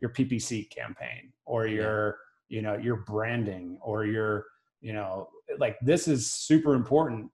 your 0.00 0.10
ppc 0.10 0.68
campaign 0.70 1.32
or 1.46 1.66
Yeah. 1.66 1.74
your 1.82 2.18
you 2.48 2.62
know 2.62 2.76
your 2.76 2.96
branding 2.96 3.78
or 3.82 4.04
your 4.06 4.44
you 4.80 4.92
know 4.92 5.28
like 5.58 5.76
this 5.80 6.08
is 6.08 6.30
super 6.32 6.74
important 6.74 7.30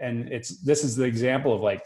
and 0.00 0.28
it's 0.32 0.62
this 0.62 0.84
is 0.84 0.94
the 0.96 1.04
example 1.04 1.52
of 1.54 1.60
like 1.60 1.82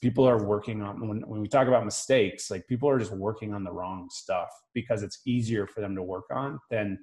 people 0.00 0.26
are 0.28 0.42
working 0.42 0.82
on 0.82 1.06
when, 1.08 1.20
when 1.28 1.40
we 1.40 1.48
talk 1.48 1.68
about 1.68 1.84
mistakes 1.84 2.50
like 2.50 2.66
people 2.66 2.88
are 2.88 2.98
just 2.98 3.12
working 3.12 3.52
on 3.54 3.64
the 3.64 3.72
wrong 3.72 4.08
stuff 4.10 4.48
because 4.74 5.02
it's 5.02 5.20
easier 5.26 5.66
for 5.66 5.80
them 5.80 5.94
to 5.94 6.02
work 6.02 6.24
on 6.32 6.58
than 6.70 6.98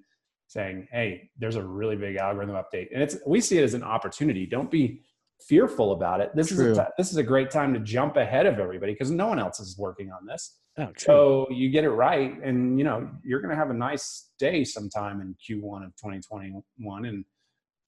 saying 0.48 0.88
hey 0.92 1.30
there's 1.38 1.56
a 1.56 1.64
really 1.64 1.96
big 1.96 2.16
algorithm 2.18 2.56
update 2.56 2.88
and 2.94 3.02
it's 3.04 3.18
we 3.26 3.40
see 3.42 3.58
it 3.58 3.63
as 3.63 3.74
an 3.74 3.84
opportunity 3.84 4.46
don't 4.46 4.71
be 4.71 5.02
fearful 5.48 5.92
about 5.92 6.19
it 6.21 6.32
this 6.36 6.52
is 6.52 6.58
True. 6.58 6.71
a 6.71 6.76
ti- 6.76 6.92
this 6.98 7.12
is 7.12 7.17
a 7.17 7.24
great 7.24 7.52
time 7.52 7.74
to 7.74 7.80
jump 7.80 8.17
ahead 8.17 8.46
of 8.46 8.60
everybody 8.60 8.94
because 8.94 9.12
no 9.12 9.28
one 9.28 9.40
else 9.40 9.60
is 9.60 9.78
working 9.78 10.12
on 10.12 10.26
this 10.26 10.58
Oh, 10.80 10.86
true. 10.96 10.96
so 10.98 11.48
you 11.50 11.71
get 11.71 11.84
it 11.84 11.90
right 11.90 12.40
and 12.44 12.78
you 12.78 12.86
know 12.86 13.10
you're 13.24 13.42
going 13.42 13.50
to 13.50 13.56
have 13.56 13.71
a 13.71 13.74
nice 13.74 14.30
day 14.40 14.63
sometime 14.63 15.21
in 15.21 15.36
q1 15.36 15.86
of 15.86 15.96
2021 15.96 17.06
and 17.06 17.26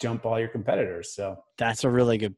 jump 0.01 0.25
all 0.25 0.39
your 0.39 0.47
competitors 0.47 1.13
so 1.13 1.37
That's 1.57 1.83
a 1.83 1.89
really 1.89 2.17
good. 2.17 2.35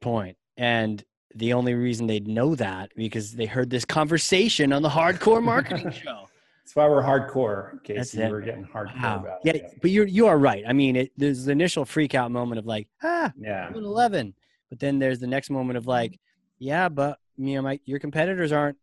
And 0.58 1.02
the 1.34 1.52
only 1.52 1.74
reason 1.74 2.06
they'd 2.06 2.28
know 2.28 2.54
that 2.54 2.90
because 2.96 3.32
they 3.32 3.46
heard 3.46 3.70
this 3.70 3.84
conversation 3.84 4.72
on 4.72 4.82
the 4.82 4.88
Hard 4.88 5.20
Corps 5.20 5.40
Marketing 5.40 5.90
show. 6.04 6.28
that's 6.64 6.76
why 6.76 6.88
we're 6.88 7.02
hardcore 7.02 7.72
That's 7.86 8.10
casey 8.10 8.22
it. 8.22 8.30
we're 8.30 8.40
getting 8.40 8.64
hardcore 8.64 9.02
Wow. 9.02 9.20
about 9.20 9.38
Yeah, 9.44 9.54
it 9.54 9.78
but 9.80 9.90
you're 9.90 10.06
you 10.06 10.26
are 10.26 10.38
right. 10.38 10.64
I 10.66 10.72
mean, 10.72 10.96
it, 10.96 11.12
there's 11.16 11.44
the 11.44 11.52
initial 11.52 11.84
freak 11.84 12.14
out 12.14 12.30
moment 12.30 12.58
of 12.58 12.66
like, 12.66 12.88
ah, 13.02 13.32
yeah 13.38 13.66
I'm 13.66 13.74
an 13.76 13.84
11, 13.84 14.34
but 14.70 14.78
then 14.78 14.98
there's 14.98 15.18
the 15.20 15.26
next 15.26 15.50
moment 15.50 15.76
of 15.76 15.86
like, 15.86 16.18
yeah, 16.58 16.88
but 16.88 17.18
you 17.36 17.54
know, 17.56 17.62
my 17.62 17.80
your 17.84 17.98
competitors 17.98 18.52
aren't 18.52 18.76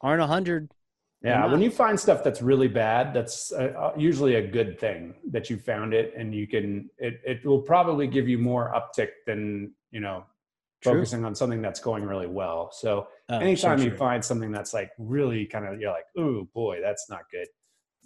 aren't 0.00 0.20
100. 0.20 0.70
Yeah, 1.22 1.46
when 1.46 1.60
you 1.62 1.70
find 1.70 1.98
stuff 1.98 2.22
that's 2.22 2.40
really 2.42 2.68
bad, 2.68 3.12
that's 3.12 3.50
uh, 3.50 3.72
uh, 3.76 3.92
usually 3.96 4.36
a 4.36 4.46
good 4.46 4.78
thing 4.78 5.14
that 5.32 5.50
you 5.50 5.56
found 5.56 5.92
it, 5.94 6.12
and 6.16 6.32
you 6.32 6.46
can. 6.46 6.88
It 6.98 7.20
it 7.24 7.44
will 7.44 7.62
probably 7.62 8.06
give 8.06 8.28
you 8.28 8.38
more 8.38 8.72
uptick 8.76 9.08
than 9.26 9.72
you 9.90 9.98
know 10.00 10.24
True. 10.82 10.92
focusing 10.94 11.24
on 11.24 11.34
something 11.34 11.62
that's 11.62 11.80
going 11.80 12.04
really 12.04 12.26
well. 12.26 12.70
So 12.72 13.08
Oh, 13.28 13.38
so 13.40 13.44
anytime 13.44 13.80
you 13.80 13.90
find 13.96 14.24
something 14.24 14.52
that's 14.52 14.72
like 14.72 14.90
really 14.98 15.46
kind 15.46 15.66
of 15.66 15.80
you're 15.80 15.90
like, 15.92 16.04
oh 16.16 16.46
boy, 16.54 16.80
that's 16.80 17.10
not 17.10 17.22
good. 17.30 17.48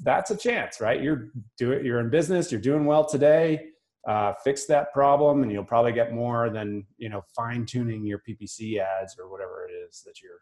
that's 0.02 0.30
a 0.30 0.36
chance, 0.36 0.80
right? 0.80 1.02
You're 1.02 1.28
doing, 1.58 1.84
you're 1.84 2.00
in 2.00 2.08
business, 2.08 2.50
you're 2.50 2.60
doing 2.60 2.86
well 2.86 3.04
today. 3.04 3.66
Uh, 4.08 4.32
fix 4.42 4.64
that 4.64 4.94
problem, 4.94 5.42
and 5.42 5.52
you'll 5.52 5.62
probably 5.62 5.92
get 5.92 6.14
more 6.14 6.48
than 6.48 6.86
you 6.96 7.10
know 7.10 7.22
fine 7.36 7.66
tuning 7.66 8.06
your 8.06 8.18
PPC 8.26 8.78
ads 8.78 9.16
or 9.18 9.30
whatever 9.30 9.66
it 9.68 9.72
is 9.72 10.02
that 10.06 10.22
you're 10.22 10.40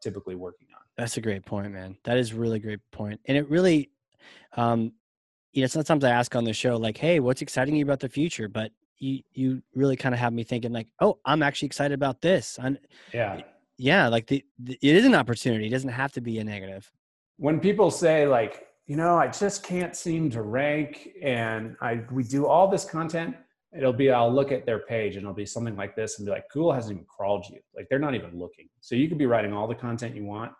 typically 0.00 0.36
working 0.36 0.68
on. 0.76 0.80
That's 0.96 1.16
a 1.16 1.20
great 1.20 1.44
point, 1.44 1.72
man. 1.72 1.96
That 2.04 2.18
is 2.18 2.32
really 2.32 2.60
great 2.60 2.78
point, 2.92 3.20
and 3.24 3.36
it 3.36 3.50
really, 3.50 3.90
um, 4.56 4.92
you 5.52 5.62
know, 5.62 5.66
sometimes 5.66 6.04
I 6.04 6.10
ask 6.10 6.36
on 6.36 6.44
the 6.44 6.52
show 6.52 6.76
like, 6.76 6.96
"Hey, 6.96 7.18
what's 7.18 7.42
exciting 7.42 7.74
you 7.74 7.84
about 7.84 7.98
the 7.98 8.08
future?" 8.08 8.48
But 8.48 8.70
you 8.98 9.22
you 9.32 9.62
really 9.74 9.96
kind 9.96 10.14
of 10.14 10.18
have 10.18 10.32
me 10.32 10.44
thinking 10.44 10.72
like, 10.72 10.88
"Oh, 11.00 11.18
I'm 11.24 11.42
actually 11.42 11.66
excited 11.66 11.94
about 11.94 12.20
this." 12.20 12.58
And 12.62 12.78
yeah, 13.12 13.40
yeah, 13.78 14.08
like 14.08 14.26
the, 14.26 14.44
the 14.58 14.78
it 14.82 14.96
is 14.96 15.04
an 15.04 15.14
opportunity. 15.14 15.66
It 15.66 15.70
doesn't 15.70 15.90
have 15.90 16.12
to 16.12 16.20
be 16.20 16.38
a 16.38 16.44
negative. 16.44 16.90
When 17.36 17.60
people 17.60 17.90
say 17.90 18.26
like, 18.26 18.66
you 18.86 18.96
know, 18.96 19.16
I 19.16 19.28
just 19.28 19.62
can't 19.62 19.96
seem 19.96 20.30
to 20.30 20.42
rank, 20.42 21.08
and 21.22 21.76
I 21.80 22.02
we 22.10 22.24
do 22.24 22.46
all 22.46 22.68
this 22.68 22.84
content. 22.84 23.36
It'll 23.76 23.92
be 23.92 24.10
I'll 24.10 24.32
look 24.32 24.52
at 24.52 24.66
their 24.66 24.80
page 24.80 25.16
and 25.16 25.24
it'll 25.24 25.34
be 25.34 25.46
something 25.46 25.74
like 25.76 25.96
this 25.96 26.18
and 26.18 26.26
be 26.26 26.30
like, 26.30 26.44
Google 26.52 26.72
hasn't 26.72 26.92
even 26.92 27.06
crawled 27.06 27.44
you. 27.50 27.58
Like 27.74 27.88
they're 27.90 27.98
not 27.98 28.14
even 28.14 28.38
looking. 28.38 28.68
So 28.80 28.94
you 28.94 29.08
could 29.08 29.18
be 29.18 29.26
writing 29.26 29.52
all 29.52 29.66
the 29.66 29.74
content 29.74 30.14
you 30.14 30.24
want. 30.24 30.52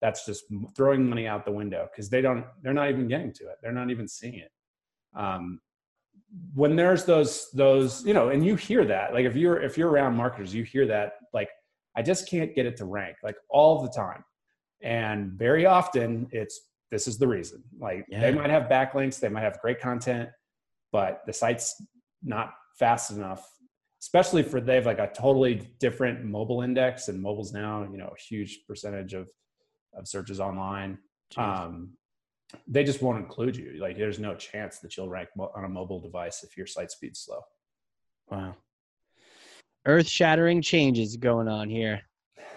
That's 0.00 0.24
just 0.24 0.44
throwing 0.74 1.06
money 1.06 1.26
out 1.26 1.44
the 1.44 1.52
window 1.52 1.88
because 1.92 2.08
they 2.08 2.22
don't. 2.22 2.44
They're 2.62 2.72
not 2.72 2.88
even 2.88 3.08
getting 3.08 3.32
to 3.34 3.44
it. 3.44 3.56
They're 3.62 3.72
not 3.72 3.90
even 3.90 4.08
seeing 4.08 4.38
it. 4.38 4.50
Um, 5.14 5.60
when 6.54 6.76
there's 6.76 7.04
those 7.04 7.50
those 7.52 8.04
you 8.04 8.14
know, 8.14 8.28
and 8.28 8.44
you 8.44 8.56
hear 8.56 8.84
that 8.84 9.12
like 9.12 9.24
if 9.24 9.36
you're 9.36 9.60
if 9.60 9.76
you're 9.76 9.90
around 9.90 10.16
marketers, 10.16 10.54
you 10.54 10.64
hear 10.64 10.86
that 10.86 11.14
like 11.32 11.48
I 11.96 12.02
just 12.02 12.28
can't 12.28 12.54
get 12.54 12.66
it 12.66 12.76
to 12.78 12.84
rank 12.84 13.16
like 13.22 13.36
all 13.48 13.82
the 13.82 13.90
time. 13.90 14.24
And 14.82 15.32
very 15.32 15.66
often 15.66 16.28
it's 16.32 16.68
this 16.90 17.06
is 17.06 17.18
the 17.18 17.26
reason. 17.26 17.62
Like 17.78 18.04
yeah. 18.08 18.20
they 18.20 18.32
might 18.32 18.50
have 18.50 18.64
backlinks, 18.64 19.20
they 19.20 19.28
might 19.28 19.42
have 19.42 19.60
great 19.60 19.80
content, 19.80 20.30
but 20.90 21.22
the 21.26 21.32
site's 21.32 21.82
not 22.22 22.54
fast 22.78 23.10
enough, 23.10 23.46
especially 24.00 24.42
for 24.42 24.60
they 24.60 24.76
have 24.76 24.86
like 24.86 24.98
a 24.98 25.10
totally 25.14 25.68
different 25.80 26.24
mobile 26.24 26.62
index 26.62 27.08
and 27.08 27.20
mobile's 27.20 27.52
now, 27.52 27.86
you 27.90 27.98
know, 27.98 28.12
a 28.16 28.20
huge 28.20 28.60
percentage 28.66 29.14
of 29.14 29.28
of 29.94 30.08
searches 30.08 30.40
online. 30.40 30.98
Um, 31.36 31.92
they 32.66 32.84
just 32.84 33.02
won't 33.02 33.18
include 33.18 33.56
you. 33.56 33.78
Like 33.80 33.96
there's 33.96 34.18
no 34.18 34.34
chance 34.34 34.78
that 34.80 34.96
you'll 34.96 35.08
rank 35.08 35.28
on 35.38 35.64
a 35.64 35.68
mobile 35.68 36.00
device 36.00 36.44
if 36.44 36.56
your 36.56 36.66
site 36.66 36.90
speed's 36.90 37.20
slow. 37.20 37.40
Wow 38.30 38.56
earth 39.86 40.08
shattering 40.08 40.62
changes 40.62 41.16
going 41.16 41.48
on 41.48 41.68
here. 41.68 42.02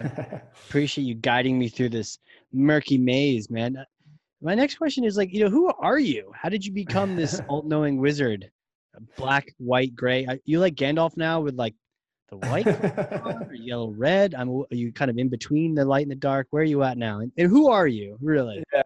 Appreciate 0.68 1.04
you 1.04 1.14
guiding 1.14 1.58
me 1.58 1.68
through 1.68 1.90
this 1.90 2.18
murky 2.52 2.98
maze, 2.98 3.50
man. 3.50 3.76
My 4.42 4.54
next 4.54 4.76
question 4.76 5.04
is 5.04 5.16
like, 5.16 5.32
you 5.32 5.42
know, 5.42 5.50
who 5.50 5.72
are 5.78 5.98
you? 5.98 6.30
How 6.34 6.48
did 6.48 6.64
you 6.64 6.72
become 6.72 7.16
this 7.16 7.40
all-knowing 7.48 7.98
wizard? 7.98 8.50
Black, 9.16 9.52
white, 9.58 9.94
gray. 9.94 10.26
You 10.44 10.60
like 10.60 10.74
Gandalf 10.74 11.16
now 11.16 11.40
with 11.40 11.54
like 11.54 11.74
the 12.28 12.36
white 12.36 12.66
or 12.66 13.50
yellow, 13.54 13.90
red? 13.90 14.34
I'm. 14.34 14.48
Are 14.48 14.66
you 14.70 14.90
kind 14.92 15.10
of 15.10 15.18
in 15.18 15.28
between 15.28 15.74
the 15.74 15.84
light 15.84 16.02
and 16.02 16.10
the 16.10 16.16
dark? 16.16 16.46
Where 16.50 16.62
are 16.62 16.66
you 16.66 16.82
at 16.82 16.96
now? 16.96 17.20
And, 17.20 17.30
and 17.36 17.48
who 17.50 17.70
are 17.70 17.86
you, 17.86 18.16
really? 18.22 18.64
Yeah. 18.72 18.82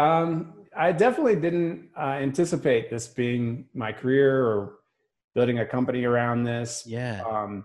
Um, 0.00 0.54
I 0.76 0.92
definitely 0.92 1.36
didn't 1.36 1.90
uh, 1.96 2.18
anticipate 2.20 2.90
this 2.90 3.08
being 3.08 3.66
my 3.74 3.92
career 3.92 4.46
or 4.46 4.78
building 5.34 5.58
a 5.58 5.66
company 5.66 6.04
around 6.04 6.44
this. 6.44 6.84
Yeah. 6.86 7.22
Um, 7.22 7.64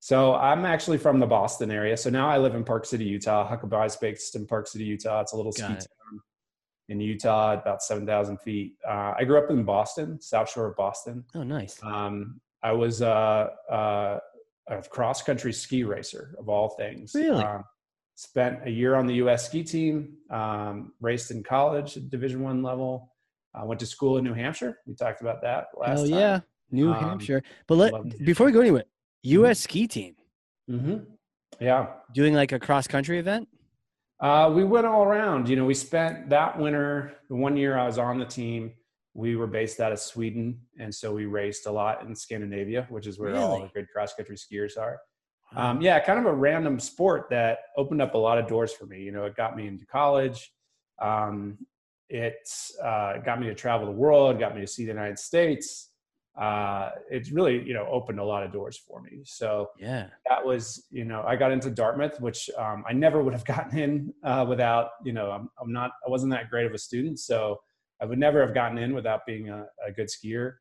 so 0.00 0.34
I'm 0.34 0.64
actually 0.64 0.98
from 0.98 1.18
the 1.18 1.26
Boston 1.26 1.70
area. 1.70 1.96
So 1.96 2.10
now 2.10 2.28
I 2.28 2.38
live 2.38 2.54
in 2.54 2.64
Park 2.64 2.86
City, 2.86 3.04
Utah. 3.04 3.48
Huckabuy 3.48 3.86
is 3.86 3.96
based 3.96 4.36
in 4.36 4.46
Park 4.46 4.68
City, 4.68 4.84
Utah. 4.84 5.20
It's 5.20 5.32
a 5.32 5.36
little 5.36 5.52
Got 5.52 5.64
ski 5.64 5.72
it. 5.74 5.78
town 5.78 6.20
in 6.88 7.00
Utah, 7.00 7.54
about 7.54 7.82
7,000 7.82 8.38
feet. 8.38 8.74
Uh, 8.86 9.14
I 9.18 9.24
grew 9.24 9.38
up 9.38 9.50
in 9.50 9.64
Boston, 9.64 10.20
South 10.20 10.50
Shore 10.50 10.66
of 10.66 10.76
Boston. 10.76 11.24
Oh, 11.34 11.42
nice. 11.42 11.78
Um, 11.82 12.40
I 12.62 12.72
was 12.72 13.02
uh, 13.02 13.48
uh, 13.70 14.18
a 14.68 14.82
cross 14.82 15.22
country 15.22 15.52
ski 15.52 15.82
racer 15.84 16.36
of 16.38 16.48
all 16.48 16.70
things. 16.70 17.12
Really? 17.14 17.42
Um, 17.42 17.64
spent 18.16 18.66
a 18.66 18.70
year 18.70 18.96
on 18.96 19.06
the 19.06 19.14
U.S. 19.14 19.46
ski 19.46 19.62
team. 19.62 20.16
Um, 20.30 20.92
raced 21.00 21.30
in 21.30 21.42
college 21.44 21.96
at 21.96 22.10
Division 22.10 22.42
One 22.42 22.62
level. 22.62 23.12
I 23.54 23.64
went 23.64 23.80
to 23.80 23.86
school 23.86 24.18
in 24.18 24.24
New 24.24 24.34
Hampshire. 24.34 24.78
We 24.86 24.94
talked 24.94 25.20
about 25.20 25.40
that 25.42 25.66
last 25.76 26.00
time. 26.00 26.08
yeah. 26.08 26.40
New 26.70 26.92
um, 26.92 26.98
Hampshire. 26.98 27.42
But 27.68 27.76
let 27.76 28.24
before 28.24 28.46
we 28.46 28.52
go 28.52 28.60
anywhere, 28.60 28.84
U.S. 29.22 29.60
ski 29.60 29.86
team. 29.86 30.16
Mm-hmm. 30.68 30.96
Yeah. 31.60 31.86
Doing 32.12 32.34
like 32.34 32.52
a 32.52 32.58
cross 32.58 32.86
country 32.86 33.18
event. 33.18 33.48
Uh, 34.18 34.50
we 34.54 34.64
went 34.64 34.86
all 34.86 35.04
around. 35.04 35.48
You 35.48 35.56
know, 35.56 35.64
we 35.64 35.74
spent 35.74 36.28
that 36.30 36.58
winter. 36.58 37.14
The 37.28 37.36
one 37.36 37.56
year 37.56 37.78
I 37.78 37.86
was 37.86 37.98
on 37.98 38.18
the 38.18 38.24
team, 38.24 38.72
we 39.14 39.36
were 39.36 39.46
based 39.46 39.80
out 39.80 39.92
of 39.92 39.98
Sweden, 39.98 40.60
and 40.78 40.94
so 40.94 41.12
we 41.14 41.26
raced 41.26 41.66
a 41.66 41.70
lot 41.70 42.02
in 42.02 42.14
Scandinavia, 42.14 42.86
which 42.88 43.06
is 43.06 43.18
where 43.18 43.32
really? 43.32 43.42
all 43.42 43.60
the 43.60 43.68
good 43.68 43.88
cross 43.90 44.14
country 44.14 44.36
skiers 44.36 44.78
are. 44.78 44.98
Um, 45.54 45.80
yeah, 45.80 46.00
kind 46.00 46.18
of 46.18 46.26
a 46.26 46.34
random 46.34 46.80
sport 46.80 47.28
that 47.30 47.58
opened 47.76 48.02
up 48.02 48.14
a 48.14 48.18
lot 48.18 48.38
of 48.38 48.46
doors 48.46 48.72
for 48.72 48.86
me. 48.86 49.02
You 49.02 49.12
know, 49.12 49.24
it 49.24 49.36
got 49.36 49.56
me 49.56 49.66
into 49.66 49.86
college. 49.86 50.52
Um, 51.00 51.58
it 52.08 52.48
uh, 52.82 53.18
got 53.18 53.40
me 53.40 53.46
to 53.46 53.54
travel 53.54 53.86
the 53.86 53.92
world, 53.92 54.38
got 54.38 54.54
me 54.54 54.60
to 54.60 54.66
see 54.66 54.84
the 54.84 54.92
United 54.92 55.18
States 55.18 55.90
uh, 56.36 56.90
it's 57.10 57.30
really 57.30 57.66
you 57.66 57.72
know 57.72 57.86
opened 57.90 58.20
a 58.20 58.24
lot 58.24 58.42
of 58.42 58.52
doors 58.52 58.76
for 58.76 59.00
me. 59.00 59.22
So 59.24 59.70
yeah, 59.78 60.08
that 60.28 60.44
was 60.44 60.86
you 60.90 61.04
know 61.04 61.24
I 61.26 61.34
got 61.34 61.50
into 61.50 61.70
Dartmouth, 61.70 62.20
which 62.20 62.50
um, 62.58 62.84
I 62.86 62.92
never 62.92 63.22
would 63.22 63.32
have 63.32 63.44
gotten 63.46 63.78
in 63.78 64.14
uh, 64.22 64.44
without 64.48 64.90
you 65.04 65.12
know 65.12 65.30
I'm, 65.30 65.48
I'm 65.60 65.72
not 65.72 65.92
I 66.06 66.10
wasn't 66.10 66.32
that 66.32 66.50
great 66.50 66.66
of 66.66 66.74
a 66.74 66.78
student, 66.78 67.18
so 67.18 67.60
I 68.00 68.04
would 68.04 68.18
never 68.18 68.44
have 68.44 68.54
gotten 68.54 68.76
in 68.76 68.94
without 68.94 69.24
being 69.26 69.48
a, 69.48 69.66
a 69.86 69.90
good 69.90 70.08
skier. 70.08 70.54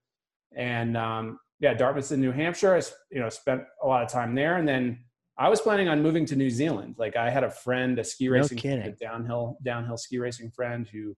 And 0.56 0.96
um, 0.96 1.40
yeah, 1.60 1.74
Dartmouth 1.74 2.12
in 2.12 2.22
New 2.22 2.32
Hampshire. 2.32 2.76
I 2.76 2.82
you 3.12 3.22
know 3.22 3.30
spent 3.30 3.64
a 3.84 3.88
lot 3.88 4.04
of 4.04 4.10
time 4.10 4.36
there, 4.36 4.58
and 4.58 4.68
then 4.68 5.06
I 5.38 5.50
was 5.50 5.62
planning 5.62 5.88
on 5.88 6.02
moving 6.02 6.26
to 6.28 6.36
New 6.36 6.50
Zealand. 6.50 6.96
Like 6.98 7.16
I 7.16 7.30
had 7.30 7.44
a 7.44 7.50
friend, 7.50 8.00
a 8.00 8.04
ski 8.04 8.30
racing, 8.30 8.60
no 8.64 8.84
a 8.86 8.92
downhill 8.92 9.58
downhill 9.64 9.98
ski 9.98 10.18
racing 10.18 10.52
friend 10.52 10.88
who 10.88 11.16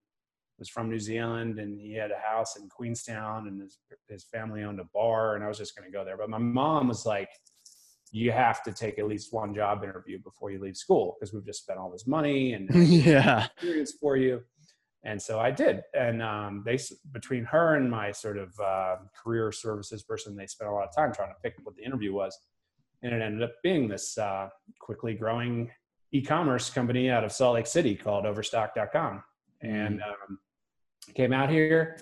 was 0.59 0.69
from 0.69 0.89
New 0.89 0.99
Zealand 0.99 1.59
and 1.59 1.79
he 1.79 1.93
had 1.93 2.11
a 2.11 2.17
house 2.17 2.57
in 2.57 2.67
Queenstown 2.67 3.47
and 3.47 3.61
his, 3.61 3.77
his 4.09 4.23
family 4.23 4.63
owned 4.63 4.79
a 4.79 4.85
bar 4.93 5.35
and 5.35 5.43
I 5.43 5.47
was 5.47 5.57
just 5.57 5.75
going 5.75 5.89
to 5.89 5.95
go 5.95 6.03
there. 6.03 6.17
But 6.17 6.29
my 6.29 6.39
mom 6.39 6.87
was 6.87 7.05
like, 7.05 7.29
you 8.11 8.31
have 8.31 8.63
to 8.63 8.71
take 8.71 8.97
at 8.99 9.07
least 9.07 9.33
one 9.33 9.53
job 9.53 9.83
interview 9.83 10.17
before 10.19 10.49
you 10.49 10.59
leave 10.59 10.77
school 10.77 11.15
because 11.19 11.33
we've 11.33 11.45
just 11.45 11.61
spent 11.61 11.77
all 11.77 11.91
this 11.91 12.07
money 12.07 12.53
and 12.53 12.69
yeah 12.87 13.47
experience 13.57 13.93
for 13.99 14.17
you. 14.17 14.41
And 15.07 15.21
so 15.21 15.39
I 15.39 15.51
did. 15.51 15.83
And 15.93 16.21
um, 16.21 16.63
they, 16.65 16.77
between 17.13 17.45
her 17.45 17.75
and 17.75 17.89
my 17.89 18.11
sort 18.11 18.37
of 18.37 18.53
uh, 18.59 18.97
career 19.15 19.53
services 19.53 20.03
person, 20.03 20.35
they 20.35 20.47
spent 20.47 20.69
a 20.69 20.73
lot 20.73 20.85
of 20.85 20.93
time 20.93 21.13
trying 21.13 21.29
to 21.29 21.35
pick 21.41 21.55
what 21.63 21.77
the 21.77 21.83
interview 21.83 22.13
was. 22.13 22.37
And 23.01 23.13
it 23.13 23.21
ended 23.21 23.41
up 23.41 23.53
being 23.63 23.87
this 23.87 24.17
uh, 24.17 24.49
quickly 24.79 25.13
growing 25.13 25.71
e-commerce 26.11 26.69
company 26.69 27.09
out 27.09 27.23
of 27.23 27.31
Salt 27.31 27.55
Lake 27.55 27.67
City 27.67 27.95
called 27.95 28.25
Overstock.com. 28.25 29.23
And 29.61 30.01
mm. 30.01 30.07
um, 30.09 30.39
came 31.15 31.31
out 31.31 31.49
here. 31.49 31.99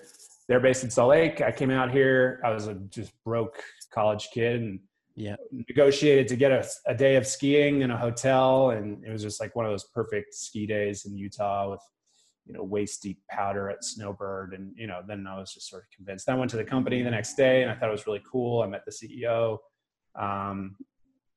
They're 0.47 0.59
based 0.59 0.83
in 0.83 0.89
Salt 0.89 1.11
Lake. 1.11 1.41
I 1.41 1.51
came 1.51 1.69
out 1.69 1.91
here. 1.91 2.41
I 2.43 2.49
was 2.49 2.65
a 2.65 2.73
just 2.73 3.11
broke 3.23 3.61
college 3.93 4.29
kid 4.33 4.61
and 4.61 4.79
yeah, 5.15 5.35
negotiated 5.51 6.27
to 6.29 6.35
get 6.35 6.51
a, 6.51 6.67
a 6.87 6.95
day 6.95 7.17
of 7.17 7.25
skiing 7.25 7.83
in 7.83 7.91
a 7.91 7.97
hotel, 7.97 8.71
and 8.71 9.01
it 9.05 9.11
was 9.11 9.21
just 9.21 9.39
like 9.39 9.55
one 9.55 9.65
of 9.65 9.71
those 9.71 9.85
perfect 9.85 10.33
ski 10.33 10.67
days 10.67 11.05
in 11.05 11.17
Utah 11.17 11.71
with 11.71 11.79
you 12.45 12.53
know 12.53 12.63
waist 12.63 13.01
deep 13.01 13.19
powder 13.29 13.69
at 13.69 13.83
Snowbird, 13.83 14.53
and 14.53 14.73
you 14.77 14.87
know 14.87 15.01
then 15.07 15.25
I 15.27 15.37
was 15.39 15.53
just 15.53 15.69
sort 15.69 15.83
of 15.83 15.89
convinced. 15.95 16.29
I 16.29 16.35
went 16.35 16.51
to 16.51 16.57
the 16.57 16.63
company 16.63 17.01
the 17.01 17.11
next 17.11 17.35
day, 17.35 17.61
and 17.61 17.71
I 17.71 17.75
thought 17.75 17.89
it 17.89 17.93
was 17.93 18.07
really 18.07 18.23
cool. 18.29 18.61
I 18.61 18.67
met 18.67 18.83
the 18.85 18.91
CEO. 18.91 19.57
Um, 20.15 20.75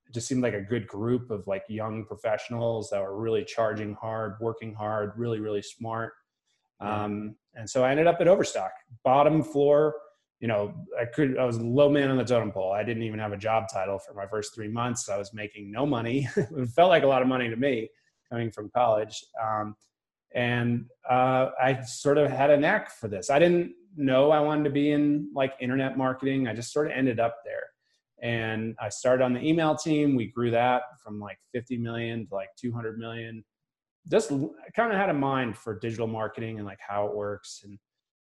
it 0.06 0.14
just 0.14 0.26
seemed 0.26 0.42
like 0.42 0.54
a 0.54 0.60
good 0.60 0.86
group 0.86 1.30
of 1.30 1.46
like 1.46 1.64
young 1.68 2.04
professionals 2.04 2.90
that 2.90 3.02
were 3.02 3.18
really 3.18 3.44
charging 3.44 3.94
hard, 3.94 4.36
working 4.40 4.74
hard, 4.74 5.12
really 5.16 5.40
really 5.40 5.62
smart. 5.62 6.12
Um, 6.80 7.34
and 7.54 7.68
so 7.68 7.84
I 7.84 7.90
ended 7.90 8.06
up 8.06 8.20
at 8.20 8.28
Overstock, 8.28 8.70
bottom 9.04 9.42
floor. 9.42 9.94
You 10.40 10.46
know, 10.46 10.74
I 10.98 11.04
could, 11.04 11.36
I 11.36 11.44
was 11.44 11.60
low 11.60 11.90
man 11.90 12.10
on 12.10 12.16
the 12.16 12.24
totem 12.24 12.52
pole. 12.52 12.72
I 12.72 12.84
didn't 12.84 13.02
even 13.02 13.18
have 13.18 13.32
a 13.32 13.36
job 13.36 13.64
title 13.72 13.98
for 13.98 14.14
my 14.14 14.26
first 14.28 14.54
three 14.54 14.68
months. 14.68 15.08
I 15.08 15.18
was 15.18 15.34
making 15.34 15.72
no 15.72 15.84
money. 15.84 16.28
it 16.36 16.68
felt 16.68 16.90
like 16.90 17.02
a 17.02 17.08
lot 17.08 17.22
of 17.22 17.28
money 17.28 17.48
to 17.48 17.56
me 17.56 17.88
coming 18.30 18.52
from 18.52 18.70
college. 18.70 19.24
Um, 19.42 19.74
and 20.34 20.86
uh, 21.08 21.50
I 21.60 21.82
sort 21.82 22.18
of 22.18 22.30
had 22.30 22.50
a 22.50 22.56
knack 22.56 22.90
for 22.90 23.08
this. 23.08 23.30
I 23.30 23.38
didn't 23.38 23.74
know 23.96 24.30
I 24.30 24.40
wanted 24.40 24.64
to 24.64 24.70
be 24.70 24.92
in 24.92 25.30
like 25.34 25.54
internet 25.60 25.96
marketing. 25.96 26.46
I 26.46 26.54
just 26.54 26.72
sort 26.72 26.86
of 26.86 26.92
ended 26.92 27.18
up 27.20 27.38
there. 27.44 27.64
And 28.20 28.74
I 28.80 28.88
started 28.88 29.22
on 29.24 29.32
the 29.32 29.40
email 29.40 29.76
team. 29.76 30.16
We 30.16 30.26
grew 30.26 30.50
that 30.50 30.82
from 31.02 31.20
like 31.20 31.38
50 31.52 31.78
million 31.78 32.26
to 32.26 32.34
like 32.34 32.48
200 32.56 32.98
million 32.98 33.44
just 34.10 34.30
kind 34.74 34.92
of 34.92 34.98
had 34.98 35.10
a 35.10 35.14
mind 35.14 35.56
for 35.56 35.78
digital 35.78 36.06
marketing 36.06 36.58
and 36.58 36.66
like 36.66 36.78
how 36.80 37.06
it 37.06 37.14
works 37.14 37.62
and 37.64 37.78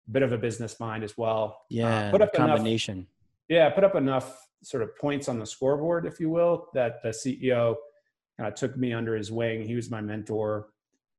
a 0.09 0.11
bit 0.11 0.23
of 0.23 0.33
a 0.33 0.39
business 0.39 0.79
mind 0.81 1.05
as 1.05 1.17
well. 1.17 1.59
Uh, 1.63 1.67
yeah, 1.71 2.09
uh, 2.09 2.11
put 2.11 2.23
up 2.23 2.35
combination. 2.35 2.99
Enough, 2.99 3.07
yeah, 3.49 3.71
put 3.71 3.85
up 3.85 3.95
enough 3.95 4.49
sort 4.63 4.83
of 4.83 4.97
points 4.97 5.29
on 5.29 5.39
the 5.39 5.47
scoreboard, 5.47 6.07
if 6.07 6.19
you 6.19 6.31
will, 6.31 6.69
that 6.75 7.03
the 7.03 7.11
CEO 7.11 7.77
kind 8.39 8.49
of 8.49 8.55
took 8.55 8.77
me 8.77 8.93
under 8.93 9.15
his 9.15 9.31
wing. 9.31 9.63
He 9.63 9.75
was 9.75 9.91
my 9.91 10.01
mentor. 10.01 10.69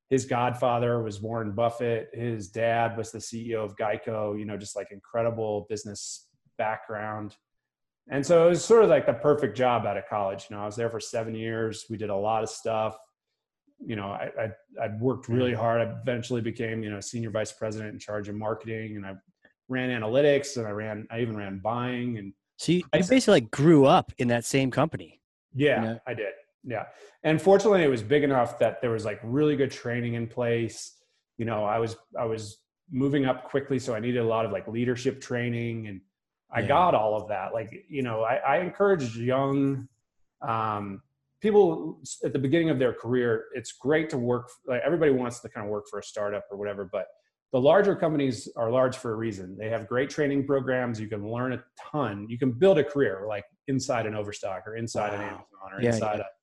His 0.09 0.25
godfather 0.25 1.03
was 1.03 1.21
Warren 1.21 1.51
Buffett. 1.51 2.09
His 2.13 2.49
dad 2.49 2.97
was 2.97 3.11
the 3.11 3.19
CEO 3.19 3.63
of 3.63 3.75
Geico. 3.75 4.37
You 4.37 4.45
know, 4.45 4.57
just 4.57 4.75
like 4.75 4.91
incredible 4.91 5.65
business 5.69 6.27
background. 6.57 7.35
And 8.09 8.25
so 8.25 8.47
it 8.47 8.49
was 8.49 8.63
sort 8.63 8.83
of 8.83 8.89
like 8.89 9.05
the 9.05 9.13
perfect 9.13 9.57
job 9.57 9.85
out 9.85 9.97
of 9.97 10.05
college. 10.09 10.47
You 10.49 10.55
know, 10.55 10.63
I 10.63 10.65
was 10.65 10.75
there 10.75 10.89
for 10.89 10.99
seven 10.99 11.35
years. 11.35 11.85
We 11.89 11.97
did 11.97 12.09
a 12.09 12.15
lot 12.15 12.41
of 12.41 12.49
stuff. 12.49 12.97
You 13.85 13.95
know, 13.95 14.07
I, 14.07 14.29
I, 14.39 14.85
I 14.85 14.89
worked 14.99 15.27
really 15.27 15.51
mm. 15.51 15.57
hard. 15.57 15.81
I 15.81 15.93
eventually 16.01 16.41
became, 16.41 16.83
you 16.83 16.89
know, 16.89 17.01
senior 17.01 17.29
vice 17.29 17.51
president 17.51 17.93
in 17.93 17.99
charge 17.99 18.29
of 18.29 18.35
marketing 18.35 18.95
and 18.95 19.05
I 19.05 19.13
ran 19.67 19.89
analytics 19.89 20.57
and 20.57 20.65
I 20.65 20.71
ran, 20.71 21.05
I 21.11 21.19
even 21.19 21.35
ran 21.35 21.59
buying. 21.59 22.17
And 22.17 22.33
so 22.57 22.71
you, 22.71 22.77
you 22.93 23.03
basically 23.03 23.41
like 23.41 23.51
grew 23.51 23.85
up 23.85 24.13
in 24.17 24.29
that 24.29 24.45
same 24.45 24.71
company. 24.71 25.21
Yeah, 25.53 25.81
you 25.81 25.87
know? 25.87 25.99
I 26.07 26.13
did. 26.13 26.33
Yeah. 26.67 26.83
And 27.23 27.41
fortunately 27.41 27.81
it 27.83 27.89
was 27.89 28.03
big 28.03 28.23
enough 28.23 28.59
that 28.59 28.81
there 28.81 28.91
was 28.91 29.05
like 29.05 29.19
really 29.23 29.55
good 29.55 29.71
training 29.71 30.13
in 30.13 30.27
place. 30.27 30.97
You 31.37 31.45
know, 31.45 31.63
I 31.63 31.79
was, 31.79 31.95
I 32.19 32.25
was 32.25 32.59
moving 32.91 33.25
up 33.25 33.45
quickly. 33.45 33.79
So 33.79 33.95
I 33.95 33.99
needed 33.99 34.19
a 34.19 34.27
lot 34.27 34.45
of 34.45 34.51
like 34.51 34.67
leadership 34.67 35.21
training 35.21 35.87
and, 35.87 36.01
I 36.49 36.61
yeah. 36.61 36.67
got 36.67 36.95
all 36.95 37.17
of 37.17 37.27
that. 37.27 37.53
Like, 37.53 37.85
you 37.89 38.01
know, 38.03 38.21
I, 38.21 38.35
I 38.35 38.57
encourage 38.59 39.17
young 39.17 39.87
um, 40.41 41.01
people 41.41 41.99
at 42.23 42.31
the 42.31 42.39
beginning 42.39 42.69
of 42.69 42.79
their 42.79 42.93
career. 42.93 43.47
It's 43.53 43.73
great 43.73 44.09
to 44.11 44.17
work. 44.17 44.49
Like 44.65 44.81
everybody 44.85 45.11
wants 45.11 45.41
to 45.41 45.49
kind 45.49 45.65
of 45.65 45.71
work 45.71 45.87
for 45.89 45.99
a 45.99 46.03
startup 46.03 46.45
or 46.49 46.57
whatever, 46.57 46.87
but 46.89 47.07
the 47.51 47.59
larger 47.59 47.95
companies 47.95 48.47
are 48.55 48.71
large 48.71 48.95
for 48.95 49.11
a 49.11 49.15
reason. 49.15 49.57
They 49.57 49.69
have 49.69 49.87
great 49.87 50.09
training 50.09 50.47
programs. 50.47 51.01
You 51.01 51.07
can 51.07 51.29
learn 51.29 51.53
a 51.53 51.63
ton. 51.91 52.27
You 52.29 52.37
can 52.37 52.53
build 52.53 52.77
a 52.77 52.83
career 52.83 53.25
like 53.27 53.43
inside 53.67 54.05
an 54.05 54.15
Overstock 54.15 54.65
or 54.67 54.77
inside 54.77 55.11
wow. 55.11 55.15
an 55.15 55.21
Amazon 55.23 55.73
or 55.73 55.81
yeah, 55.81 55.93
inside 55.93 56.19
yeah. 56.19 56.23
a, 56.23 56.36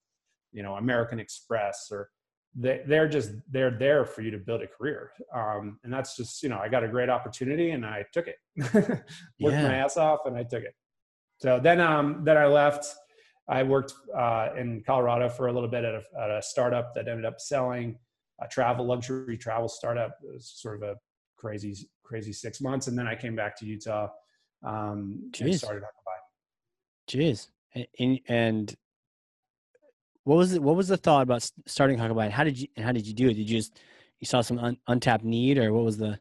you 0.55 0.63
know, 0.63 0.77
American 0.77 1.21
Express 1.21 1.89
or 1.91 2.09
they, 2.57 2.83
they're 2.87 3.09
just 3.09 3.33
they're 3.51 3.77
there 3.77 4.05
for 4.05 4.23
you 4.23 4.31
to 4.31 4.39
build 4.39 4.63
a 4.63 4.67
career 4.67 5.11
um, 5.35 5.79
and 5.83 5.93
that's 5.93 6.17
just 6.17 6.41
you 6.41 6.49
know 6.49 6.59
i 6.59 6.69
got 6.69 6.85
a 6.85 6.89
great 6.89 7.09
opportunity 7.09 7.71
and 7.71 7.85
i 7.85 8.05
took 8.13 8.29
it 8.29 8.37
worked 9.41 9.57
yeah. 9.57 9.67
my 9.67 9.75
ass 9.75 9.97
off 9.97 10.21
and 10.27 10.37
i 10.37 10.45
took 10.45 10.63
it 10.63 10.73
so 11.39 11.59
then 11.59 11.81
um 11.81 12.21
then 12.23 12.37
i 12.37 12.47
left 12.47 12.87
i 13.49 13.61
worked 13.61 13.93
uh, 14.17 14.51
in 14.57 14.83
colorado 14.87 15.29
for 15.29 15.49
a 15.49 15.53
little 15.53 15.69
bit 15.69 15.85
at 15.85 15.95
a, 15.95 16.03
at 16.23 16.31
a 16.31 16.41
startup 16.41 16.95
that 16.95 17.09
ended 17.09 17.25
up 17.25 17.41
selling 17.41 17.99
a 18.41 18.47
travel 18.47 18.87
luxury 18.87 19.37
travel 19.37 19.69
startup 19.69 20.17
it 20.23 20.33
was 20.33 20.53
sort 20.57 20.81
of 20.81 20.89
a 20.89 20.95
crazy 21.37 21.75
crazy 22.05 22.33
six 22.33 22.61
months 22.61 22.87
and 22.87 22.97
then 22.97 23.09
i 23.09 23.17
came 23.17 23.35
back 23.35 23.59
to 23.59 23.67
utah 23.67 24.07
um 24.65 25.29
Jeez. 25.33 25.45
and 25.45 25.55
started. 25.57 25.83
Jeez. 27.09 27.49
And, 27.99 28.21
and 28.29 28.77
what 30.25 30.37
was 30.37 30.55
it? 30.55 30.63
What 30.63 30.77
was 30.77 30.89
the 30.89 30.97
thought 30.97 31.23
about 31.23 31.49
starting 31.67 31.99
Huckabuy? 31.99 32.31
How 32.31 32.45
did 32.45 32.59
you 32.59 32.69
how 32.79 32.93
did 32.93 33.07
you 33.07 33.15
do 33.15 33.29
it? 33.29 33.35
Did 33.35 33.49
you 33.49 33.59
just 33.59 33.79
you 34.21 34.27
saw 34.27 34.41
some 34.41 34.59
un, 34.59 34.79
untapped 34.89 35.25
need, 35.25 35.59
or 35.59 35.73
what 35.73 35.85
was 35.85 35.99
the? 35.99 36.19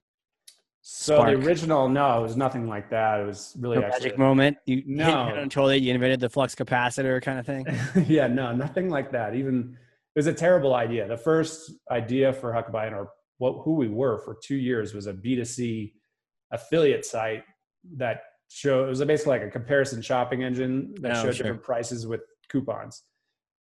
So 0.85 1.15
spark? 1.15 1.29
the 1.29 1.47
original, 1.47 1.87
no, 1.87 2.19
it 2.19 2.21
was 2.21 2.35
nothing 2.35 2.67
like 2.67 2.89
that. 2.89 3.21
It 3.21 3.25
was 3.25 3.55
really 3.57 3.77
no 3.79 3.87
magic 3.87 4.17
moment. 4.17 4.57
You 4.65 4.83
no 4.85 5.31
control 5.33 5.69
it. 5.69 5.77
You 5.77 5.93
invented 5.93 6.19
the 6.19 6.29
flux 6.29 6.53
capacitor 6.53 7.21
kind 7.21 7.39
of 7.39 7.45
thing. 7.45 7.65
yeah, 8.07 8.27
no, 8.27 8.53
nothing 8.53 8.89
like 8.89 9.11
that. 9.13 9.33
Even 9.35 9.77
it 10.13 10.19
was 10.19 10.27
a 10.27 10.33
terrible 10.33 10.75
idea. 10.75 11.07
The 11.07 11.17
first 11.17 11.71
idea 11.89 12.33
for 12.33 12.51
Huckabuy 12.51 12.87
and 12.87 12.95
our 12.95 13.09
what 13.37 13.63
who 13.63 13.75
we 13.75 13.87
were 13.87 14.19
for 14.19 14.37
two 14.43 14.57
years 14.57 14.93
was 14.93 15.07
a 15.07 15.13
B 15.13 15.35
two 15.37 15.45
C 15.45 15.93
affiliate 16.51 17.05
site 17.05 17.43
that 17.95 18.23
showed 18.49 18.83
it 18.83 18.89
was 18.89 19.03
basically 19.05 19.39
like 19.39 19.47
a 19.47 19.49
comparison 19.49 20.01
shopping 20.01 20.43
engine 20.43 20.93
that 20.99 21.11
oh, 21.11 21.15
showed 21.15 21.21
sure. 21.21 21.43
different 21.45 21.63
prices 21.63 22.05
with 22.05 22.21
coupons 22.49 23.03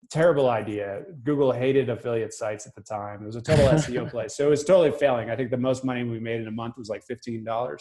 terrible 0.09 0.49
idea. 0.49 1.03
Google 1.23 1.51
hated 1.51 1.89
affiliate 1.89 2.33
sites 2.33 2.67
at 2.67 2.75
the 2.75 2.81
time. 2.81 3.23
It 3.23 3.25
was 3.25 3.35
a 3.35 3.41
total 3.41 3.67
SEO 3.69 4.09
play. 4.09 4.27
So 4.27 4.47
it 4.47 4.49
was 4.49 4.63
totally 4.63 4.91
failing. 4.97 5.29
I 5.29 5.35
think 5.35 5.51
the 5.51 5.57
most 5.57 5.83
money 5.83 6.03
we 6.03 6.19
made 6.19 6.41
in 6.41 6.47
a 6.47 6.51
month 6.51 6.75
was 6.77 6.89
like 6.89 7.03
$15. 7.09 7.79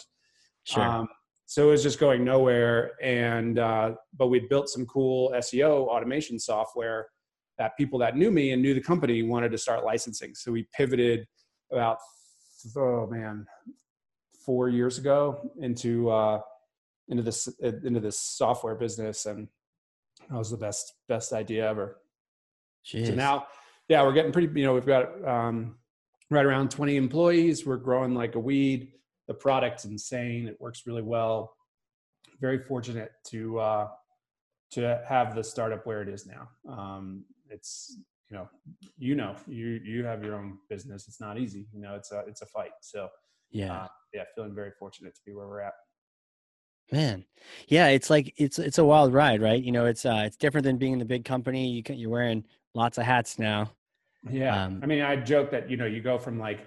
Sure. 0.65 0.83
Um, 0.83 1.07
so 1.45 1.67
it 1.67 1.71
was 1.71 1.83
just 1.83 1.99
going 1.99 2.23
nowhere. 2.23 2.91
And, 3.01 3.59
uh, 3.59 3.93
but 4.17 4.27
we'd 4.27 4.49
built 4.49 4.69
some 4.69 4.85
cool 4.85 5.31
SEO 5.35 5.87
automation 5.87 6.39
software 6.39 7.07
that 7.57 7.77
people 7.77 7.99
that 7.99 8.17
knew 8.17 8.31
me 8.31 8.51
and 8.51 8.61
knew 8.61 8.73
the 8.73 8.81
company 8.81 9.21
wanted 9.23 9.51
to 9.51 9.57
start 9.57 9.83
licensing. 9.83 10.33
So 10.33 10.51
we 10.51 10.67
pivoted 10.75 11.25
about, 11.71 11.97
oh 12.75 13.07
man, 13.07 13.45
four 14.45 14.69
years 14.69 14.97
ago 14.97 15.51
into, 15.59 16.09
uh, 16.09 16.39
into 17.09 17.21
this, 17.21 17.47
into 17.61 17.99
this 17.99 18.19
software 18.19 18.75
business. 18.75 19.25
And 19.25 19.47
that 20.29 20.37
was 20.37 20.49
the 20.49 20.57
best, 20.57 20.93
best 21.07 21.33
idea 21.33 21.69
ever. 21.69 21.97
Jeez. 22.85 23.07
So 23.07 23.15
now, 23.15 23.47
yeah, 23.87 24.03
we're 24.03 24.13
getting 24.13 24.31
pretty, 24.31 24.59
you 24.59 24.65
know, 24.65 24.73
we've 24.73 24.85
got 24.85 25.25
um, 25.27 25.75
right 26.29 26.45
around 26.45 26.71
20 26.71 26.95
employees. 26.95 27.65
We're 27.65 27.77
growing 27.77 28.13
like 28.13 28.35
a 28.35 28.39
weed. 28.39 28.93
The 29.27 29.33
product's 29.33 29.85
insane. 29.85 30.47
It 30.47 30.59
works 30.59 30.83
really 30.85 31.01
well. 31.01 31.55
Very 32.41 32.59
fortunate 32.59 33.11
to, 33.27 33.59
uh, 33.59 33.87
to 34.71 35.03
have 35.07 35.35
the 35.35 35.43
startup 35.43 35.85
where 35.85 36.01
it 36.01 36.09
is 36.09 36.25
now. 36.25 36.49
Um, 36.67 37.23
it's, 37.49 37.97
you 38.29 38.37
know, 38.37 38.49
you 38.97 39.15
know, 39.15 39.35
you, 39.47 39.79
you 39.83 40.03
have 40.05 40.23
your 40.23 40.35
own 40.35 40.57
business. 40.69 41.07
It's 41.07 41.21
not 41.21 41.37
easy, 41.37 41.67
you 41.71 41.81
know, 41.81 41.95
it's 41.95 42.11
a, 42.11 42.23
it's 42.27 42.41
a 42.41 42.47
fight. 42.47 42.71
So 42.81 43.09
yeah, 43.53 43.73
uh, 43.83 43.87
yeah, 44.13 44.23
feeling 44.35 44.53
very 44.53 44.71
fortunate 44.77 45.15
to 45.15 45.21
be 45.25 45.33
where 45.33 45.47
we're 45.47 45.61
at. 45.61 45.73
Man, 46.91 47.23
yeah, 47.67 47.87
it's 47.87 48.09
like 48.09 48.33
it's 48.37 48.59
it's 48.59 48.79
a 48.79 48.83
wild 48.83 49.13
ride, 49.13 49.41
right? 49.41 49.61
You 49.61 49.71
know, 49.71 49.85
it's 49.85 50.05
uh, 50.05 50.23
it's 50.25 50.35
different 50.35 50.65
than 50.65 50.77
being 50.77 50.93
in 50.93 50.99
the 50.99 51.05
big 51.05 51.23
company. 51.23 51.69
You 51.69 51.83
can, 51.83 51.95
you're 51.95 52.09
wearing 52.09 52.43
lots 52.73 52.97
of 52.97 53.05
hats 53.05 53.39
now. 53.39 53.71
Yeah. 54.29 54.65
Um, 54.65 54.79
I 54.81 54.85
mean, 54.85 55.01
I 55.01 55.15
joke 55.15 55.51
that, 55.51 55.69
you 55.69 55.77
know, 55.77 55.85
you 55.85 56.01
go 56.01 56.17
from 56.17 56.39
like 56.39 56.65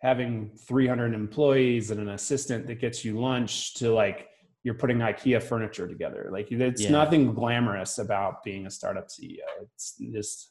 having 0.00 0.50
300 0.66 1.14
employees 1.14 1.90
and 1.90 2.00
an 2.00 2.10
assistant 2.10 2.66
that 2.66 2.80
gets 2.80 3.04
you 3.04 3.18
lunch 3.18 3.74
to 3.74 3.92
like 3.92 4.28
you're 4.62 4.74
putting 4.74 4.98
IKEA 4.98 5.42
furniture 5.42 5.86
together. 5.86 6.28
Like 6.32 6.50
it's 6.50 6.82
yeah. 6.82 6.90
nothing 6.90 7.34
glamorous 7.34 7.98
about 7.98 8.42
being 8.42 8.66
a 8.66 8.70
startup 8.70 9.08
CEO. 9.08 9.38
It's 9.62 9.96
just, 10.12 10.50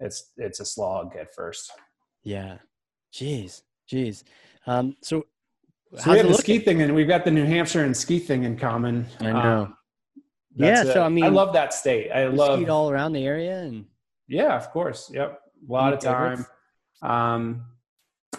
it's, 0.00 0.32
it's 0.36 0.60
a 0.60 0.64
slog 0.64 1.16
at 1.16 1.34
first. 1.34 1.70
Yeah. 2.22 2.58
Jeez. 3.12 3.62
Jeez. 3.90 4.24
Um, 4.66 4.96
so, 5.02 5.24
so 5.96 6.10
we 6.10 6.18
have 6.18 6.28
the 6.28 6.34
ski 6.34 6.58
thing 6.58 6.82
and 6.82 6.94
we've 6.94 7.06
got 7.06 7.24
the 7.24 7.30
New 7.30 7.44
Hampshire 7.44 7.84
and 7.84 7.96
ski 7.96 8.18
thing 8.18 8.42
in 8.42 8.56
common. 8.56 9.06
I 9.20 9.32
know. 9.32 9.62
Um, 9.62 9.76
yeah. 10.56 10.82
So, 10.82 11.02
I 11.02 11.08
mean, 11.08 11.24
I 11.24 11.28
love 11.28 11.52
that 11.52 11.74
state. 11.74 12.10
I 12.10 12.26
love 12.26 12.58
skied 12.58 12.68
all 12.68 12.90
around 12.90 13.12
the 13.12 13.24
area 13.24 13.60
and 13.60 13.86
yeah, 14.28 14.56
of 14.56 14.70
course. 14.70 15.10
Yep. 15.12 15.40
A 15.68 15.72
lot 15.72 15.86
Any 15.88 15.96
of 15.96 16.02
time. 16.02 16.46
Um, 17.02 17.64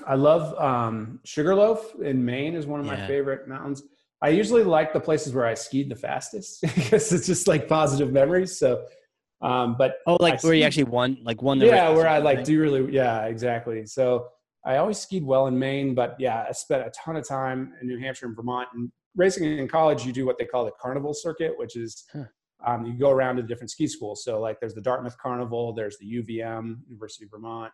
I 0.05 0.15
love 0.15 0.57
um, 0.59 1.19
Sugarloaf 1.23 1.95
in 1.95 2.23
Maine 2.23 2.55
is 2.55 2.65
one 2.65 2.79
of 2.79 2.85
my 2.85 3.07
favorite 3.07 3.47
mountains. 3.47 3.83
I 4.21 4.29
usually 4.29 4.63
like 4.63 4.93
the 4.93 4.99
places 4.99 5.33
where 5.33 5.45
I 5.45 5.53
skied 5.53 5.89
the 5.89 5.95
fastest 5.95 6.61
because 6.75 7.11
it's 7.11 7.27
just 7.27 7.47
like 7.47 7.67
positive 7.67 8.11
memories. 8.11 8.57
So, 8.57 8.85
um, 9.41 9.75
but 9.77 9.97
oh, 10.07 10.17
like 10.19 10.33
I 10.33 10.35
where 10.35 10.39
skied, 10.39 10.59
you 10.59 10.65
actually 10.65 10.83
won, 10.85 11.17
like 11.23 11.41
won 11.41 11.59
the 11.59 11.67
yeah, 11.67 11.89
where 11.89 12.07
I 12.07 12.19
like 12.19 12.43
do 12.43 12.59
really 12.59 12.93
yeah, 12.93 13.25
exactly. 13.25 13.85
So 13.85 14.27
I 14.65 14.77
always 14.77 14.97
skied 14.97 15.23
well 15.23 15.47
in 15.47 15.57
Maine, 15.57 15.93
but 15.93 16.15
yeah, 16.19 16.45
I 16.47 16.51
spent 16.53 16.85
a 16.85 16.91
ton 16.91 17.15
of 17.15 17.27
time 17.27 17.73
in 17.81 17.87
New 17.87 17.99
Hampshire 17.99 18.25
and 18.25 18.35
Vermont. 18.35 18.67
And 18.73 18.91
racing 19.15 19.43
in 19.43 19.67
college, 19.67 20.05
you 20.05 20.11
do 20.11 20.25
what 20.25 20.37
they 20.37 20.45
call 20.45 20.65
the 20.65 20.71
carnival 20.81 21.13
circuit, 21.13 21.53
which 21.57 21.75
is 21.75 22.05
huh 22.11 22.23
um, 22.65 22.85
you 22.85 22.93
go 22.93 23.09
around 23.09 23.37
to 23.37 23.41
the 23.41 23.47
different 23.47 23.71
ski 23.71 23.87
schools. 23.87 24.23
So 24.23 24.39
like 24.39 24.59
there's 24.59 24.73
the 24.73 24.81
Dartmouth 24.81 25.17
Carnival, 25.17 25.73
there's 25.73 25.97
the 25.97 26.05
UVM, 26.05 26.77
University 26.87 27.25
of 27.25 27.31
Vermont, 27.31 27.71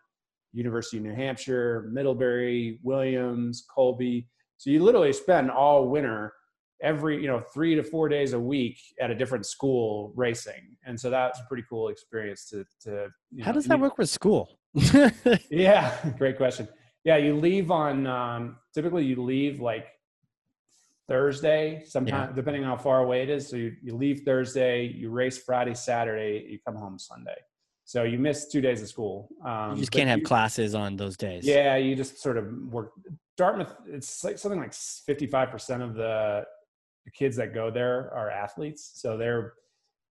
University 0.52 0.98
of 0.98 1.04
New 1.04 1.14
Hampshire, 1.14 1.88
Middlebury, 1.92 2.78
Williams, 2.82 3.64
Colby. 3.74 4.28
So 4.58 4.70
you 4.70 4.82
literally 4.82 5.12
spend 5.12 5.50
all 5.50 5.88
winter 5.88 6.34
every 6.82 7.20
you 7.20 7.28
know 7.28 7.40
three 7.54 7.74
to 7.74 7.82
four 7.82 8.08
days 8.08 8.32
a 8.32 8.40
week 8.40 8.78
at 9.00 9.10
a 9.10 9.14
different 9.14 9.46
school 9.46 10.12
racing 10.16 10.76
and 10.84 10.98
so 10.98 11.08
that's 11.10 11.38
a 11.38 11.44
pretty 11.48 11.62
cool 11.70 11.88
experience 11.88 12.48
to 12.48 12.64
to 12.80 13.08
how 13.40 13.50
know, 13.50 13.52
does 13.52 13.66
that 13.66 13.78
work 13.78 13.96
with 13.98 14.10
school 14.10 14.58
yeah 15.50 15.94
great 16.18 16.36
question 16.36 16.66
yeah 17.04 17.16
you 17.16 17.36
leave 17.36 17.70
on 17.70 18.06
um, 18.06 18.56
typically 18.74 19.04
you 19.04 19.22
leave 19.22 19.60
like 19.60 19.86
Thursday, 21.08 21.82
sometimes 21.86 22.30
yeah. 22.30 22.36
depending 22.36 22.64
on 22.64 22.76
how 22.76 22.82
far 22.82 23.00
away 23.00 23.22
it 23.22 23.30
is. 23.30 23.48
So 23.48 23.56
you, 23.56 23.74
you 23.82 23.96
leave 23.96 24.22
Thursday, 24.24 24.86
you 24.86 25.10
race 25.10 25.38
Friday, 25.38 25.74
Saturday, 25.74 26.46
you 26.48 26.58
come 26.64 26.76
home 26.76 26.98
Sunday. 26.98 27.36
So 27.84 28.04
you 28.04 28.18
miss 28.18 28.48
two 28.48 28.60
days 28.60 28.80
of 28.80 28.88
school. 28.88 29.28
Um, 29.44 29.72
you 29.72 29.78
just 29.78 29.90
can't 29.90 30.08
have 30.08 30.20
you, 30.20 30.24
classes 30.24 30.74
on 30.74 30.96
those 30.96 31.16
days. 31.16 31.44
Yeah, 31.44 31.76
you 31.76 31.96
just 31.96 32.20
sort 32.20 32.38
of 32.38 32.46
work. 32.68 32.92
Dartmouth, 33.36 33.74
it's 33.88 34.22
like 34.22 34.38
something 34.38 34.60
like 34.60 34.72
55% 34.72 35.82
of 35.82 35.94
the, 35.94 36.44
the 37.04 37.10
kids 37.10 37.36
that 37.36 37.52
go 37.52 37.70
there 37.70 38.12
are 38.14 38.30
athletes. 38.30 38.92
So 38.94 39.16
they're 39.16 39.54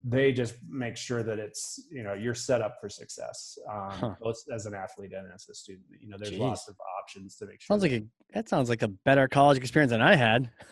they 0.07 0.31
just 0.31 0.53
make 0.69 0.95
sure 0.95 1.23
that 1.23 1.39
it's 1.39 1.81
you 1.91 2.03
know 2.03 2.13
you're 2.13 2.35
set 2.35 2.61
up 2.61 2.75
for 2.79 2.87
success 2.89 3.57
um, 3.69 3.89
huh. 3.91 4.13
both 4.21 4.37
as 4.53 4.65
an 4.67 4.75
athlete 4.75 5.11
and 5.13 5.25
as 5.33 5.47
a 5.49 5.53
student 5.53 5.83
you 5.99 6.07
know 6.07 6.17
there's 6.19 6.31
Jeez. 6.33 6.39
lots 6.39 6.67
of 6.69 6.75
options 7.01 7.35
to 7.37 7.45
make 7.47 7.59
sure 7.59 7.73
sounds 7.73 7.81
like 7.83 7.91
a 7.91 8.03
that 8.33 8.47
sounds 8.47 8.69
like 8.69 8.83
a 8.83 8.87
better 8.87 9.27
college 9.27 9.57
experience 9.57 9.91
than 9.91 10.01
i 10.01 10.15
had 10.15 10.49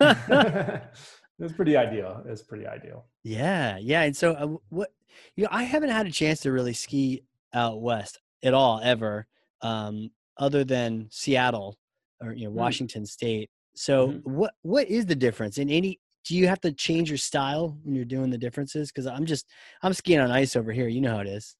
it's 1.38 1.52
pretty 1.56 1.76
ideal 1.76 2.22
it's 2.26 2.42
pretty 2.42 2.66
ideal 2.66 3.04
yeah 3.24 3.76
yeah 3.78 4.02
and 4.02 4.16
so 4.16 4.32
uh, 4.34 4.46
what 4.68 4.90
you 5.34 5.42
know 5.42 5.50
i 5.50 5.64
haven't 5.64 5.90
had 5.90 6.06
a 6.06 6.10
chance 6.12 6.40
to 6.40 6.52
really 6.52 6.72
ski 6.72 7.24
out 7.52 7.82
west 7.82 8.20
at 8.44 8.54
all 8.54 8.80
ever 8.84 9.26
um 9.62 10.10
other 10.36 10.64
than 10.64 11.06
Seattle 11.10 11.78
or 12.20 12.32
you 12.32 12.44
know 12.44 12.50
Mm. 12.50 12.54
Washington 12.54 13.06
State. 13.06 13.50
So 13.74 14.08
Mhm. 14.08 14.24
what 14.24 14.54
what 14.62 14.88
is 14.88 15.06
the 15.06 15.14
difference 15.14 15.58
in 15.58 15.70
any? 15.70 16.00
Do 16.24 16.34
you 16.36 16.48
have 16.48 16.60
to 16.62 16.72
change 16.72 17.10
your 17.10 17.18
style 17.18 17.76
when 17.82 17.94
you're 17.94 18.04
doing 18.04 18.30
the 18.30 18.38
differences? 18.38 18.90
Because 18.90 19.06
I'm 19.06 19.26
just 19.26 19.46
I'm 19.82 19.92
skiing 19.92 20.20
on 20.20 20.30
ice 20.30 20.56
over 20.56 20.72
here. 20.72 20.88
You 20.88 21.00
know 21.02 21.12
how 21.16 21.20
it 21.20 21.28
is. 21.28 21.54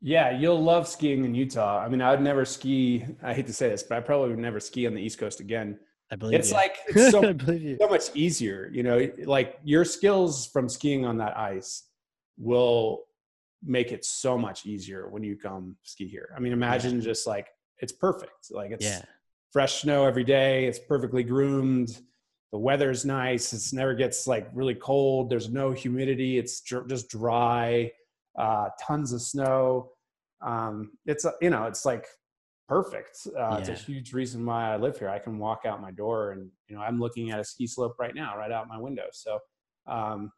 Yeah, 0.00 0.30
you'll 0.30 0.62
love 0.62 0.88
skiing 0.88 1.26
in 1.26 1.34
Utah. 1.34 1.78
I 1.84 1.88
mean, 1.88 2.00
I 2.00 2.10
would 2.10 2.22
never 2.22 2.46
ski. 2.46 3.04
I 3.22 3.34
hate 3.34 3.46
to 3.48 3.52
say 3.52 3.68
this, 3.68 3.82
but 3.82 3.98
I 3.98 4.00
probably 4.00 4.30
would 4.30 4.38
never 4.38 4.58
ski 4.58 4.86
on 4.86 4.94
the 4.94 5.02
East 5.02 5.18
Coast 5.18 5.40
again. 5.40 5.78
I 6.10 6.16
believe 6.16 6.38
It's 6.38 6.48
you. 6.48 6.54
like 6.54 6.78
it's 6.88 7.10
so 7.10 7.22
I 7.28 7.32
believe 7.34 7.62
you. 7.62 7.76
so 7.80 7.88
much 7.88 8.04
easier. 8.14 8.70
You 8.72 8.82
know, 8.82 9.10
like 9.24 9.58
your 9.62 9.84
skills 9.84 10.46
from 10.46 10.68
skiing 10.68 11.04
on 11.04 11.18
that 11.18 11.36
ice 11.36 11.84
will 12.38 13.04
make 13.62 13.92
it 13.92 14.06
so 14.06 14.38
much 14.38 14.64
easier 14.64 15.10
when 15.10 15.22
you 15.22 15.36
come 15.36 15.76
ski 15.82 16.08
here. 16.08 16.30
I 16.34 16.40
mean, 16.40 16.54
imagine 16.54 17.02
just 17.02 17.26
like 17.26 17.48
it's 17.78 17.92
perfect. 17.92 18.50
Like 18.50 18.70
it's 18.70 18.86
Yeah. 18.86 19.02
fresh 19.52 19.82
snow 19.82 20.06
every 20.06 20.24
day. 20.24 20.64
It's 20.64 20.78
perfectly 20.78 21.22
groomed. 21.22 22.00
The 22.52 22.58
weather's 22.58 23.04
nice. 23.04 23.52
It 23.52 23.76
never 23.76 23.94
gets 23.94 24.26
like 24.26 24.48
really 24.52 24.74
cold. 24.74 25.30
There's 25.30 25.48
no 25.50 25.70
humidity. 25.72 26.38
It's 26.38 26.60
dr- 26.62 26.88
just 26.88 27.08
dry. 27.08 27.92
Uh, 28.38 28.68
tons 28.80 29.12
of 29.12 29.22
snow. 29.22 29.90
Um, 30.44 30.92
it's 31.06 31.24
uh, 31.24 31.32
you 31.40 31.50
know, 31.50 31.64
it's 31.66 31.84
like 31.84 32.06
perfect. 32.68 33.18
Uh, 33.38 33.56
It's 33.60 33.68
a 33.68 33.74
huge 33.74 34.12
reason 34.12 34.44
why 34.44 34.72
I 34.72 34.76
live 34.76 34.98
here. 34.98 35.08
I 35.08 35.18
can 35.18 35.38
walk 35.38 35.62
out 35.64 35.80
my 35.80 35.90
door 35.92 36.32
and 36.32 36.50
you 36.68 36.76
know 36.76 36.82
I'm 36.82 36.98
looking 36.98 37.30
at 37.30 37.38
a 37.40 37.44
ski 37.44 37.66
slope 37.66 37.94
right 37.98 38.14
now, 38.14 38.36
right 38.36 38.50
out 38.50 38.66
my 38.68 38.78
window. 38.78 39.04
So, 39.12 39.38
um, 39.86 40.32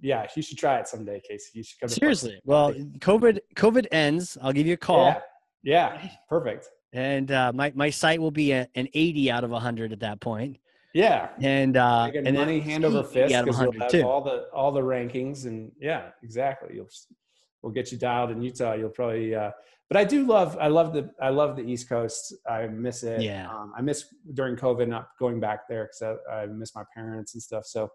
yeah, 0.00 0.26
you 0.34 0.42
should 0.42 0.58
try 0.58 0.78
it 0.78 0.88
someday, 0.88 1.20
Casey. 1.28 1.50
You 1.58 1.62
should 1.64 1.80
come. 1.80 1.88
Seriously. 1.88 2.40
Well, 2.44 2.72
COVID 2.72 3.40
COVID 3.56 3.86
ends. 3.92 4.38
I'll 4.40 4.52
give 4.52 4.66
you 4.66 4.74
a 4.74 4.78
call. 4.78 5.06
Yeah. 5.06 5.20
Yeah. 5.64 6.08
Perfect. 6.28 6.68
and 6.92 7.30
uh, 7.30 7.52
my 7.54 7.72
my 7.74 7.90
site 7.90 8.20
will 8.20 8.30
be 8.32 8.52
a, 8.52 8.68
an 8.74 8.88
80 8.94 9.30
out 9.30 9.44
of 9.44 9.50
100 9.50 9.92
at 9.92 10.00
that 10.00 10.20
point 10.20 10.58
Yeah. 10.94 11.30
and 11.40 11.76
uh 11.76 12.10
and 12.14 12.26
then 12.26 12.34
money 12.34 12.60
hand 12.60 12.84
over 12.84 13.02
fist 13.02 13.34
because 13.34 13.60
you'll 13.60 13.72
have 13.72 13.90
too 13.90 14.02
all 14.02 14.20
the 14.22 14.46
all 14.52 14.72
the 14.72 14.80
rankings 14.82 15.46
and 15.46 15.72
yeah, 15.80 16.10
exactly. 16.22 16.74
You'll 16.74 16.88
we'll 17.62 17.72
get 17.72 17.92
you 17.92 17.98
dialed 17.98 18.30
in 18.30 18.42
Utah. 18.42 18.74
You'll 18.74 18.90
probably. 18.90 19.34
Uh, 19.34 19.50
but 19.88 19.96
I 19.98 20.04
do 20.04 20.26
love. 20.26 20.56
I 20.60 20.68
love 20.68 20.92
the. 20.94 21.10
I 21.20 21.28
love 21.28 21.54
the 21.56 21.62
East 21.62 21.88
Coast. 21.88 22.34
I 22.48 22.66
miss 22.66 23.02
it. 23.02 23.20
Yeah. 23.20 23.50
Um, 23.50 23.72
I 23.76 23.82
miss 23.82 24.06
during 24.34 24.56
COVID 24.56 24.88
not 24.88 25.08
going 25.18 25.38
back 25.38 25.68
there 25.68 25.84
because 25.92 26.18
I, 26.30 26.42
I 26.42 26.46
miss 26.46 26.74
my 26.74 26.82
parents 26.94 27.34
and 27.34 27.42
stuff. 27.42 27.66
So 27.66 27.90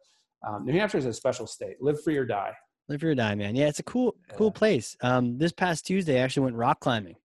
um, 0.47 0.63
New 0.65 0.73
Hampshire 0.73 0.99
is 0.99 1.05
a 1.05 1.13
special 1.13 1.47
state. 1.47 1.77
Live 1.81 2.01
free 2.03 2.17
or 2.17 2.25
die. 2.25 2.53
live 2.87 2.99
free 3.01 3.09
or 3.11 3.15
die 3.15 3.35
man 3.35 3.55
yeah 3.55 3.67
it's 3.67 3.79
a 3.79 3.83
cool 3.83 4.15
cool 4.37 4.51
place 4.51 4.95
um 5.01 5.37
this 5.37 5.51
past 5.51 5.85
tuesday 5.85 6.19
i 6.19 6.23
actually 6.23 6.43
went 6.43 6.55
rock 6.55 6.79
climbing 6.79 7.15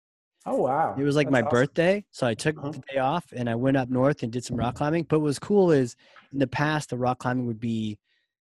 Oh 0.44 0.56
wow! 0.56 0.94
it 0.98 1.04
was 1.04 1.16
like 1.16 1.26
That's 1.28 1.32
my 1.32 1.40
awesome. 1.42 1.50
birthday 1.50 2.04
so 2.10 2.26
i 2.26 2.34
took 2.34 2.58
Uh-huh. 2.58 2.70
the 2.72 2.82
day 2.92 2.98
off 2.98 3.24
and 3.34 3.48
i 3.48 3.54
went 3.54 3.76
up 3.76 3.88
north 3.88 4.22
and 4.22 4.32
did 4.32 4.44
some 4.44 4.56
rock 4.56 4.74
climbing 4.74 5.04
but 5.04 5.20
what 5.20 5.24
was 5.26 5.38
cool 5.38 5.70
is 5.70 5.94
in 6.32 6.38
the 6.38 6.46
past 6.46 6.90
the 6.90 6.98
rock 6.98 7.18
climbing 7.18 7.46
would 7.46 7.60
be 7.60 7.98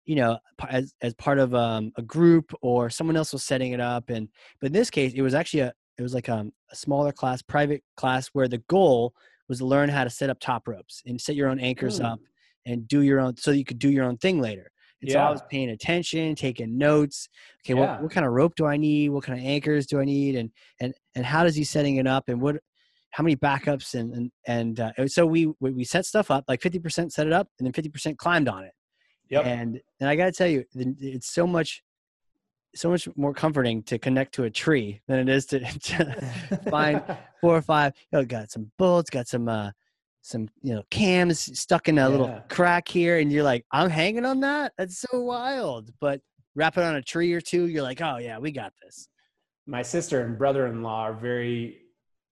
you 0.05 0.15
know 0.15 0.39
as, 0.69 0.95
as 1.03 1.15
part 1.15 1.39
of 1.39 1.55
um, 1.55 1.93
a 1.97 2.03
group 2.03 2.53
or 2.63 2.89
someone 2.91 3.17
else 3.17 3.33
was 3.33 3.43
setting 3.45 3.73
it 3.73 3.81
up 3.81 4.09
and 4.11 4.29
but 4.61 4.69
in 4.69 4.73
this 4.73 4.91
case 4.91 5.13
it 5.15 5.23
was 5.23 5.35
actually 5.35 5.61
a 5.61 5.73
it 5.99 6.03
was 6.03 6.15
like 6.15 6.29
um, 6.31 6.51
a 6.73 6.77
smaller 6.77 7.13
class 7.13 7.43
private 7.43 7.83
class 7.97 8.29
where 8.29 8.49
the 8.49 8.59
goal 8.69 9.13
was 9.49 9.59
to 9.59 9.67
learn 9.67 9.89
how 9.91 10.05
to 10.05 10.09
set 10.11 10.31
up 10.31 10.41
top 10.41 10.67
ropes 10.69 11.03
and 11.07 11.21
set 11.21 11.35
your 11.37 11.49
own 11.49 11.59
anchors 11.61 12.01
Mm. 12.01 12.05
up 12.13 12.21
and 12.67 12.87
do 12.89 13.03
your 13.03 13.21
own 13.21 13.37
so 13.37 13.51
you 13.51 13.65
could 13.65 13.79
do 13.79 13.91
your 13.91 14.05
own 14.05 14.17
thing 14.17 14.41
later 14.41 14.71
and 15.03 15.11
so 15.11 15.19
i 15.19 15.31
was 15.31 15.43
paying 15.51 15.71
attention 15.71 16.35
taking 16.35 16.77
notes 16.77 17.29
okay 17.65 17.75
Yeah. 17.75 17.93
what, 17.93 18.03
what 18.03 18.13
kind 18.13 18.27
of 18.27 18.33
rope 18.33 18.55
do 18.57 18.67
i 18.67 18.77
need 18.77 19.11
what 19.11 19.25
kind 19.25 19.39
of 19.39 19.45
anchors 19.45 19.87
do 19.87 20.01
i 20.01 20.05
need 20.05 20.37
and 20.37 20.51
and 20.81 20.95
and 21.15 21.25
how 21.25 21.45
does 21.45 21.57
he 21.57 21.65
setting 21.65 21.97
it 21.97 22.07
up 22.07 22.29
and 22.29 22.41
what 22.41 22.57
how 23.11 23.25
many 23.25 23.37
backups 23.37 23.95
and 23.95 24.13
and, 24.15 24.31
and 24.47 24.81
uh, 24.81 24.93
so 25.09 25.27
we 25.27 25.53
we 25.61 25.85
set 25.85 26.07
stuff 26.07 26.31
up 26.31 26.45
like 26.49 26.61
50% 26.61 27.11
set 27.11 27.27
it 27.27 27.33
up 27.33 27.49
and 27.59 27.67
then 27.67 27.73
50% 27.73 28.17
climbed 28.17 28.49
on 28.49 28.65
it 28.65 28.73
Yep. 29.31 29.47
and 29.47 29.81
and 30.01 30.09
I 30.09 30.17
got 30.17 30.25
to 30.27 30.33
tell 30.33 30.49
you, 30.49 30.65
it's 30.75 31.33
so 31.33 31.47
much, 31.47 31.85
so 32.75 32.91
much 32.91 33.09
more 33.17 33.33
comforting 33.33 33.83
to 33.85 33.97
connect 33.97 34.35
to 34.35 34.43
a 34.45 34.51
tree 34.51 35.01
than 35.07 35.21
it 35.21 35.29
is 35.29 35.47
to, 35.47 35.61
to 35.81 36.61
find 36.69 37.01
four 37.41 37.57
or 37.57 37.63
five. 37.63 37.93
You 38.13 38.19
know, 38.19 38.25
got 38.25 38.51
some 38.51 38.73
bolts, 38.77 39.09
got 39.09 39.29
some 39.29 39.49
uh, 39.49 39.71
some 40.23 40.49
you 40.63 40.75
know 40.75 40.83
cams 40.91 41.59
stuck 41.59 41.89
in 41.89 41.99
a 41.99 42.03
Yeah. 42.03 42.09
little 42.09 42.45
crack 42.49 42.89
here, 42.89 43.19
and 43.19 43.33
you're 43.33 43.43
like, 43.45 43.65
I'm 43.73 43.91
hanging 43.91 44.25
on 44.25 44.41
that. 44.41 44.73
That's 44.79 44.99
so 45.01 45.21
wild. 45.21 45.91
But 46.01 46.21
wrap 46.55 46.77
it 46.77 46.85
on 46.85 46.97
a 46.97 47.03
tree 47.03 47.33
or 47.33 47.41
two, 47.41 47.67
you're 47.67 47.83
like, 47.83 48.01
oh 48.01 48.19
yeah, 48.19 48.39
we 48.39 48.51
got 48.53 48.73
this. 48.83 49.09
my 49.67 49.83
sister 49.83 50.23
and 50.25 50.37
brother-in-law 50.37 51.01
are 51.03 51.13
very 51.15 51.79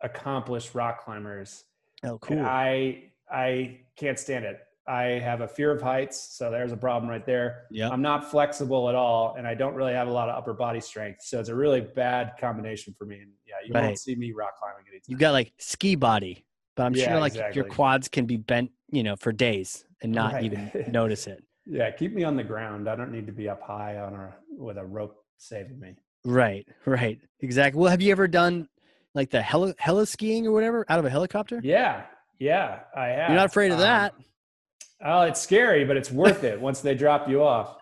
accomplished 0.03 0.75
rock 0.75 1.05
climbers. 1.05 1.65
Oh, 2.05 2.19
cool. 2.19 2.41
I 2.41 3.05
I 3.31 3.81
can't 3.97 4.19
stand 4.19 4.45
it. 4.45 4.61
I 4.89 5.03
have 5.19 5.43
a 5.43 5.49
fear 5.49 5.71
of 5.71 5.83
heights, 5.83 6.19
so 6.37 6.51
there's 6.51 6.73
a 6.73 6.77
problem 6.77 7.11
right 7.11 7.27
there. 7.27 7.65
Yeah. 7.71 7.91
I'm 7.91 8.01
not 8.01 8.31
flexible 8.31 8.89
at 8.89 8.95
all, 8.95 9.35
and 9.37 9.47
I 9.47 9.55
don't 9.55 9.75
really 9.75 9.93
have 9.93 10.09
a 10.09 10.11
lot 10.11 10.31
of 10.31 10.37
upper 10.37 10.55
body 10.55 10.81
strength, 10.81 11.21
so 11.23 11.39
it's 11.39 11.51
a 11.51 11.55
really 11.55 11.83
bad 11.83 12.33
combination 12.41 12.95
for 12.99 13.05
me. 13.05 13.17
And 13.21 13.31
yeah, 13.47 13.57
you 13.67 13.75
Right. 13.75 13.85
won't 13.85 13.99
see 13.99 14.17
me 14.17 14.33
rock 14.33 14.57
climbing 14.59 14.87
anytime. 14.89 15.05
You've 15.07 15.21
got 15.21 15.33
like 15.33 15.53
ski 15.59 15.95
body, 15.95 16.47
but 16.79 16.85
I'm 16.87 16.95
Yeah, 16.95 17.07
sure 17.11 17.21
like 17.21 17.35
your 17.57 17.65
quads 17.65 18.09
can 18.09 18.25
be 18.25 18.37
bent, 18.37 18.71
you 18.91 19.03
know, 19.03 19.17
for 19.17 19.33
days 19.33 19.85
and 20.01 20.13
not 20.13 20.35
Right. 20.35 20.45
even 20.45 20.71
notice 20.93 21.27
it. 21.27 21.43
yeah, 21.67 21.91
keep 21.91 22.15
me 22.15 22.23
on 22.23 22.37
the 22.37 22.45
ground. 22.45 22.89
I 22.89 22.95
don't 22.95 23.11
need 23.11 23.27
to 23.27 23.33
be 23.33 23.49
up 23.49 23.61
high 23.61 23.99
on 23.99 24.15
a 24.15 24.35
with 24.57 24.79
a 24.79 24.85
rope 24.85 25.17
saving 25.39 25.79
me. 25.81 25.97
Right, 26.25 26.67
right, 26.87 27.19
exactly. 27.41 27.81
Well, 27.81 27.91
have 27.91 28.01
you 28.01 28.13
ever 28.13 28.29
done 28.29 28.69
like 29.15 29.31
the 29.31 29.43
heli 29.43 29.75
heli 29.79 30.07
skiing 30.07 30.47
or 30.47 30.53
whatever 30.53 30.87
out 30.89 31.01
of 31.01 31.05
a 31.05 31.11
helicopter? 31.11 31.61
Yeah, 31.65 32.05
yeah, 32.39 32.81
I 32.97 33.07
have. 33.07 33.31
You're 33.31 33.39
not 33.39 33.47
afraid 33.47 33.73
of 33.73 33.79
Um, 33.79 33.83
that? 33.85 34.15
Oh, 35.05 35.23
it's 35.23 35.41
scary, 35.41 35.85
but 35.85 35.97
it's 35.97 36.13
worth 36.13 36.45
it 36.45 36.61
once 36.61 36.81
they 36.81 36.95
drop 36.95 37.29
you 37.29 37.43
off. 37.43 37.78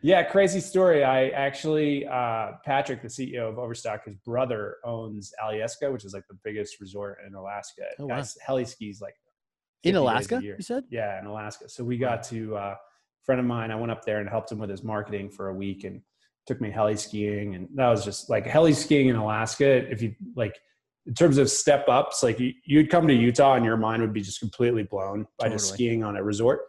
Yeah, 0.00 0.22
crazy 0.22 0.60
story. 0.60 1.02
I 1.02 1.28
actually, 1.30 2.06
uh, 2.06 2.52
Patrick, 2.64 3.02
the 3.02 3.08
CEO 3.08 3.48
of 3.48 3.58
Overstock, 3.58 4.04
his 4.04 4.14
brother 4.14 4.76
owns 4.84 5.32
Alyeska, 5.44 5.92
which 5.92 6.04
is 6.04 6.14
like 6.14 6.24
the 6.28 6.38
biggest 6.44 6.80
resort 6.80 7.18
in 7.26 7.34
Alaska. 7.34 7.82
Oh, 7.98 8.06
wow. 8.06 8.16
Guys, 8.16 8.38
heli 8.44 8.64
skis 8.64 9.00
like 9.00 9.14
In 9.82 9.92
50 9.92 9.92
days 9.92 9.96
a 9.96 10.00
Alaska, 10.00 10.40
you 10.42 10.56
said? 10.60 10.84
Yeah, 10.88 11.18
in 11.18 11.26
Alaska. 11.26 11.68
So 11.68 11.82
we 11.82 11.98
got 11.98 12.22
to 12.24 12.56
uh, 12.56 12.60
a 12.60 12.76
friend 13.24 13.40
of 13.40 13.46
mine. 13.46 13.72
I 13.72 13.74
went 13.74 13.90
up 13.90 14.04
there 14.04 14.20
and 14.20 14.28
helped 14.28 14.52
him 14.52 14.58
with 14.58 14.70
his 14.70 14.84
marketing 14.84 15.30
for 15.30 15.48
a 15.48 15.54
week 15.54 15.82
and 15.82 16.00
took 16.46 16.60
me 16.60 16.70
heli 16.70 16.96
skiing. 16.96 17.56
And 17.56 17.68
that 17.74 17.88
was 17.88 18.04
just 18.04 18.30
like 18.30 18.46
heli 18.46 18.74
skiing 18.74 19.08
in 19.08 19.16
Alaska. 19.16 19.90
If 19.90 20.00
you 20.00 20.14
like, 20.36 20.56
in 21.06 21.14
terms 21.14 21.38
of 21.38 21.50
step 21.50 21.88
ups, 21.88 22.22
like 22.22 22.38
you, 22.38 22.52
you'd 22.64 22.88
come 22.88 23.08
to 23.08 23.14
Utah 23.14 23.54
and 23.54 23.64
your 23.64 23.76
mind 23.76 24.02
would 24.02 24.12
be 24.12 24.20
just 24.20 24.38
completely 24.38 24.84
blown 24.84 25.26
by 25.38 25.48
just 25.48 25.72
skiing 25.74 26.04
on 26.04 26.16
a 26.16 26.22
resort. 26.22 26.60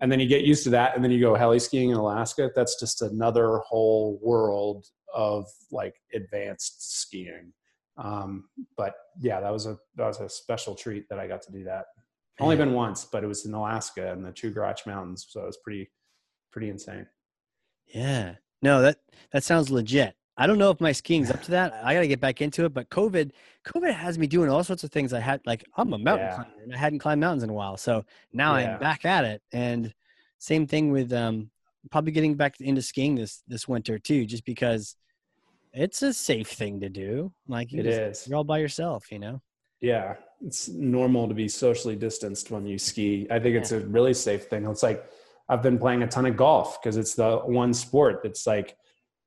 And 0.00 0.10
then 0.10 0.18
you 0.18 0.26
get 0.26 0.44
used 0.44 0.64
to 0.64 0.70
that, 0.70 0.94
and 0.94 1.04
then 1.04 1.10
you 1.10 1.20
go 1.20 1.34
heli 1.34 1.58
skiing 1.58 1.90
in 1.90 1.96
Alaska. 1.96 2.50
That's 2.54 2.80
just 2.80 3.02
another 3.02 3.58
whole 3.58 4.18
world 4.22 4.86
of 5.14 5.46
like 5.70 5.94
advanced 6.14 7.00
skiing. 7.00 7.52
Um, 7.98 8.44
but 8.76 8.94
yeah, 9.20 9.40
that 9.40 9.52
was 9.52 9.66
a 9.66 9.76
that 9.96 10.06
was 10.06 10.20
a 10.20 10.28
special 10.28 10.74
treat 10.74 11.08
that 11.10 11.18
I 11.18 11.26
got 11.26 11.42
to 11.42 11.52
do 11.52 11.64
that. 11.64 11.86
Only 12.40 12.56
been 12.56 12.72
once, 12.72 13.04
but 13.04 13.22
it 13.22 13.26
was 13.26 13.44
in 13.44 13.52
Alaska 13.52 14.12
in 14.12 14.22
the 14.22 14.32
Chugach 14.32 14.86
Mountains, 14.86 15.26
so 15.28 15.42
it 15.42 15.46
was 15.46 15.58
pretty 15.62 15.90
pretty 16.50 16.70
insane. 16.70 17.06
Yeah. 17.86 18.36
No, 18.62 18.80
that 18.80 18.98
that 19.32 19.44
sounds 19.44 19.70
legit. 19.70 20.14
I 20.40 20.46
don't 20.46 20.56
know 20.58 20.70
if 20.70 20.80
my 20.80 20.92
skiing's 20.92 21.30
up 21.30 21.42
to 21.42 21.50
that. 21.50 21.74
I 21.84 21.92
got 21.92 22.00
to 22.00 22.08
get 22.08 22.18
back 22.20 22.40
into 22.40 22.64
it. 22.64 22.72
But 22.72 22.88
COVID, 22.88 23.30
COVID 23.66 23.92
has 23.94 24.18
me 24.18 24.26
doing 24.26 24.48
all 24.48 24.64
sorts 24.64 24.82
of 24.84 24.90
things. 24.90 25.12
I 25.12 25.20
had 25.20 25.40
like 25.44 25.64
I'm 25.76 25.92
a 25.92 25.98
mountain 25.98 26.26
Yeah. 26.28 26.34
climber, 26.36 26.62
and 26.62 26.74
I 26.74 26.78
hadn't 26.78 26.98
climbed 27.00 27.20
mountains 27.20 27.42
in 27.42 27.50
a 27.50 27.52
while. 27.52 27.76
So 27.76 28.04
now 28.32 28.56
Yeah. 28.56 28.74
I'm 28.74 28.80
back 28.80 29.04
at 29.04 29.24
it. 29.26 29.42
And 29.52 29.92
same 30.38 30.66
thing 30.66 30.90
with 30.92 31.12
um, 31.12 31.50
probably 31.90 32.12
getting 32.12 32.34
back 32.36 32.58
into 32.60 32.80
skiing 32.80 33.14
this 33.16 33.42
this 33.48 33.68
winter 33.68 33.98
too, 33.98 34.24
just 34.24 34.46
because 34.46 34.96
it's 35.74 36.00
a 36.02 36.12
safe 36.14 36.48
thing 36.48 36.80
to 36.80 36.88
do. 36.88 37.32
Like 37.46 37.70
you 37.72 37.80
It 37.80 37.84
just- 37.84 38.22
is. 38.22 38.28
you're 38.28 38.38
all 38.38 38.44
by 38.44 38.58
yourself, 38.58 39.12
you 39.12 39.18
know. 39.18 39.42
Yeah, 39.82 40.16
it's 40.44 40.68
normal 40.68 41.28
to 41.28 41.34
be 41.34 41.48
socially 41.48 41.96
distanced 41.96 42.50
when 42.50 42.66
you 42.66 42.78
ski. 42.78 43.26
I 43.30 43.38
think 43.38 43.56
it's 43.56 43.72
a 43.72 43.80
really 43.80 44.14
safe 44.14 44.44
thing. 44.48 44.64
It's 44.66 44.82
like 44.82 45.04
I've 45.50 45.62
been 45.62 45.78
playing 45.78 46.02
a 46.02 46.06
ton 46.06 46.24
of 46.26 46.36
golf 46.36 46.80
because 46.80 46.96
it's 46.96 47.14
the 47.14 47.38
one 47.38 47.74
sport 47.74 48.20
that's 48.22 48.46
like 48.46 48.76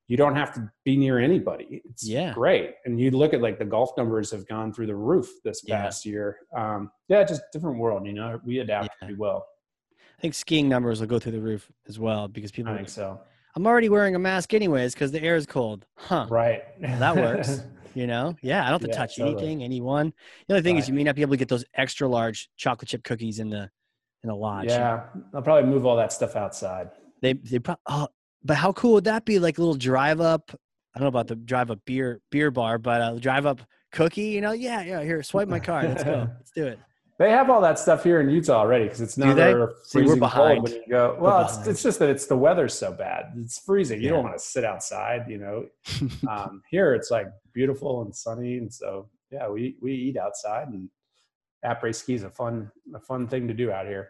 you 0.08 0.18
don't 0.18 0.36
have 0.36 0.54
to 0.54 0.70
be 0.84 0.98
near 0.98 1.20
anybody. 1.20 1.82
It's 1.86 2.08
Yeah. 2.08 2.34
great. 2.34 2.76
And 2.86 3.00
you 3.00 3.12
look 3.12 3.34
at 3.34 3.42
like 3.42 3.58
the 3.58 3.66
golf 3.66 3.92
numbers 3.98 4.32
have 4.32 4.46
gone 4.48 4.74
through 4.74 4.88
the 4.88 4.96
roof 4.96 5.30
this 5.44 5.62
Yeah. 5.66 5.82
past 5.82 6.06
year. 6.06 6.38
Um, 6.56 6.92
yeah, 7.08 7.24
just 7.24 7.42
different 7.54 7.78
world. 7.80 8.06
You 8.06 8.14
know, 8.14 8.40
we 8.46 8.60
adapt 8.60 8.86
Yeah. 8.86 9.08
pretty 9.08 9.16
well. 9.16 9.46
I 10.18 10.22
think 10.22 10.34
skiing 10.34 10.68
numbers 10.70 11.00
will 11.00 11.08
go 11.08 11.20
through 11.20 11.32
the 11.34 11.42
roof 11.42 11.72
as 11.88 12.00
well 12.00 12.28
because 12.28 12.52
people. 12.52 12.72
I 12.72 12.76
think 12.78 12.88
like, 12.88 12.94
so. 12.94 13.20
I'm 13.56 13.66
already 13.68 13.90
wearing 13.90 14.16
a 14.16 14.20
mask 14.20 14.54
anyways 14.54 14.94
because 14.94 15.12
the 15.12 15.22
air 15.22 15.36
is 15.36 15.46
cold. 15.46 15.86
Huh. 15.96 16.28
Right. 16.30 16.64
that 16.82 17.16
works. 17.16 17.62
You 17.96 18.08
know, 18.08 18.36
yeah, 18.42 18.62
I 18.66 18.72
don't 18.72 18.82
have 18.82 18.82
to 18.82 18.88
Yeah, 18.88 18.94
touch 18.96 19.18
totally. 19.18 19.38
anything, 19.38 19.64
anyone. 19.64 20.14
The 20.48 20.56
only 20.56 20.64
thing 20.64 20.78
is 20.78 20.88
you 20.88 20.96
may 20.96 21.04
not 21.04 21.14
be 21.14 21.22
able 21.22 21.34
to 21.34 21.38
get 21.38 21.48
those 21.48 21.64
extra 21.76 22.08
large 22.08 22.50
chocolate 22.58 22.90
chip 22.90 23.04
cookies 23.04 23.38
in 23.38 23.52
the 23.52 23.70
in 24.24 24.30
the 24.30 24.36
lodge. 24.36 24.66
Yeah, 24.70 25.04
I'll 25.32 25.44
probably 25.44 25.70
move 25.70 25.86
all 25.86 25.96
that 25.98 26.12
stuff 26.12 26.36
outside. 26.36 26.90
they 27.22 27.34
they 27.34 27.60
pro- 27.60 27.76
oh, 27.86 28.08
but 28.44 28.58
how 28.58 28.72
cool 28.74 28.94
would 28.94 29.06
that 29.06 29.26
be? 29.26 29.40
Like 29.40 29.58
a 29.58 29.62
little 29.62 29.76
drive 29.76 30.22
up. 30.22 30.52
I 30.96 31.00
don't 31.00 31.04
know 31.06 31.10
about 31.10 31.28
the 31.28 31.36
drive 31.36 31.72
up 31.72 31.80
beer 31.86 32.22
beer 32.32 32.52
bar, 32.52 32.78
but 32.78 33.02
a 33.02 33.20
drive 33.20 33.46
up 33.46 33.62
cookie, 33.92 34.26
you 34.30 34.42
know, 34.42 34.52
yeah, 34.52 34.82
yeah, 34.84 35.02
here, 35.04 35.24
swipe 35.24 35.48
my 35.48 35.60
card. 35.60 35.90
Let's 35.90 36.04
go. 36.04 36.28
Let's 36.38 36.52
do 36.52 36.66
it. 36.68 36.80
They 37.20 37.30
have 37.30 37.50
all 37.50 37.62
that 37.62 37.78
stuff 37.78 38.04
here 38.04 38.20
in 38.22 38.30
Utah 38.30 38.58
already 38.60 38.86
because 38.86 39.00
it's 39.00 39.14
See, 39.14 39.22
we're 39.22 39.72
freezing 39.92 40.20
behind. 40.20 40.60
cold 40.62 40.64
when 40.64 40.74
you 40.74 40.88
go. 40.90 41.16
Well, 41.20 41.46
it's, 41.46 41.68
it's 41.68 41.84
just 41.84 42.00
that 42.00 42.10
it's 42.10 42.26
the 42.26 42.36
weather's 42.36 42.74
so 42.74 42.92
bad. 42.92 43.34
It's 43.38 43.60
freezing. 43.60 44.02
You 44.02 44.08
Yeah. 44.08 44.14
don't 44.16 44.24
want 44.24 44.36
to 44.38 44.44
sit 44.44 44.66
outside. 44.66 45.26
You 45.30 45.38
know, 45.38 45.66
um, 46.28 46.64
here 46.70 46.96
it's 46.96 47.12
like 47.12 47.28
beautiful 47.54 48.02
and 48.02 48.16
sunny, 48.16 48.58
and 48.58 48.74
so 48.74 49.10
yeah, 49.32 49.48
we 49.48 49.78
we 49.82 49.94
eat 49.94 50.18
outside, 50.18 50.70
and 50.70 50.90
après 51.64 51.94
ski 51.96 52.16
is 52.16 52.24
a 52.24 52.30
fun 52.32 52.72
a 52.96 53.00
fun 53.00 53.28
thing 53.28 53.48
to 53.48 53.54
do 53.54 53.72
out 53.72 53.86
here. 53.86 54.10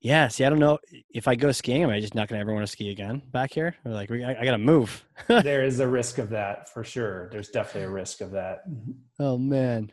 Yeah, 0.00 0.28
see, 0.28 0.44
I 0.44 0.50
don't 0.50 0.58
know 0.58 0.78
if 1.10 1.28
I 1.28 1.34
go 1.34 1.52
skiing, 1.52 1.82
am 1.82 1.90
I 1.90 2.00
just 2.00 2.14
not 2.14 2.28
gonna 2.28 2.40
ever 2.40 2.54
want 2.54 2.64
to 2.64 2.70
ski 2.72 2.90
again 2.90 3.20
back 3.32 3.52
here? 3.52 3.76
Or 3.84 3.92
like, 3.92 4.10
I, 4.10 4.36
I 4.40 4.44
gotta 4.44 4.58
move. 4.58 5.04
there 5.28 5.62
is 5.62 5.80
a 5.80 5.86
risk 5.86 6.18
of 6.18 6.30
that 6.30 6.70
for 6.70 6.84
sure. 6.84 7.28
There's 7.30 7.50
definitely 7.50 7.82
a 7.82 7.90
risk 7.90 8.22
of 8.22 8.30
that. 8.30 8.60
oh 9.18 9.36
man, 9.36 9.92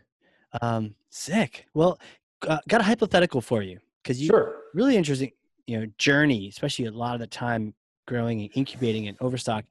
um, 0.62 0.96
sick. 1.10 1.66
Well, 1.74 2.00
uh, 2.48 2.60
got 2.70 2.80
a 2.82 2.86
hypothetical 2.86 3.42
for 3.42 3.62
you 3.62 3.80
because 4.02 4.22
you 4.22 4.28
Sure. 4.28 4.56
really 4.74 4.96
interesting, 4.96 5.32
you 5.66 5.80
know, 5.80 5.88
journey, 5.98 6.48
especially 6.48 6.86
a 6.86 6.92
lot 6.92 7.16
of 7.16 7.20
the 7.20 7.28
time 7.28 7.74
growing 8.08 8.42
and 8.42 8.50
incubating 8.56 9.10
and 9.10 9.18
Overstock. 9.20 9.66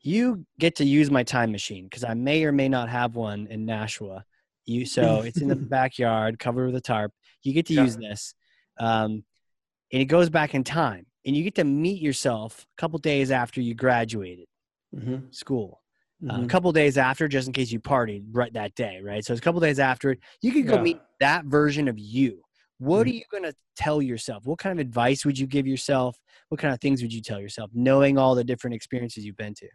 You 0.00 0.46
get 0.58 0.76
to 0.76 0.84
use 0.84 1.10
my 1.10 1.22
time 1.22 1.52
machine 1.52 1.84
because 1.84 2.04
I 2.04 2.14
may 2.14 2.44
or 2.44 2.52
may 2.52 2.68
not 2.68 2.88
have 2.88 3.14
one 3.14 3.46
in 3.48 3.66
Nashua. 3.66 4.24
You 4.64 4.86
so 4.86 5.20
it's 5.22 5.42
in 5.42 5.48
the 5.48 5.56
backyard, 5.70 6.38
covered 6.38 6.66
with 6.66 6.76
a 6.76 6.80
tarp. 6.80 7.12
You 7.42 7.52
get 7.52 7.66
to 7.66 7.74
Yeah. 7.74 7.82
use 7.82 7.96
this, 7.96 8.34
um, 8.80 9.24
and 9.92 10.02
it 10.02 10.06
goes 10.06 10.30
back 10.30 10.54
in 10.54 10.64
time, 10.64 11.06
and 11.24 11.36
you 11.36 11.42
get 11.44 11.54
to 11.56 11.64
meet 11.64 12.00
yourself 12.00 12.66
a 12.76 12.80
couple 12.80 12.98
days 12.98 13.30
after 13.30 13.60
you 13.60 13.74
graduated 13.74 14.46
Mm-hmm. 14.94 15.26
school. 15.30 15.80
Uh, 16.28 16.42
a 16.42 16.46
couple 16.46 16.70
days 16.70 16.98
after, 16.98 17.26
just 17.26 17.46
in 17.48 17.52
case 17.52 17.72
you 17.72 17.80
partied 17.80 18.24
right 18.30 18.52
that 18.52 18.74
day, 18.74 19.00
right? 19.02 19.24
So 19.24 19.32
it's 19.32 19.40
a 19.40 19.42
couple 19.42 19.60
days 19.60 19.80
after 19.80 20.12
it. 20.12 20.20
You 20.40 20.52
could 20.52 20.66
go 20.68 20.76
Yeah. 20.76 20.82
meet 20.82 21.00
that 21.18 21.46
version 21.46 21.88
of 21.88 21.98
you. 21.98 22.42
What 22.78 23.06
Mhm. 23.06 23.10
are 23.10 23.14
you 23.14 23.22
going 23.30 23.42
to 23.44 23.54
tell 23.74 24.02
yourself? 24.02 24.44
What 24.44 24.58
kind 24.58 24.78
of 24.78 24.86
advice 24.86 25.24
would 25.24 25.38
you 25.38 25.46
give 25.46 25.66
yourself? 25.66 26.20
What 26.48 26.60
kind 26.60 26.74
of 26.74 26.80
things 26.80 27.02
would 27.02 27.12
you 27.12 27.22
tell 27.22 27.40
yourself, 27.40 27.70
knowing 27.74 28.18
all 28.18 28.34
the 28.34 28.44
different 28.44 28.74
experiences 28.74 29.24
you've 29.24 29.36
been 29.36 29.54
to? 29.54 29.68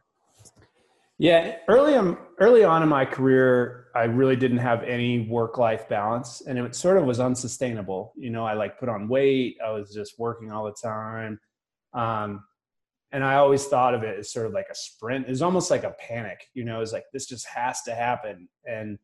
Yeah, 1.20 1.56
early 1.68 1.96
on, 1.96 2.18
early 2.40 2.64
on 2.64 2.84
in 2.84 2.90
my 2.90 3.04
career, 3.04 3.88
I 3.96 4.04
really 4.04 4.36
didn't 4.36 4.60
have 4.60 4.84
any 4.84 5.28
work-life 5.28 5.90
balance, 5.90 6.44
and 6.46 6.60
it 6.60 6.76
sort 6.76 6.98
of 6.98 7.06
was 7.06 7.20
unsustainable. 7.20 8.14
You 8.16 8.30
know, 8.30 8.46
I 8.46 8.54
like 8.54 8.80
put 8.80 8.88
on 8.88 9.08
weight. 9.08 9.58
I 9.66 9.72
was 9.72 9.92
just 9.92 10.20
working 10.20 10.52
all 10.52 10.66
the 10.66 10.76
time, 10.80 11.40
um, 11.94 12.44
and 13.12 13.24
I 13.24 13.36
always 13.36 13.66
thought 13.66 13.96
of 13.96 14.04
it 14.04 14.20
as 14.20 14.32
sort 14.32 14.46
of 14.46 14.54
like 14.54 14.68
a 14.70 14.76
sprint. 14.76 15.26
It 15.26 15.32
was 15.32 15.42
almost 15.42 15.72
like 15.72 15.84
a 15.84 15.96
panic. 16.00 16.40
You 16.54 16.66
know, 16.66 16.82
it's 16.82 16.94
like 16.94 17.06
this 17.12 17.26
just 17.26 17.48
has 17.48 17.82
to 17.84 17.96
happen, 17.96 18.48
and 18.66 19.00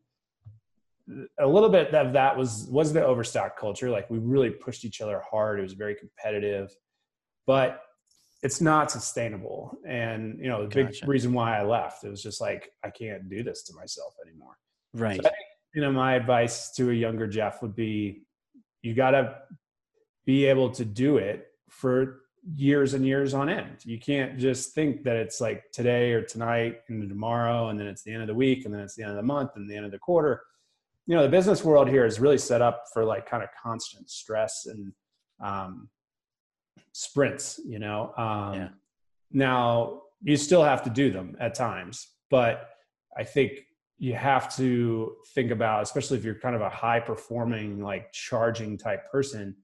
a 1.40 1.48
little 1.48 1.70
bit 1.70 1.96
of 1.96 2.14
that 2.14 2.38
was 2.38 2.68
was 2.70 2.94
the 2.94 3.04
overstock 3.04 3.58
culture. 3.58 3.90
Like 3.90 4.08
we 4.12 4.20
really 4.20 4.52
pushed 4.52 4.86
each 4.86 5.02
other 5.02 5.24
hard. 5.30 5.58
It 5.60 5.64
was 5.64 5.74
very 5.74 5.96
competitive, 5.96 6.70
but 7.48 7.82
it's 8.44 8.60
not 8.60 8.92
sustainable. 8.92 9.78
And 9.88 10.38
you 10.40 10.50
know, 10.50 10.68
the 10.68 10.76
big 10.76 11.08
reason 11.08 11.34
why 11.34 11.58
I 11.58 11.64
left, 11.64 12.04
it 12.04 12.10
was 12.10 12.22
just 12.22 12.42
like 12.42 12.70
I 12.84 12.90
can't 12.90 13.30
do 13.30 13.42
this 13.42 13.64
to 13.64 13.74
myself 13.74 14.14
anymore. 14.28 14.58
Right. 14.94 15.16
So 15.16 15.24
think, 15.24 15.36
you 15.74 15.82
know, 15.82 15.92
my 15.92 16.14
advice 16.16 16.72
to 16.76 16.92
a 16.92 16.94
younger 16.94 17.26
Geoff 17.26 17.62
would 17.62 17.76
be 17.76 18.24
you 18.82 18.94
got 18.94 19.12
to 19.12 19.36
be 20.26 20.46
able 20.46 20.70
to 20.72 20.84
do 20.84 21.18
it 21.18 21.48
for 21.70 22.20
years 22.56 22.94
and 22.94 23.06
years 23.06 23.34
on 23.34 23.48
end. 23.48 23.78
You 23.86 23.98
can't 23.98 24.38
just 24.38 24.76
think 24.76 25.04
that 25.04 25.16
it's 25.16 25.40
like 25.40 25.64
today 25.72 26.12
or 26.12 26.22
tonight 26.22 26.82
and 26.90 27.08
tomorrow, 27.08 27.70
and 27.70 27.80
then 27.80 27.88
it's 27.88 28.04
the 28.04 28.12
end 28.12 28.22
of 28.22 28.28
the 28.28 28.34
week, 28.34 28.66
and 28.66 28.74
then 28.74 28.82
it's 28.82 28.96
the 28.96 29.04
end 29.04 29.12
of 29.12 29.18
the 29.18 29.24
month, 29.24 29.52
and 29.56 29.70
the 29.70 29.76
end 29.76 29.86
of 29.86 29.92
the 29.92 30.00
quarter. 30.00 30.42
You 31.08 31.16
know, 31.16 31.24
the 31.24 31.30
business 31.30 31.64
world 31.64 31.88
here 31.88 32.06
is 32.06 32.20
really 32.20 32.38
set 32.38 32.62
up 32.62 32.84
for 32.94 33.06
like 33.06 33.26
kind 33.26 33.42
of 33.42 33.50
constant 33.62 34.10
stress 34.10 34.66
and 34.66 34.94
um, 35.42 35.90
sprints, 36.94 37.60
you 37.66 37.80
know. 37.80 38.14
Um, 38.18 38.54
Yeah. 38.54 38.70
Now, 39.32 40.04
you 40.22 40.38
still 40.38 40.64
have 40.64 40.84
to 40.84 40.90
do 40.90 41.12
them 41.12 41.36
at 41.40 41.54
times, 41.56 42.08
but 42.30 42.70
I 43.18 43.24
think 43.24 43.66
you 43.98 44.14
have 44.14 44.56
to 44.58 45.16
think 45.34 45.52
about, 45.52 45.84
especially 45.84 46.18
if 46.18 46.24
you're 46.24 46.40
kind 46.40 46.56
of 46.56 46.62
a 46.62 46.70
high 46.70 47.00
performing, 47.00 47.82
like 47.82 48.12
charging 48.12 48.78
type 48.78 49.12
person, 49.12 49.56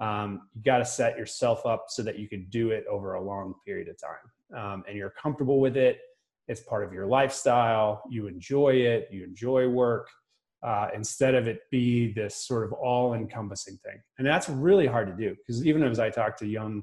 um, 0.00 0.48
you 0.54 0.62
got 0.62 0.78
to 0.78 0.84
set 0.84 1.18
yourself 1.18 1.66
up 1.66 1.86
so 1.88 2.02
that 2.04 2.18
you 2.18 2.28
can 2.28 2.46
do 2.50 2.70
it 2.70 2.84
over 2.88 3.14
a 3.14 3.20
long 3.20 3.54
period 3.66 3.88
of 3.88 3.96
time 3.98 4.56
um, 4.56 4.84
and 4.86 4.96
you're 4.96 5.10
comfortable 5.10 5.60
with 5.60 5.76
it. 5.76 5.98
It's 6.46 6.60
part 6.60 6.84
of 6.84 6.92
your 6.92 7.06
lifestyle. 7.06 8.02
You 8.08 8.26
enjoy 8.26 8.70
it. 8.70 9.08
You 9.10 9.24
enjoy 9.24 9.68
work 9.68 10.08
uh, 10.62 10.88
instead 10.94 11.34
of 11.34 11.46
it 11.46 11.60
be 11.70 12.12
this 12.12 12.34
sort 12.46 12.64
of 12.64 12.72
all 12.72 13.14
encompassing 13.14 13.78
thing. 13.84 14.00
And 14.18 14.26
that's 14.26 14.48
really 14.48 14.86
hard 14.86 15.06
to 15.08 15.14
do 15.14 15.34
because 15.36 15.64
even 15.64 15.82
as 15.84 15.98
I 16.00 16.10
talk 16.10 16.36
to 16.38 16.46
young 16.46 16.82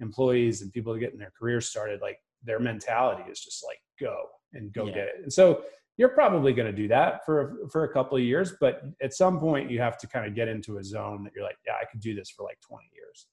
employees 0.00 0.62
and 0.62 0.72
people 0.72 0.94
getting 0.96 1.18
their 1.18 1.32
careers 1.38 1.68
started, 1.68 2.00
like 2.00 2.18
their 2.44 2.60
mentality 2.60 3.22
is 3.30 3.40
just 3.40 3.64
like 3.66 3.78
go 4.00 4.26
and 4.52 4.72
go 4.72 4.86
Yeah. 4.86 4.92
get 4.94 5.06
it. 5.08 5.14
And 5.22 5.32
so 5.32 5.64
you're 5.96 6.10
probably 6.10 6.52
going 6.52 6.70
to 6.70 6.76
do 6.76 6.86
that 6.88 7.24
for 7.24 7.56
for 7.72 7.84
a 7.84 7.92
couple 7.92 8.16
of 8.16 8.22
years, 8.22 8.52
but 8.60 8.82
at 9.02 9.12
some 9.14 9.40
point 9.40 9.70
you 9.70 9.80
have 9.80 9.98
to 9.98 10.06
kind 10.06 10.26
of 10.26 10.34
get 10.34 10.46
into 10.46 10.78
a 10.78 10.84
zone 10.84 11.24
that 11.24 11.32
you're 11.34 11.44
like, 11.44 11.58
yeah, 11.66 11.72
I 11.80 11.84
could 11.90 12.00
do 12.00 12.14
this 12.14 12.30
for 12.30 12.44
like 12.44 12.58
20 12.60 12.84
years. 12.94 13.26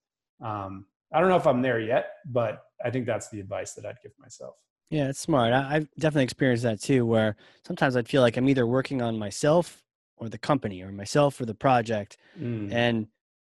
Um, 0.44 0.86
I 1.14 1.20
don't 1.20 1.30
know 1.30 1.36
if 1.38 1.46
I'm 1.46 1.62
there 1.62 1.80
yet, 1.80 2.08
but 2.26 2.64
I 2.84 2.90
think 2.90 3.06
that's 3.06 3.30
the 3.30 3.40
advice 3.40 3.74
that 3.74 3.86
I'd 3.86 4.02
give 4.02 4.14
myself. 4.20 4.56
Yeah, 4.90 5.10
it's 5.10 5.20
smart. 5.20 5.52
I, 5.54 5.76
I've 5.76 5.90
definitely 5.98 6.24
experienced 6.26 6.64
that 6.64 6.82
too, 6.82 7.06
where 7.06 7.36
sometimes 7.66 7.96
I'd 7.96 8.08
feel 8.08 8.22
like 8.22 8.38
I'm 8.38 8.48
either 8.50 8.68
working 8.68 9.02
on 9.02 9.18
myself 9.18 9.84
or 10.18 10.30
the 10.30 10.38
company 10.38 10.82
or 10.84 10.92
myself 10.92 11.40
or 11.42 11.46
the 11.46 11.56
project. 11.56 12.18
Mm. 12.40 12.72
And 12.72 13.08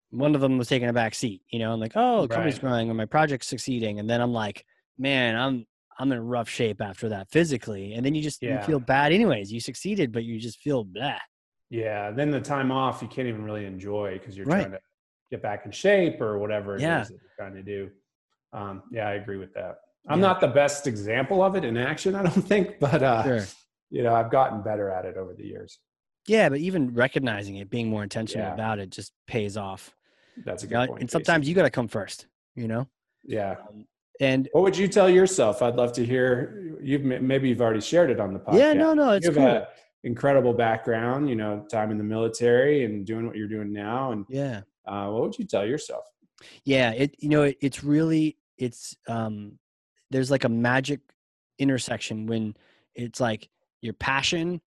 one 0.10 0.36
of 0.36 0.42
them 0.42 0.58
was 0.58 0.68
taking 0.68 0.90
a 0.90 0.94
back 0.94 1.14
seat, 1.16 1.42
you 1.52 1.60
know, 1.60 1.72
I'm 1.72 1.80
like, 1.80 1.94
oh, 1.96 2.24
the 2.24 2.28
company's 2.30 2.56
Right. 2.56 2.62
growing 2.62 2.90
or 2.90 2.94
my 2.94 3.06
project's 3.06 3.48
succeeding. 3.48 4.00
And 4.00 4.10
then 4.10 4.22
I'm 4.22 4.34
like, 4.34 4.66
man, 4.98 5.36
I'm, 5.36 5.66
I'm 6.00 6.12
in 6.12 6.20
rough 6.20 6.50
shape 6.50 6.82
after 6.82 7.10
that 7.10 7.30
physically. 7.30 7.94
And 7.94 8.06
then 8.06 8.14
you 8.16 8.22
just 8.22 8.42
you 8.42 8.60
feel 8.60 8.80
bad 8.80 9.12
anyways. 9.12 9.52
You 9.52 9.60
succeeded, 9.60 10.12
but 10.12 10.24
you 10.24 10.40
just 10.40 10.60
feel 10.60 10.84
blah. 10.84 11.18
Yeah, 11.70 12.12
then 12.12 12.32
the 12.32 12.40
time 12.40 12.72
off 12.72 13.02
you 13.02 13.08
can't 13.08 13.28
even 13.28 13.44
really 13.44 13.66
enjoy 13.66 14.18
because 14.18 14.38
you're 14.38 14.46
Right. 14.46 14.60
trying 14.62 14.72
to 14.72 14.80
get 15.32 15.42
back 15.42 15.66
in 15.66 15.72
shape 15.72 16.22
or 16.22 16.38
whatever 16.40 16.76
it 16.76 16.80
is 16.80 16.84
Yeah. 16.84 17.04
that 17.04 17.10
you're 17.12 17.32
trying 17.38 17.56
to 17.56 17.64
do. 17.64 17.90
Um, 18.54 18.84
yeah, 18.92 19.08
I 19.08 19.14
agree 19.14 19.38
with 19.38 19.54
that. 19.56 19.78
I'm 20.08 20.20
Yeah. 20.20 20.28
not 20.28 20.40
the 20.42 20.48
best 20.48 20.88
example 20.88 21.44
of 21.44 21.56
it 21.56 21.66
in 21.66 21.76
action, 21.78 22.16
I 22.16 22.24
don't 22.24 22.32
think, 22.48 22.80
but 22.80 23.04
uh, 23.04 23.24
Sure. 23.24 23.46
you 23.90 24.04
know, 24.04 24.14
I've 24.16 24.32
gotten 24.32 24.62
better 24.62 24.90
at 24.90 25.06
it 25.06 25.18
over 25.18 25.34
the 25.34 25.46
years. 25.46 25.80
Yeah, 26.28 26.50
but 26.50 26.60
even 26.60 26.94
recognizing 26.94 27.56
it, 27.58 27.70
being 27.70 27.90
more 27.90 28.04
intentional 28.04 28.48
Yeah. 28.48 28.54
about 28.54 28.80
it 28.80 28.90
just 28.90 29.14
pays 29.28 29.56
off. 29.58 29.94
That's 30.46 30.64
a 30.64 30.68
good 30.68 30.88
point. 30.90 31.02
and 31.02 31.10
sometimes 31.12 31.48
you 31.48 31.56
got 31.56 31.64
to 31.64 31.70
come 31.70 31.88
first, 31.88 32.28
you 32.56 32.68
know? 32.68 32.88
yeah. 33.24 33.56
And 34.20 34.50
What 34.52 34.64
would 34.64 34.78
you 34.78 34.88
tell 34.88 35.10
yourself? 35.10 35.62
I'd 35.62 35.76
love 35.76 35.94
to 35.94 36.04
hear. 36.06 36.76
You've 36.82 37.04
maybe 37.04 37.50
you've 37.50 37.62
already 37.62 37.82
shared 37.82 38.10
it 38.10 38.20
on 38.20 38.34
the 38.34 38.40
podcast. 38.40 38.58
yeah, 38.58 38.74
no, 38.74 38.96
no, 38.96 39.12
it's 39.12 39.28
you 39.28 39.32
have 39.34 39.38
cool. 39.38 39.48
an 39.58 39.64
incredible 40.04 40.54
background. 40.54 41.30
You 41.30 41.36
know, 41.36 41.66
time 41.70 41.92
in 41.92 42.00
the 42.00 42.04
military 42.04 42.84
and 42.84 43.06
doing 43.06 43.28
what 43.28 43.36
you're 43.36 43.48
doing 43.48 43.72
now. 43.72 44.14
And 44.14 44.26
yeah. 44.28 44.62
uh, 44.88 45.10
what 45.10 45.22
would 45.22 45.38
you 45.38 45.46
tell 45.46 45.68
yourself? 45.68 46.04
Yeah, 46.64 46.92
it 46.94 47.16
you 47.20 47.30
know 47.30 47.44
it, 47.44 47.58
it's 47.62 47.84
really 47.84 48.38
it's 48.58 48.96
um 49.08 49.60
there's 50.12 50.32
like 50.32 50.44
a 50.44 50.50
magic 50.50 51.02
intersection 51.60 52.28
when 52.28 52.56
it's 52.96 53.20
like 53.20 53.50
your 53.82 53.94
passion 53.94 54.62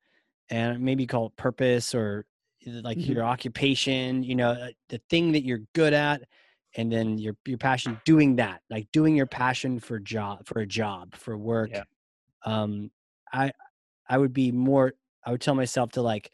and 0.51 0.81
maybe 0.83 1.07
call 1.07 1.27
it 1.27 1.37
purpose 1.37 1.95
or 1.95 2.27
either 2.63 2.83
like 2.83 2.99
Mhm. 2.99 3.07
your 3.07 3.25
occupation, 3.25 4.23
you 4.23 4.35
know, 4.35 4.51
uh, 4.51 4.69
the 4.89 5.01
thing 5.11 5.33
that 5.33 5.45
you're 5.45 5.63
good 5.75 5.93
at 5.95 6.23
and 6.77 6.93
then 6.93 7.19
your 7.19 7.37
your 7.47 7.59
passion 7.59 8.01
doing 8.05 8.37
that, 8.37 8.63
like 8.71 8.91
doing 8.93 9.17
your 9.17 9.27
passion 9.27 9.81
for 9.81 9.99
job 9.99 10.47
for 10.47 10.61
a 10.61 10.67
job, 10.67 11.15
for 11.15 11.37
work. 11.37 11.71
Yeah. 11.73 11.85
Um 12.45 12.91
I 13.33 13.53
I 14.09 14.19
would 14.19 14.33
be 14.33 14.53
more 14.53 14.95
I 15.25 15.33
would 15.33 15.41
tell 15.41 15.55
myself 15.55 15.93
to 15.93 16.03
like 16.03 16.33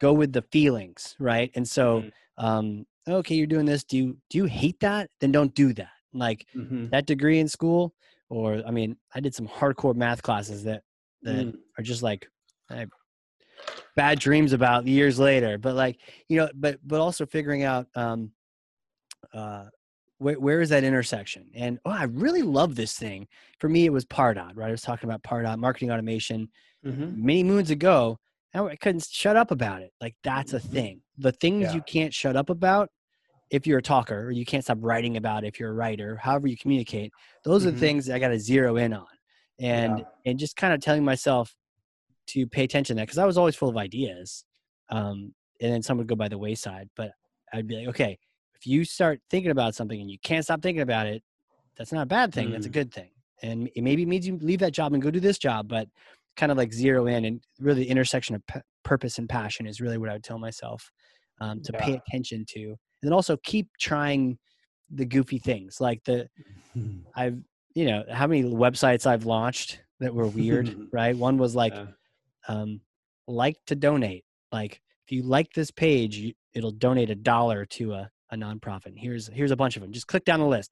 go 0.00 0.12
with 0.12 0.32
the 0.32 0.42
feelings, 0.52 1.16
right? 1.18 1.50
And 1.54 1.68
so 1.68 2.00
Mhm. 2.02 2.12
um 2.38 2.86
okay 3.08 3.34
you're 3.34 3.46
doing 3.46 3.66
this 3.66 3.84
do 3.84 3.96
you 3.96 4.18
do 4.30 4.38
you 4.38 4.44
hate 4.46 4.80
that 4.80 5.10
then 5.20 5.32
don't 5.32 5.54
do 5.54 5.72
that 5.74 5.90
like 6.12 6.46
Mhm. 6.54 6.90
that 6.90 7.06
degree 7.06 7.38
in 7.40 7.48
school 7.48 7.94
or 8.30 8.62
i 8.66 8.70
mean 8.70 8.96
i 9.14 9.20
did 9.20 9.34
some 9.34 9.46
hardcore 9.48 9.94
math 9.94 10.22
classes 10.22 10.64
that 10.64 10.82
that 11.22 11.46
Mm. 11.46 11.58
are 11.78 11.82
just 11.82 12.02
like 12.02 12.28
bad 13.96 14.18
dreams 14.20 14.52
about 14.52 14.86
years 14.86 15.18
later 15.18 15.58
but 15.58 15.74
like 15.74 15.98
you 16.28 16.36
know 16.36 16.48
but 16.54 16.78
but 16.86 17.00
also 17.00 17.26
figuring 17.26 17.64
out 17.64 17.86
um 17.94 18.30
uh 19.34 19.64
where, 20.18 20.38
where 20.38 20.60
is 20.60 20.68
that 20.68 20.84
intersection 20.84 21.46
and 21.54 21.78
oh 21.84 21.90
i 21.90 22.04
really 22.04 22.42
love 22.42 22.74
this 22.76 22.94
thing 22.96 23.26
for 23.58 23.68
me 23.68 23.84
it 23.86 23.92
was 23.92 24.04
pardot 24.04 24.52
right 24.54 24.68
i 24.68 24.70
was 24.70 24.82
talking 24.82 25.08
about 25.08 25.22
pardot 25.22 25.58
marketing 25.58 25.90
automation 25.90 26.48
Mhm. 26.86 27.16
many 27.16 27.42
moons 27.42 27.70
ago 27.70 28.18
and 28.54 28.66
I 28.68 28.76
couldn't 28.76 29.04
shut 29.04 29.36
up 29.36 29.50
about 29.50 29.82
it. 29.82 29.92
Like 30.00 30.14
that's 30.24 30.54
a 30.54 30.60
Mhm. 30.60 30.70
thing. 30.72 31.02
The 31.18 31.32
things 31.32 31.64
Yeah. 31.64 31.74
you 31.74 31.82
can't 31.82 32.14
shut 32.14 32.34
up 32.36 32.48
about 32.50 32.88
if 33.50 33.66
you're 33.66 33.78
a 33.78 33.82
talker 33.82 34.24
or 34.26 34.30
you 34.30 34.44
can't 34.44 34.64
stop 34.64 34.78
writing 34.80 35.16
about 35.16 35.44
it 35.44 35.48
if 35.48 35.60
you're 35.60 35.70
a 35.70 35.74
writer, 35.74 36.16
however 36.16 36.46
you 36.46 36.56
communicate, 36.56 37.12
those 37.44 37.64
are 37.64 37.70
Mhm. 37.70 37.74
the 37.74 37.80
things 37.80 38.06
that 38.06 38.14
I 38.14 38.18
got 38.18 38.28
to 38.28 38.38
zero 38.38 38.76
in 38.76 38.92
on. 38.92 39.06
And 39.58 39.98
Yeah. 39.98 40.04
and 40.26 40.38
just 40.38 40.56
kind 40.56 40.72
of 40.72 40.80
telling 40.80 41.04
myself 41.04 41.56
to 42.28 42.46
pay 42.46 42.64
attention 42.64 42.96
to 42.96 43.00
that 43.00 43.06
because 43.06 43.18
I 43.18 43.24
was 43.24 43.38
always 43.38 43.56
full 43.56 43.68
of 43.68 43.76
ideas. 43.76 44.44
Um, 44.90 45.34
and 45.60 45.72
then 45.72 45.82
some 45.82 45.98
would 45.98 46.06
go 46.06 46.14
by 46.14 46.28
the 46.28 46.38
wayside. 46.38 46.88
But 46.94 47.12
I'd 47.52 47.66
be 47.66 47.76
like, 47.76 47.88
okay, 47.88 48.18
if 48.54 48.66
you 48.66 48.84
start 48.84 49.20
thinking 49.30 49.50
about 49.50 49.74
something 49.74 50.00
and 50.00 50.10
you 50.10 50.18
can't 50.22 50.44
stop 50.44 50.62
thinking 50.62 50.82
about 50.82 51.06
it, 51.06 51.22
that's 51.76 51.92
not 51.92 52.02
a 52.02 52.06
bad 52.06 52.32
thing. 52.32 52.48
Mm. 52.48 52.52
That's 52.52 52.66
a 52.66 52.70
mm. 52.70 52.74
good 52.74 52.92
thing. 52.92 53.10
And 53.42 53.70
it 53.74 53.82
maybe 53.82 54.04
means 54.04 54.26
you 54.26 54.36
leave 54.38 54.58
that 54.60 54.72
job 54.72 54.92
and 54.92 55.02
go 55.02 55.10
do 55.10 55.20
this 55.20 55.38
job, 55.38 55.68
but 55.68 55.88
kind 56.36 56.52
of 56.52 56.58
like 56.58 56.72
zero 56.72 57.06
in 57.06 57.24
and 57.24 57.40
really 57.60 57.84
the 57.84 57.90
intersection 57.90 58.34
of 58.36 58.46
p- 58.46 58.60
purpose 58.84 59.18
and 59.18 59.28
passion 59.28 59.66
is 59.66 59.80
really 59.80 59.98
what 59.98 60.08
I 60.08 60.14
would 60.14 60.24
tell 60.24 60.38
myself 60.38 60.90
um, 61.40 61.60
to 61.62 61.72
yeah. 61.72 61.84
pay 61.84 61.94
attention 61.94 62.44
to. 62.50 62.76
And 63.00 63.08
then 63.08 63.12
also 63.12 63.36
keep 63.36 63.68
trying 63.78 64.38
the 64.90 65.04
goofy 65.04 65.38
things 65.38 65.80
like 65.80 66.02
the, 66.04 66.28
I've, 67.14 67.38
you 67.74 67.86
know, 67.86 68.04
how 68.10 68.26
many 68.26 68.42
websites 68.42 69.06
I've 69.06 69.24
launched 69.24 69.80
that 70.00 70.14
were 70.14 70.26
weird, 70.26 70.88
right? 70.92 71.16
One 71.16 71.38
was 71.38 71.54
like, 71.54 71.74
yeah. 71.74 71.86
um, 72.48 72.80
like 73.26 73.56
to 73.66 73.76
donate. 73.76 74.24
Like 74.50 74.80
if 75.06 75.12
you 75.12 75.22
like 75.22 75.52
this 75.52 75.70
page, 75.70 76.16
you, 76.16 76.32
it'll 76.54 76.70
donate 76.70 77.10
a 77.10 77.14
dollar 77.14 77.64
to 77.66 77.92
a, 77.92 78.10
a 78.30 78.36
nonprofit. 78.36 78.94
Here's 78.96 79.28
here's 79.28 79.50
a 79.50 79.56
bunch 79.56 79.76
of 79.76 79.82
them. 79.82 79.92
Just 79.92 80.06
click 80.06 80.24
down 80.24 80.40
the 80.40 80.46
list. 80.46 80.70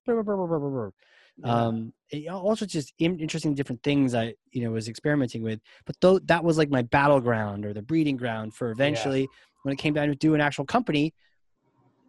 Yeah. 1.39 1.55
Um, 1.55 1.93
also 2.31 2.65
just 2.65 2.95
interesting 2.99 3.55
different 3.55 3.83
things 3.83 4.15
I 4.15 4.35
you 4.53 4.65
know 4.65 4.71
was 4.71 4.89
experimenting 4.89 5.43
with. 5.43 5.61
But 5.85 5.97
though 6.01 6.19
that 6.21 6.43
was 6.43 6.59
like 6.59 6.71
my 6.71 6.83
battleground 6.83 7.67
or 7.67 7.73
the 7.73 7.83
breeding 7.83 8.17
ground 8.17 8.55
for 8.55 8.71
eventually 8.71 9.23
yeah. 9.23 9.27
when 9.63 9.73
it 9.73 9.77
came 9.77 9.95
down 9.95 10.09
to 10.09 10.15
do 10.15 10.35
an 10.35 10.41
actual 10.41 10.65
company, 10.65 11.15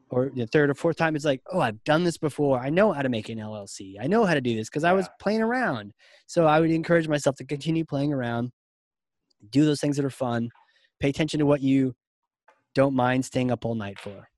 or 0.10 0.32
the 0.34 0.48
third 0.48 0.70
or 0.70 0.74
fourth 0.74 0.96
time, 0.96 1.16
it's 1.16 1.26
like, 1.26 1.42
oh, 1.52 1.60
I've 1.60 1.84
done 1.84 2.04
this 2.04 2.18
before. 2.18 2.60
I 2.60 2.70
know 2.70 2.94
how 2.94 3.02
to 3.02 3.10
make 3.10 3.30
an 3.30 3.40
LLC. 3.40 3.96
I 4.00 4.08
know 4.08 4.26
how 4.26 4.34
to 4.34 4.42
do 4.42 4.56
this 4.56 4.70
because 4.70 4.84
yeah. 4.84 4.92
I 4.92 4.94
was 4.94 5.10
playing 5.20 5.42
around. 5.42 5.94
So 6.28 6.46
I 6.46 6.60
would 6.60 6.72
encourage 6.72 7.08
myself 7.08 7.36
to 7.38 7.46
continue 7.46 7.86
playing 7.86 8.14
around, 8.14 8.52
do 9.50 9.66
those 9.66 9.82
things 9.82 9.98
that 9.98 10.06
are 10.06 10.10
fun, 10.10 10.50
pay 11.00 11.10
attention 11.10 11.40
to 11.40 11.46
what 11.46 11.62
you 11.62 11.96
don't 12.74 12.96
mind 12.96 13.26
staying 13.26 13.52
up 13.52 13.66
all 13.66 13.76
night 13.76 14.00
for. 14.00 14.30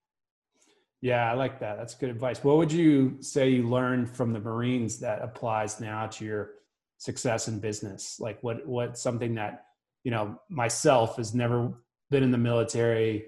Yeah, 1.01 1.31
I 1.31 1.35
like 1.35 1.59
that. 1.59 1.77
That's 1.77 1.95
good 1.95 2.09
advice. 2.09 2.43
What 2.43 2.57
would 2.57 2.71
you 2.71 3.17
say 3.21 3.49
you 3.49 3.69
learned 3.69 4.09
from 4.09 4.33
the 4.33 4.39
Marines 4.39 4.99
that 4.99 5.21
applies 5.21 5.79
now 5.79 6.07
to 6.07 6.25
your 6.25 6.51
success 6.97 7.47
in 7.47 7.59
business? 7.59 8.17
Like 8.19 8.41
what 8.41 8.67
what's 8.67 9.01
something 9.01 9.35
that, 9.35 9.65
you 10.03 10.11
know, 10.11 10.39
myself 10.49 11.15
has 11.17 11.33
never 11.33 11.73
been 12.09 12.23
in 12.23 12.31
the 12.31 12.37
military 12.37 13.27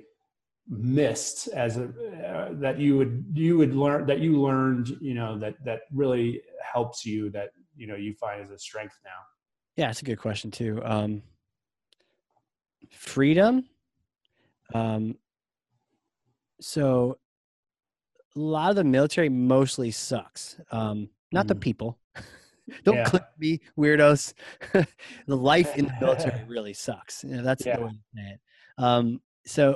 missed 0.71 1.49
as 1.49 1.77
a 1.77 1.83
uh, 1.83 2.49
that 2.53 2.79
you 2.79 2.97
would 2.97 3.25
you 3.33 3.57
would 3.57 3.75
learn 3.75 4.05
that 4.07 4.19
you 4.19 4.41
learned, 4.41 4.87
you 5.01 5.13
know, 5.13 5.37
that 5.37 5.55
that 5.65 5.81
really 5.93 6.41
helps 6.63 7.05
you 7.05 7.29
that, 7.29 7.51
you 7.75 7.87
know, 7.87 7.95
you 7.95 8.13
find 8.13 8.41
as 8.41 8.51
a 8.51 8.57
strength 8.57 8.97
now? 9.03 9.11
Yeah, 9.75 9.89
it's 9.89 10.01
a 10.01 10.05
good 10.05 10.19
question 10.19 10.49
too. 10.49 10.81
Um 10.83 11.23
freedom 12.89 13.65
um 14.73 15.15
so 16.61 17.17
a 18.35 18.39
lot 18.39 18.69
of 18.69 18.75
the 18.75 18.83
military 18.83 19.29
mostly 19.29 19.91
sucks. 19.91 20.57
Um, 20.71 21.09
not 21.31 21.45
mm. 21.45 21.49
the 21.49 21.55
people. 21.55 21.99
Don't 22.83 22.95
yeah. 22.95 23.03
click 23.03 23.23
me, 23.37 23.59
weirdos. 23.77 24.33
the 25.27 25.37
life 25.37 25.75
in 25.75 25.87
the 25.87 25.93
military 25.99 26.41
really 26.47 26.73
sucks. 26.73 27.23
You 27.23 27.37
know, 27.37 27.43
that's 27.43 27.65
yeah. 27.65 27.77
the 27.77 27.83
way 27.83 27.89
to 27.89 27.97
say 28.15 28.21
it. 28.33 28.39
Um, 28.77 29.21
so 29.45 29.75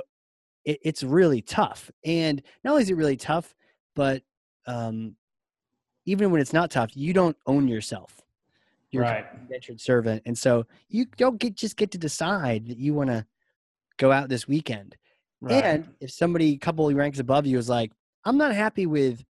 it, 0.66 0.80
it's 0.82 1.02
really 1.02 1.40
tough. 1.40 1.90
And 2.04 2.42
not 2.62 2.72
only 2.72 2.82
is 2.82 2.90
it 2.90 2.96
really 2.96 3.16
tough, 3.16 3.54
but 3.94 4.22
um, 4.66 5.16
even 6.04 6.30
when 6.30 6.42
it's 6.42 6.52
not 6.52 6.70
tough, 6.70 6.94
you 6.94 7.14
don't 7.14 7.36
own 7.46 7.68
yourself. 7.68 8.20
You're 8.90 9.04
right. 9.04 9.26
an 9.32 9.40
indentured 9.42 9.80
servant. 9.80 10.22
And 10.26 10.36
so 10.36 10.66
you 10.88 11.06
don't 11.16 11.38
get 11.38 11.54
just 11.54 11.76
get 11.76 11.90
to 11.92 11.98
decide 11.98 12.66
that 12.66 12.78
you 12.78 12.92
want 12.92 13.10
to 13.10 13.26
go 13.96 14.12
out 14.12 14.28
this 14.28 14.46
weekend. 14.46 14.96
Right. 15.40 15.64
And 15.64 15.88
if 16.00 16.10
somebody 16.10 16.52
a 16.52 16.58
couple 16.58 16.92
ranks 16.94 17.18
above 17.18 17.46
you 17.46 17.58
is 17.58 17.68
like, 17.68 17.92
I'm 18.24 18.38
not 18.38 18.54
happy 18.54 18.86
with, 18.86 19.24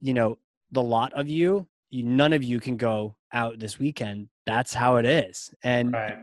you 0.00 0.14
know, 0.14 0.38
the 0.72 0.82
lot 0.82 1.12
of 1.12 1.28
you. 1.28 1.66
you 1.90 2.02
none 2.02 2.32
of 2.32 2.42
you 2.42 2.60
can 2.60 2.76
go 2.76 3.16
out 3.32 3.58
this 3.58 3.78
weekend. 3.78 4.28
That's 4.46 4.72
how 4.72 4.96
it 4.96 5.06
is. 5.06 5.52
And 5.62 5.92
right. 5.92 6.18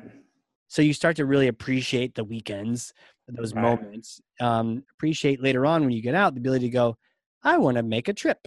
so 0.67 0.81
you 0.81 0.93
start 0.93 1.17
to 1.17 1.25
really 1.25 1.47
appreciate 1.47 2.15
the 2.15 2.23
weekends, 2.23 2.93
those 3.27 3.53
right. 3.53 3.61
moments. 3.61 4.21
Um, 4.39 4.83
appreciate 4.97 5.41
later 5.41 5.65
on 5.65 5.81
when 5.81 5.91
you 5.91 6.01
get 6.01 6.15
out 6.15 6.33
the 6.33 6.39
ability 6.39 6.67
to 6.67 6.73
go, 6.73 6.97
I 7.43 7.57
want 7.57 7.77
to 7.77 7.83
make 7.83 8.07
a 8.07 8.13
trip. 8.13 8.39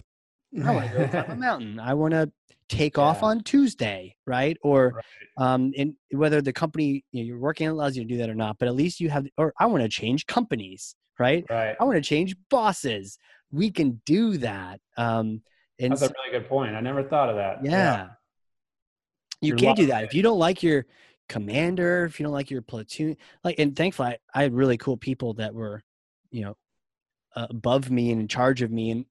I 0.63 0.71
want 0.71 0.91
to 0.91 0.97
go 0.97 1.07
climb 1.07 1.31
a 1.31 1.35
mountain. 1.47 1.79
I 1.79 1.93
want 1.93 2.13
to 2.13 2.31
take 2.69 2.97
yeah. 2.97 3.03
off 3.03 3.23
on 3.23 3.43
Tuesday, 3.43 4.15
right? 4.25 4.57
Or 4.61 4.93
right. 4.95 5.53
um, 5.53 5.71
in 5.75 5.95
whether 6.11 6.41
the 6.41 6.53
company 6.53 7.03
you 7.11 7.21
know, 7.21 7.27
you're 7.27 7.39
working 7.39 7.67
allows 7.67 7.95
you 7.95 8.03
to 8.03 8.07
do 8.07 8.17
that 8.17 8.29
or 8.29 8.35
not, 8.35 8.57
but 8.59 8.67
at 8.67 8.75
least 8.75 8.99
you 8.99 9.09
have. 9.09 9.27
Or 9.37 9.53
I 9.59 9.65
want 9.65 9.83
to 9.83 9.89
change 9.89 10.25
companies 10.25 10.95
right? 11.19 11.45
Right. 11.49 11.75
I 11.79 11.83
want 11.83 11.95
to 11.95 12.01
change 12.01 12.35
bosses. 12.49 13.17
We 13.51 13.71
can 13.71 14.01
do 14.05 14.37
that. 14.37 14.79
Um, 14.97 15.41
and 15.79 15.91
That's 15.91 16.01
a 16.01 16.05
really 16.05 16.39
good 16.39 16.49
point. 16.49 16.75
I 16.75 16.81
never 16.81 17.03
thought 17.03 17.29
of 17.29 17.35
that. 17.35 17.63
Yeah. 17.63 17.71
yeah. 17.71 18.07
You 19.41 19.49
You're 19.49 19.57
can't 19.57 19.77
do 19.77 19.85
that. 19.87 20.03
If 20.03 20.13
you 20.13 20.23
don't 20.23 20.39
like 20.39 20.63
your 20.63 20.85
commander, 21.29 22.05
if 22.05 22.19
you 22.19 22.23
don't 22.25 22.33
like 22.33 22.51
your 22.51 22.61
platoon, 22.61 23.17
like, 23.43 23.59
and 23.59 23.75
thankfully 23.75 24.09
I, 24.09 24.17
I 24.33 24.43
had 24.43 24.53
really 24.53 24.77
cool 24.77 24.97
people 24.97 25.33
that 25.35 25.53
were, 25.53 25.83
you 26.31 26.43
know, 26.43 26.57
uh, 27.35 27.47
above 27.49 27.89
me 27.91 28.11
and 28.11 28.21
in 28.21 28.27
charge 28.27 28.61
of 28.61 28.71
me. 28.71 28.91
And, 28.91 29.05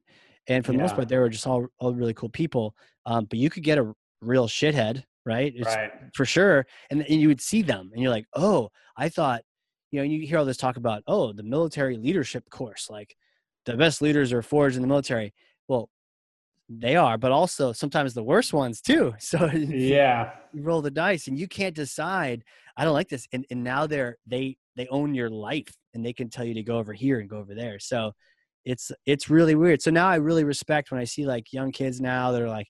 and 0.48 0.64
for 0.64 0.72
the 0.72 0.78
yeah. 0.78 0.84
most 0.84 0.94
part, 0.94 1.08
they 1.08 1.18
were 1.18 1.28
just 1.28 1.46
all, 1.46 1.66
all 1.78 1.94
really 1.94 2.14
cool 2.14 2.28
people. 2.28 2.74
Um, 3.04 3.26
but 3.26 3.38
you 3.38 3.50
could 3.50 3.62
get 3.62 3.78
a 3.78 3.92
real 4.20 4.48
shithead, 4.48 5.04
right? 5.24 5.52
It's, 5.54 5.66
right. 5.66 5.90
For 6.14 6.24
sure. 6.24 6.66
And, 6.90 7.02
and 7.02 7.20
you 7.20 7.28
would 7.28 7.40
see 7.40 7.62
them 7.62 7.90
and 7.92 8.02
you're 8.02 8.10
like, 8.10 8.26
oh, 8.34 8.70
I 8.96 9.08
thought 9.08 9.42
you 9.90 10.00
know, 10.00 10.04
you 10.04 10.26
hear 10.26 10.38
all 10.38 10.44
this 10.44 10.56
talk 10.56 10.76
about, 10.76 11.02
oh, 11.06 11.32
the 11.32 11.42
military 11.42 11.96
leadership 11.96 12.48
course, 12.50 12.88
like 12.90 13.16
the 13.64 13.76
best 13.76 14.02
leaders 14.02 14.32
are 14.32 14.42
forged 14.42 14.76
in 14.76 14.82
the 14.82 14.88
military. 14.88 15.32
They 16.68 16.96
are, 16.96 17.16
but 17.16 17.30
also 17.30 17.72
sometimes 17.72 18.12
the 18.12 18.24
worst 18.24 18.52
ones 18.52 18.80
too. 18.80 19.14
So 19.20 19.46
yeah, 19.46 20.32
you 20.52 20.62
roll 20.62 20.82
the 20.82 20.90
dice 20.90 21.28
and 21.28 21.38
you 21.38 21.46
can't 21.46 21.74
decide. 21.74 22.44
I 22.76 22.84
don't 22.84 22.94
like 22.94 23.08
this, 23.08 23.28
and 23.32 23.46
and 23.50 23.62
now 23.62 23.86
they're 23.86 24.16
they 24.26 24.56
they 24.76 24.86
own 24.88 25.14
your 25.14 25.30
life 25.30 25.72
and 25.94 26.04
they 26.04 26.12
can 26.12 26.28
tell 26.28 26.44
you 26.44 26.54
to 26.54 26.62
go 26.62 26.78
over 26.78 26.92
here 26.92 27.20
and 27.20 27.30
go 27.30 27.38
over 27.38 27.54
there. 27.54 27.78
So 27.78 28.12
it's 28.64 28.90
it's 29.06 29.30
really 29.30 29.54
weird. 29.54 29.80
So 29.80 29.90
now 29.90 30.08
I 30.08 30.16
really 30.16 30.44
respect 30.44 30.90
when 30.90 31.00
I 31.00 31.04
see 31.04 31.24
like 31.24 31.52
young 31.52 31.72
kids 31.72 32.00
now 32.00 32.32
that 32.32 32.42
are 32.42 32.48
like 32.48 32.68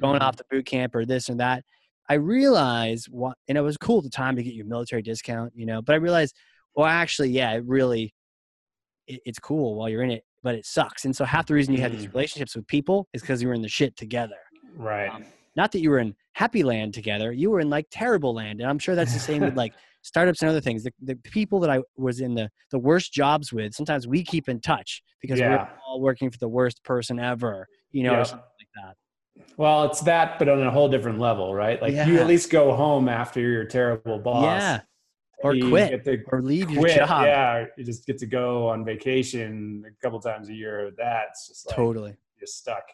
going 0.00 0.20
off 0.20 0.34
mm-hmm. 0.34 0.42
the 0.50 0.56
boot 0.56 0.66
camp 0.66 0.94
or 0.94 1.04
this 1.06 1.30
or 1.30 1.36
that. 1.36 1.64
I 2.08 2.14
realize 2.14 3.06
what, 3.08 3.36
and 3.48 3.58
it 3.58 3.62
was 3.62 3.76
cool 3.76 3.98
at 3.98 4.04
the 4.04 4.10
time 4.10 4.36
to 4.36 4.42
get 4.42 4.54
your 4.54 4.66
military 4.66 5.02
discount, 5.02 5.52
you 5.56 5.66
know, 5.66 5.82
but 5.82 5.94
I 5.94 5.96
realized 5.96 6.36
well, 6.76 6.86
actually, 6.86 7.30
yeah, 7.30 7.52
it 7.52 7.64
really 7.64 8.14
it, 9.06 9.20
it's 9.24 9.38
cool 9.38 9.76
while 9.76 9.88
you're 9.88 10.02
in 10.02 10.10
it, 10.10 10.24
but 10.46 10.54
it 10.54 10.64
sucks. 10.64 11.04
And 11.04 11.16
so 11.16 11.24
half 11.24 11.46
the 11.46 11.54
reason 11.54 11.74
you 11.74 11.80
have 11.80 11.90
these 11.90 12.06
mm. 12.06 12.14
relationships 12.14 12.54
with 12.54 12.68
people 12.68 13.08
is 13.12 13.20
because 13.20 13.42
you 13.42 13.48
were 13.48 13.54
in 13.54 13.62
the 13.62 13.68
shit 13.68 13.96
together. 13.96 14.36
Right. 14.76 15.12
Um, 15.12 15.24
not 15.56 15.72
that 15.72 15.80
you 15.80 15.90
were 15.90 15.98
in 15.98 16.14
happy 16.34 16.62
land 16.62 16.94
together, 16.94 17.32
you 17.32 17.50
were 17.50 17.58
in 17.58 17.68
like 17.68 17.88
terrible 17.90 18.32
land. 18.32 18.60
And 18.60 18.70
I'm 18.70 18.78
sure 18.78 18.94
that's 18.94 19.12
the 19.12 19.18
same 19.18 19.42
with 19.42 19.56
like 19.56 19.72
startups 20.02 20.42
and 20.42 20.48
other 20.48 20.60
things. 20.60 20.84
The, 20.84 20.92
the 21.02 21.16
people 21.16 21.58
that 21.58 21.70
I 21.70 21.80
was 21.96 22.20
in 22.20 22.34
the, 22.34 22.48
the 22.70 22.78
worst 22.78 23.12
jobs 23.12 23.52
with, 23.52 23.74
sometimes 23.74 24.06
we 24.06 24.22
keep 24.22 24.48
in 24.48 24.60
touch 24.60 25.02
because 25.20 25.40
yeah. 25.40 25.50
we're 25.50 25.68
all 25.84 26.00
working 26.00 26.30
for 26.30 26.38
the 26.38 26.48
worst 26.48 26.84
person 26.84 27.18
ever, 27.18 27.66
you 27.90 28.04
know, 28.04 28.12
yeah. 28.12 28.20
or 28.20 28.24
something 28.24 28.46
like 28.60 28.84
that. 28.86 29.46
Well, 29.56 29.82
it's 29.86 30.00
that, 30.02 30.38
but 30.38 30.48
on 30.48 30.62
a 30.62 30.70
whole 30.70 30.88
different 30.88 31.18
level, 31.18 31.56
right? 31.56 31.82
Like 31.82 31.92
yeah. 31.92 32.06
you 32.06 32.20
at 32.20 32.28
least 32.28 32.50
go 32.50 32.72
home 32.72 33.08
after 33.08 33.40
your 33.40 33.64
terrible 33.64 34.20
boss. 34.20 34.62
Yeah 34.62 34.80
or 35.42 35.54
you 35.54 35.68
quit 35.68 36.06
or 36.28 36.42
leave 36.42 36.68
quit, 36.68 36.96
your 36.96 37.06
job. 37.06 37.24
Yeah, 37.26 37.66
you 37.76 37.84
just 37.84 38.06
get 38.06 38.18
to 38.18 38.26
go 38.26 38.68
on 38.68 38.84
vacation 38.84 39.84
a 39.86 40.02
couple 40.02 40.20
times 40.20 40.48
a 40.48 40.54
year. 40.54 40.92
That's 40.96 41.48
just 41.48 41.66
like 41.66 41.76
totally 41.76 42.16
you're 42.38 42.46
stuck. 42.46 42.84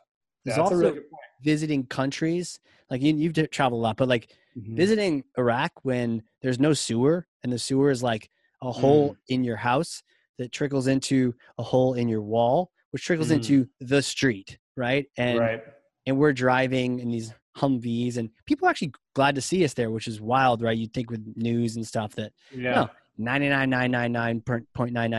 There's 0.45 0.59
also 0.59 0.75
really 0.75 1.01
visiting 1.43 1.87
countries. 1.87 2.59
Like 2.91 3.01
you, 3.03 3.15
you've 3.15 3.51
traveled 3.51 3.81
a 3.81 3.83
lot, 3.83 3.97
but 3.97 4.09
like 4.09 4.33
mm-hmm. 4.59 4.75
visiting 4.75 5.25
Iraq 5.39 5.73
when 5.83 6.23
there's 6.43 6.59
no 6.59 6.73
sewer 6.73 7.27
and 7.43 7.53
the 7.53 7.59
sewer 7.59 7.91
is 7.91 8.03
like 8.03 8.29
a 8.61 8.71
hole 8.71 9.11
mm. 9.11 9.17
in 9.29 9.45
your 9.45 9.57
house 9.57 10.03
that 10.39 10.53
trickles 10.53 10.87
into 10.87 11.35
a 11.59 11.63
hole 11.63 11.95
in 11.95 12.09
your 12.09 12.23
wall, 12.23 12.71
which 12.91 13.05
trickles 13.05 13.29
mm. 13.29 13.37
into 13.37 13.69
the 13.81 14.03
street, 14.03 14.59
right? 14.77 15.07
And 15.17 15.39
right. 15.39 15.63
and 16.07 16.19
we're 16.19 16.33
driving 16.33 16.99
in 16.99 17.11
these 17.11 17.33
Humvees, 17.59 18.17
and 18.17 18.31
people 18.47 18.67
are 18.67 18.71
actually 18.71 18.93
glad 19.15 19.35
to 19.35 19.41
see 19.41 19.65
us 19.65 19.75
there, 19.75 19.91
which 19.91 20.07
is 20.07 20.21
wild, 20.21 20.63
right? 20.63 20.77
You'd 20.77 20.95
think 20.95 21.11
with 21.11 21.25
news 21.37 21.77
and 21.77 21.87
stuff 21.87 22.15
that 22.17 22.33
yeah, 22.55 22.87
nine 23.19 23.43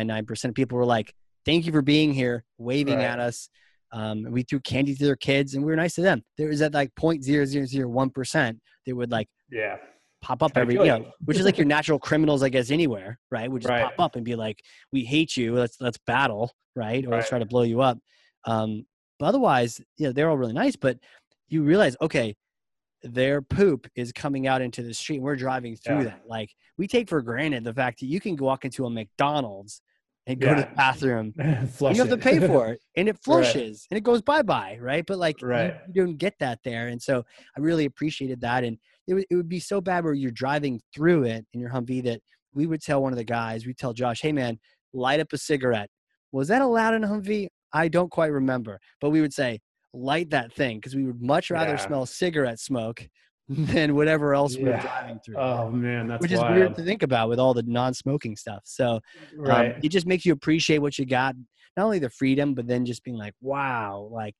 nine 0.07 0.25
percent 0.25 0.51
of 0.51 0.55
people 0.55 0.77
were 0.77 0.86
like, 0.86 1.13
"Thank 1.45 1.65
you 1.65 1.71
for 1.71 1.81
being 1.81 2.13
here," 2.13 2.43
waving 2.57 2.97
right. 2.97 3.05
at 3.05 3.19
us. 3.19 3.49
Um, 3.91 4.25
we 4.31 4.41
threw 4.41 4.59
candy 4.59 4.95
to 4.95 5.05
their 5.05 5.15
kids, 5.15 5.53
and 5.53 5.63
we 5.63 5.71
were 5.71 5.75
nice 5.75 5.95
to 5.95 6.01
them. 6.01 6.23
There 6.38 6.47
was 6.47 6.59
that 6.59 6.73
like 6.73 6.95
point 6.95 7.23
zero 7.23 7.45
zero 7.45 7.65
zero 7.65 7.88
one 7.88 8.09
percent 8.09 8.59
that 8.86 8.95
would 8.95 9.11
like 9.11 9.27
yeah 9.51 9.77
pop 10.23 10.41
up 10.41 10.53
every 10.55 10.75
you 10.75 10.86
know, 10.86 11.11
which 11.25 11.38
is 11.38 11.45
like 11.45 11.57
your 11.57 11.67
natural 11.67 11.99
criminals, 11.99 12.41
I 12.41 12.49
guess, 12.49 12.71
anywhere, 12.71 13.19
right? 13.29 13.51
Would 13.51 13.61
just 13.61 13.69
right. 13.69 13.84
pop 13.84 13.99
up 13.99 14.15
and 14.15 14.25
be 14.25 14.36
like, 14.36 14.63
"We 14.91 15.03
hate 15.03 15.38
you. 15.38 15.53
Let's 15.53 15.77
let's 15.79 15.99
battle, 16.07 16.51
right? 16.75 17.05
Or 17.05 17.09
right. 17.09 17.17
let's 17.17 17.29
try 17.29 17.39
to 17.39 17.45
blow 17.45 17.61
you 17.61 17.81
up." 17.81 17.99
Um, 18.45 18.86
but 19.19 19.27
otherwise, 19.27 19.79
you 19.97 20.07
know, 20.07 20.11
they're 20.11 20.29
all 20.29 20.38
really 20.38 20.53
nice, 20.53 20.75
but 20.75 20.97
you 21.53 21.63
realize, 21.63 21.95
okay, 22.01 22.35
their 23.03 23.41
poop 23.41 23.87
is 23.95 24.11
coming 24.11 24.47
out 24.47 24.61
into 24.61 24.81
the 24.81 24.93
street. 24.93 25.17
And 25.17 25.23
we're 25.25 25.35
driving 25.35 25.75
through 25.75 25.97
Yeah. 25.99 26.03
that. 26.05 26.21
Like 26.27 26.49
we 26.77 26.87
take 26.87 27.09
for 27.09 27.21
granted 27.21 27.63
the 27.63 27.73
fact 27.73 27.99
that 27.99 28.07
you 28.07 28.19
can 28.19 28.35
walk 28.37 28.65
into 28.65 28.85
a 28.85 28.89
McDonald's 28.89 29.81
and 30.25 30.39
go 30.39 30.55
to 30.55 30.61
the 30.61 30.75
bathroom. 30.75 31.33
Flush 31.73 31.95
you 31.97 32.01
have 32.01 32.09
to 32.09 32.17
pay 32.17 32.39
for 32.39 32.67
it 32.71 32.79
and 32.95 33.09
it 33.09 33.11
Right. 33.13 33.23
flushes 33.23 33.85
and 33.91 33.97
it 33.97 34.01
goes 34.05 34.21
bye 34.21 34.41
bye, 34.41 34.77
right? 34.81 35.05
But 35.05 35.17
like 35.17 35.41
you- 35.41 35.47
Right. 35.47 35.75
you, 35.93 36.05
don't 36.05 36.17
get 36.17 36.35
that 36.39 36.59
there. 36.63 36.87
And 36.87 37.01
so 37.01 37.25
I 37.57 37.59
really 37.59 37.85
appreciated 37.85 38.39
that. 38.41 38.63
And 38.63 38.77
it 39.07 39.15
would, 39.15 39.25
it 39.29 39.35
would 39.35 39.49
be 39.49 39.59
so 39.59 39.81
bad 39.81 40.05
where 40.05 40.13
you're 40.13 40.31
driving 40.31 40.79
through 40.95 41.23
it 41.25 41.45
in 41.53 41.59
your 41.59 41.71
Humvee 41.71 42.03
that 42.05 42.21
we 42.53 42.67
would 42.67 42.81
tell 42.81 43.01
one 43.03 43.11
of 43.11 43.17
the 43.17 43.23
guys, 43.25 43.65
we 43.65 43.73
tell 43.73 43.91
Josh, 43.93 44.21
hey 44.21 44.31
man, 44.31 44.59
light 44.93 45.19
up 45.19 45.33
a 45.33 45.37
cigarette. 45.37 45.89
Was 46.31 46.47
that 46.47 46.61
allowed 46.61 46.93
in 46.93 47.03
a 47.03 47.07
Humvee? 47.07 47.47
I 47.73 47.89
don't 47.89 48.09
quite 48.11 48.31
remember, 48.31 48.79
but 49.01 49.09
we 49.09 49.19
would 49.19 49.33
say, 49.33 49.59
light 49.93 50.31
that 50.31 50.51
thing 50.53 50.77
because 50.77 50.95
we 50.95 51.03
would 51.03 51.21
much 51.21 51.51
rather 51.51 51.71
Yeah. 51.71 51.85
smell 51.87 52.05
cigarette 52.05 52.59
smoke 52.59 53.07
than 53.49 53.95
whatever 53.95 54.33
else 54.33 54.57
we're 54.57 54.79
driving 54.79 55.19
through. 55.23 55.37
Oh 55.37 55.69
man, 55.69 56.07
that's 56.07 56.21
which 56.21 56.31
is 56.31 56.39
wild. 56.39 56.55
weird 56.55 56.75
to 56.75 56.83
think 56.83 57.03
about 57.03 57.29
with 57.29 57.39
all 57.39 57.53
the 57.53 57.63
non-smoking 57.63 58.35
stuff. 58.37 58.61
So 58.65 59.01
um, 59.45 59.73
it 59.83 59.89
just 59.89 60.07
makes 60.07 60.25
you 60.25 60.33
appreciate 60.33 60.79
what 60.79 60.97
you 60.97 61.05
got, 61.05 61.35
not 61.75 61.83
only 61.83 61.99
the 61.99 62.09
freedom, 62.09 62.53
but 62.53 62.67
then 62.67 62.85
just 62.85 63.03
being 63.03 63.17
like, 63.17 63.33
wow, 63.41 64.07
like 64.11 64.35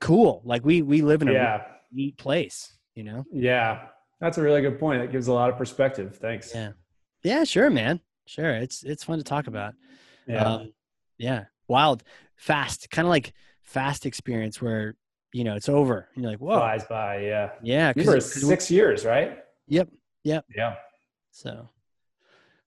cool. 0.00 0.42
Like 0.44 0.64
we 0.64 0.82
we 0.82 1.02
live 1.02 1.22
in 1.22 1.28
a 1.28 1.32
yeah. 1.32 1.62
neat 1.92 2.16
place, 2.18 2.76
you 2.94 3.04
know? 3.04 3.24
Yeah. 3.32 3.86
That's 4.20 4.36
a 4.36 4.42
really 4.42 4.60
good 4.60 4.78
point. 4.78 5.00
That 5.00 5.12
gives 5.12 5.28
a 5.28 5.32
lot 5.32 5.48
of 5.50 5.56
perspective. 5.56 6.18
Thanks. 6.20 6.54
Yeah. 6.54 6.72
Yeah, 7.22 7.44
sure, 7.44 7.70
man. 7.70 8.00
Sure. 8.26 8.54
It's 8.54 8.82
it's 8.82 9.04
fun 9.04 9.18
to 9.18 9.24
talk 9.24 9.46
about. 9.46 9.74
Yeah. 10.26 10.44
Um, 10.44 10.72
yeah. 11.18 11.44
Wild, 11.68 12.02
fast, 12.36 12.90
kind 12.90 13.06
of 13.06 13.10
like 13.10 13.32
fast 13.70 14.04
experience 14.06 14.60
where, 14.60 14.94
you 15.32 15.44
know, 15.44 15.54
it's 15.54 15.68
over. 15.68 16.08
And 16.14 16.22
you're 16.24 16.32
like, 16.32 16.40
whoa. 16.40 16.58
Flies 16.58 16.84
by. 16.86 17.18
Yeah. 17.18 17.50
Yeah. 17.62 17.92
You 17.94 18.02
'cause- 18.02 18.06
were 18.06 18.14
'cause 18.14 18.48
six 18.48 18.70
years, 18.70 19.04
right? 19.04 19.38
Yep. 19.68 19.88
Yep. 20.24 20.44
Yeah. 20.56 20.74
So 21.30 21.50
a 21.50 21.68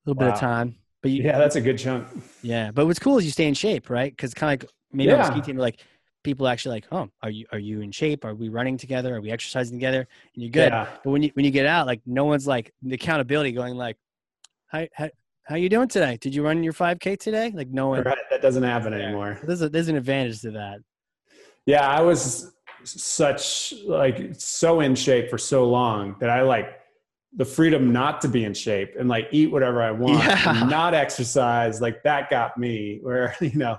little 0.06 0.20
bit 0.20 0.30
of 0.34 0.40
time. 0.40 0.76
But 1.02 1.12
you, 1.12 1.24
Yeah, 1.24 1.38
that's 1.38 1.58
a 1.58 1.62
good 1.62 1.78
chunk. 1.78 2.08
Yeah, 2.42 2.72
but 2.72 2.86
what's 2.86 3.00
cool 3.00 3.18
is 3.18 3.26
you 3.26 3.32
stay 3.32 3.46
in 3.48 3.54
shape, 3.54 3.90
right? 3.90 4.12
Because 4.16 4.34
kind 4.34 4.54
of 4.54 4.62
like 4.64 4.72
maybe 4.94 5.12
on 5.12 5.18
the 5.20 5.26
ski 5.32 5.42
team, 5.42 5.58
like 5.58 5.82
people 6.24 6.48
actually 6.48 6.76
like, 6.78 6.88
oh, 6.94 7.10
are 7.22 7.30
you 7.30 7.46
are 7.52 7.60
you 7.60 7.82
in 7.82 7.92
shape? 7.92 8.24
Are 8.24 8.34
we 8.34 8.48
running 8.48 8.78
together? 8.78 9.14
Are 9.18 9.22
we 9.22 9.30
exercising 9.30 9.78
together? 9.78 10.08
And 10.34 10.44
you're 10.44 10.52
good. 10.52 10.72
Yeah. 10.72 10.88
But 11.04 11.10
when 11.12 11.22
you 11.24 11.32
when 11.34 11.44
you 11.44 11.52
get 11.52 11.66
out, 11.66 11.88
like 11.88 12.02
no 12.06 12.24
one's 12.24 12.48
like 12.48 12.74
the 12.82 12.96
accountability 12.96 13.52
going 13.52 13.76
like, 13.76 13.98
hi, 14.72 14.88
how 14.94 15.10
how 15.44 15.56
you 15.58 15.68
doing 15.68 15.90
today? 15.90 16.18
Did 16.22 16.34
you 16.34 16.42
run 16.42 16.64
your 16.64 16.72
5K 16.72 17.20
today? 17.20 17.52
Like 17.54 17.68
no 17.68 17.90
one. 17.90 18.04
Right. 18.04 18.18
That 18.32 18.42
doesn't 18.42 18.64
happen 18.64 18.94
anymore. 18.94 19.40
There's 19.44 19.62
a, 19.62 19.68
there's 19.68 19.90
an 19.90 19.98
advantage 19.98 20.40
to 20.44 20.52
that. 20.52 20.80
Yeah, 21.66 21.88
I 21.88 22.02
was 22.02 22.54
such 22.84 23.74
like 23.86 24.36
so 24.38 24.82
in 24.82 24.96
shape 24.96 25.30
for 25.30 25.38
so 25.38 25.66
long 25.70 26.16
that 26.20 26.30
I 26.30 26.42
like 26.42 26.80
the 27.36 27.46
freedom 27.46 27.92
not 27.92 28.22
to 28.22 28.28
be 28.28 28.44
in 28.44 28.54
shape 28.54 28.94
and 29.00 29.10
like 29.10 29.28
eat 29.32 29.52
whatever 29.52 29.82
I 29.82 29.92
want, 29.92 30.24
Yeah. 30.24 30.68
not 30.70 30.94
exercise. 30.94 31.82
Like 31.82 32.04
that 32.04 32.30
got 32.30 32.58
me 32.58 33.00
where 33.02 33.36
you 33.42 33.56
know 33.58 33.78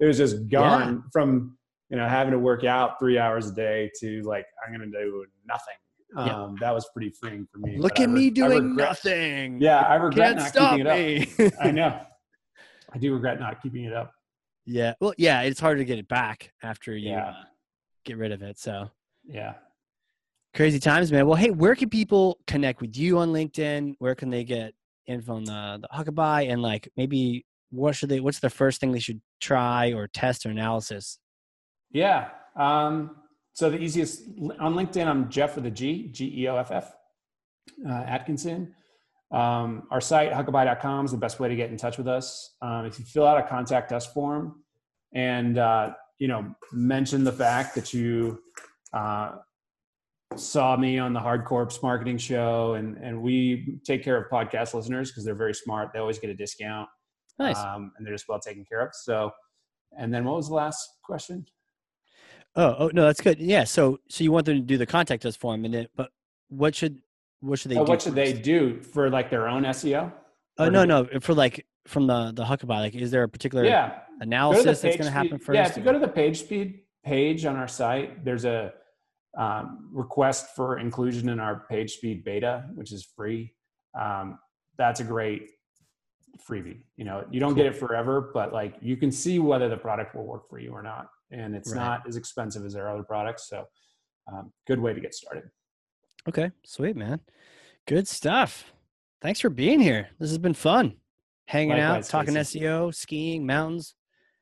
it 0.00 0.06
was 0.06 0.16
just 0.16 0.48
gone 0.48 1.04
from 1.12 1.56
you 1.90 1.96
know 1.96 2.08
having 2.08 2.32
to 2.32 2.38
work 2.38 2.64
out 2.64 2.98
three 2.98 3.18
hours 3.18 3.48
a 3.48 3.54
day 3.54 3.90
to 4.00 4.22
like 4.22 4.46
I'm 4.64 4.72
gonna 4.72 4.86
do 4.90 5.26
nothing. 5.46 5.74
Yeah. 6.16 6.44
Um, 6.44 6.56
that 6.60 6.72
was 6.72 6.88
pretty 6.94 7.10
freeing 7.10 7.46
for 7.50 7.58
me. 7.58 7.76
Look 7.76 7.98
at 7.98 8.08
re- 8.08 8.14
me 8.14 8.30
doing 8.30 8.68
regret- 8.70 8.88
nothing. 8.88 9.60
Yeah, 9.60 9.80
I 9.80 9.96
regret 9.96 10.36
Can't 10.38 10.54
not 10.54 10.70
keeping 10.78 10.86
it 10.86 11.50
up. 11.50 11.54
I 11.60 11.70
know. 11.72 12.00
I 12.94 12.98
do 12.98 13.12
regret 13.12 13.40
not 13.40 13.60
keeping 13.60 13.82
it 13.84 13.92
up. 13.92 14.12
Yeah. 14.66 14.94
Well, 15.00 15.14
yeah, 15.18 15.42
it's 15.42 15.60
hard 15.60 15.78
to 15.78 15.84
get 15.84 15.98
it 15.98 16.08
back 16.08 16.52
after 16.62 16.96
you 16.96 17.10
Yeah. 17.10 17.34
get 18.04 18.16
rid 18.16 18.32
of 18.32 18.42
it. 18.42 18.58
So 18.58 18.90
Yeah. 19.24 19.54
Crazy 20.54 20.78
times, 20.78 21.10
man. 21.10 21.26
Well, 21.26 21.36
hey, 21.36 21.50
where 21.50 21.74
can 21.74 21.90
people 21.90 22.38
connect 22.46 22.80
with 22.80 22.96
you 22.96 23.18
on 23.18 23.30
LinkedIn? 23.32 23.94
Where 23.98 24.14
can 24.14 24.30
they 24.30 24.44
get 24.44 24.72
info 25.06 25.34
on 25.34 25.44
the, 25.44 25.80
the 25.82 25.88
Huckabuy? 25.88 26.48
And 26.50 26.62
like 26.62 26.88
maybe 26.96 27.44
what 27.70 27.96
should 27.96 28.08
they 28.08 28.20
what's 28.20 28.38
the 28.40 28.50
first 28.50 28.80
thing 28.80 28.92
they 28.92 29.00
should 29.00 29.20
try 29.40 29.92
or 29.92 30.06
test 30.06 30.46
or 30.46 30.50
analysis? 30.50 31.18
Yeah. 31.90 32.30
Um, 32.56 33.16
so 33.52 33.68
the 33.70 33.78
easiest 33.78 34.22
on 34.60 34.74
LinkedIn, 34.74 35.06
I'm 35.06 35.28
Jeff 35.28 35.56
with 35.56 35.66
a 35.66 35.70
G, 35.70 36.08
G 36.08 36.42
E 36.42 36.48
O 36.48 36.56
F 36.56 36.70
F, 36.70 36.92
uh, 37.88 37.92
Atkinson. 37.92 38.74
Um, 39.34 39.88
our 39.90 40.00
site, 40.00 40.32
huckabuy.com, 40.32 41.04
is 41.04 41.10
the 41.10 41.16
best 41.16 41.40
way 41.40 41.48
to 41.48 41.56
get 41.56 41.70
in 41.70 41.76
touch 41.76 41.98
with 41.98 42.08
us. 42.08 42.54
Um, 42.62 42.86
if 42.86 42.98
you 42.98 43.04
fill 43.04 43.26
out 43.26 43.38
a 43.38 43.42
contact 43.42 43.92
us 43.92 44.06
form 44.06 44.62
and, 45.12 45.58
uh, 45.58 45.92
you 46.18 46.28
know, 46.28 46.54
mention 46.72 47.24
the 47.24 47.32
fact 47.32 47.74
that 47.74 47.92
you 47.92 48.40
uh, 48.92 49.32
saw 50.36 50.76
me 50.76 50.98
on 50.98 51.12
the 51.12 51.20
Hard 51.20 51.44
Corps 51.44 51.68
marketing 51.82 52.18
show, 52.18 52.74
and, 52.74 52.96
and 52.98 53.20
we 53.20 53.78
take 53.84 54.04
care 54.04 54.16
of 54.16 54.30
podcast 54.30 54.74
listeners 54.74 55.10
because 55.10 55.24
they're 55.24 55.34
very 55.34 55.54
smart. 55.54 55.90
They 55.92 55.98
always 55.98 56.18
get 56.18 56.30
a 56.30 56.34
discount 56.34 56.88
Nice. 57.38 57.58
um, 57.58 57.92
and 57.96 58.06
they're 58.06 58.14
just 58.14 58.28
well 58.28 58.40
taken 58.40 58.64
care 58.64 58.80
of. 58.80 58.90
So, 58.94 59.30
and 59.98 60.12
then 60.12 60.24
what 60.24 60.36
was 60.36 60.48
the 60.48 60.54
last 60.54 60.88
question? 61.02 61.46
oh, 62.56 62.76
oh 62.78 62.90
no, 62.92 63.04
that's 63.04 63.20
good. 63.20 63.38
Yeah. 63.38 63.64
So 63.64 63.98
so 64.08 64.24
you 64.24 64.32
want 64.32 64.46
them 64.46 64.56
to 64.56 64.62
do 64.62 64.78
the 64.78 64.86
contact 64.86 65.26
us 65.26 65.36
form 65.36 65.64
and 65.64 65.74
it 65.74 65.90
but 65.96 66.10
what 66.48 66.74
should 66.74 66.98
what 67.44 67.58
should 67.58 67.70
they 67.70 67.76
Oh, 67.78 67.84
do? 67.84 67.90
what 67.90 68.02
should 68.02 68.14
they 68.14 68.32
do 68.32 68.80
for 68.80 69.10
like 69.10 69.30
their 69.30 69.48
own 69.48 69.62
SEO? 69.64 70.12
Oh 70.58 70.66
or 70.66 70.70
no, 70.70 70.84
no. 70.84 71.04
For 71.20 71.34
like 71.34 71.66
from 71.86 72.06
the 72.06 72.32
the 72.32 72.44
Huckabuy, 72.44 72.68
like 72.80 72.94
is 72.94 73.10
there 73.10 73.22
a 73.22 73.28
particular 73.28 73.64
Yeah, 73.64 73.88
go 73.88 73.94
to 74.18 74.22
analysis 74.22 74.80
that's 74.80 74.96
gonna 74.96 75.10
happen 75.10 75.38
speed- 75.38 75.44
first? 75.44 75.54
Yeah, 75.56 75.68
if 75.68 75.76
you 75.76 75.82
go 75.82 75.92
to 75.92 75.98
the 75.98 76.08
page 76.08 76.40
speed 76.40 76.80
page 77.04 77.44
on 77.44 77.56
our 77.56 77.68
site, 77.68 78.24
there's 78.24 78.44
a 78.44 78.72
um, 79.36 79.90
request 79.92 80.54
for 80.54 80.78
inclusion 80.78 81.28
in 81.28 81.40
our 81.40 81.66
page 81.68 81.96
speed 81.96 82.24
beta, 82.24 82.66
which 82.74 82.92
is 82.92 83.04
free. 83.16 83.52
Um, 84.00 84.38
that's 84.78 85.00
a 85.00 85.04
great 85.04 85.50
freebie. 86.48 86.82
You 86.96 87.04
know, 87.04 87.24
you 87.30 87.40
don't 87.40 87.54
get 87.54 87.66
it 87.66 87.76
forever, 87.76 88.30
but 88.32 88.52
like 88.52 88.76
you 88.80 88.96
can 88.96 89.10
see 89.10 89.38
whether 89.40 89.68
the 89.68 89.76
product 89.76 90.14
will 90.14 90.24
work 90.26 90.48
for 90.48 90.58
you 90.60 90.70
or 90.70 90.82
not, 90.82 91.08
and 91.32 91.54
it's 91.54 91.72
Right. 91.72 91.80
not 91.84 92.06
as 92.08 92.16
expensive 92.16 92.64
as 92.64 92.72
their 92.74 92.88
other 92.88 93.02
products. 93.02 93.48
So, 93.48 93.66
um, 94.32 94.52
good 94.68 94.78
way 94.80 94.94
to 94.94 95.00
get 95.00 95.14
started. 95.14 95.44
Okay, 96.28 96.50
sweet 96.64 96.96
man. 96.96 97.20
Good 97.86 98.08
stuff. 98.08 98.72
Thanks 99.20 99.40
for 99.40 99.50
being 99.50 99.80
here. 99.80 100.08
This 100.18 100.30
has 100.30 100.38
been 100.38 100.54
fun. 100.54 100.96
Hanging 101.46 101.78
out, 101.78 102.04
talking 102.04 102.34
Casey. 102.34 102.60
SEO, 102.60 102.94
skiing, 102.94 103.44
mountains, 103.44 103.94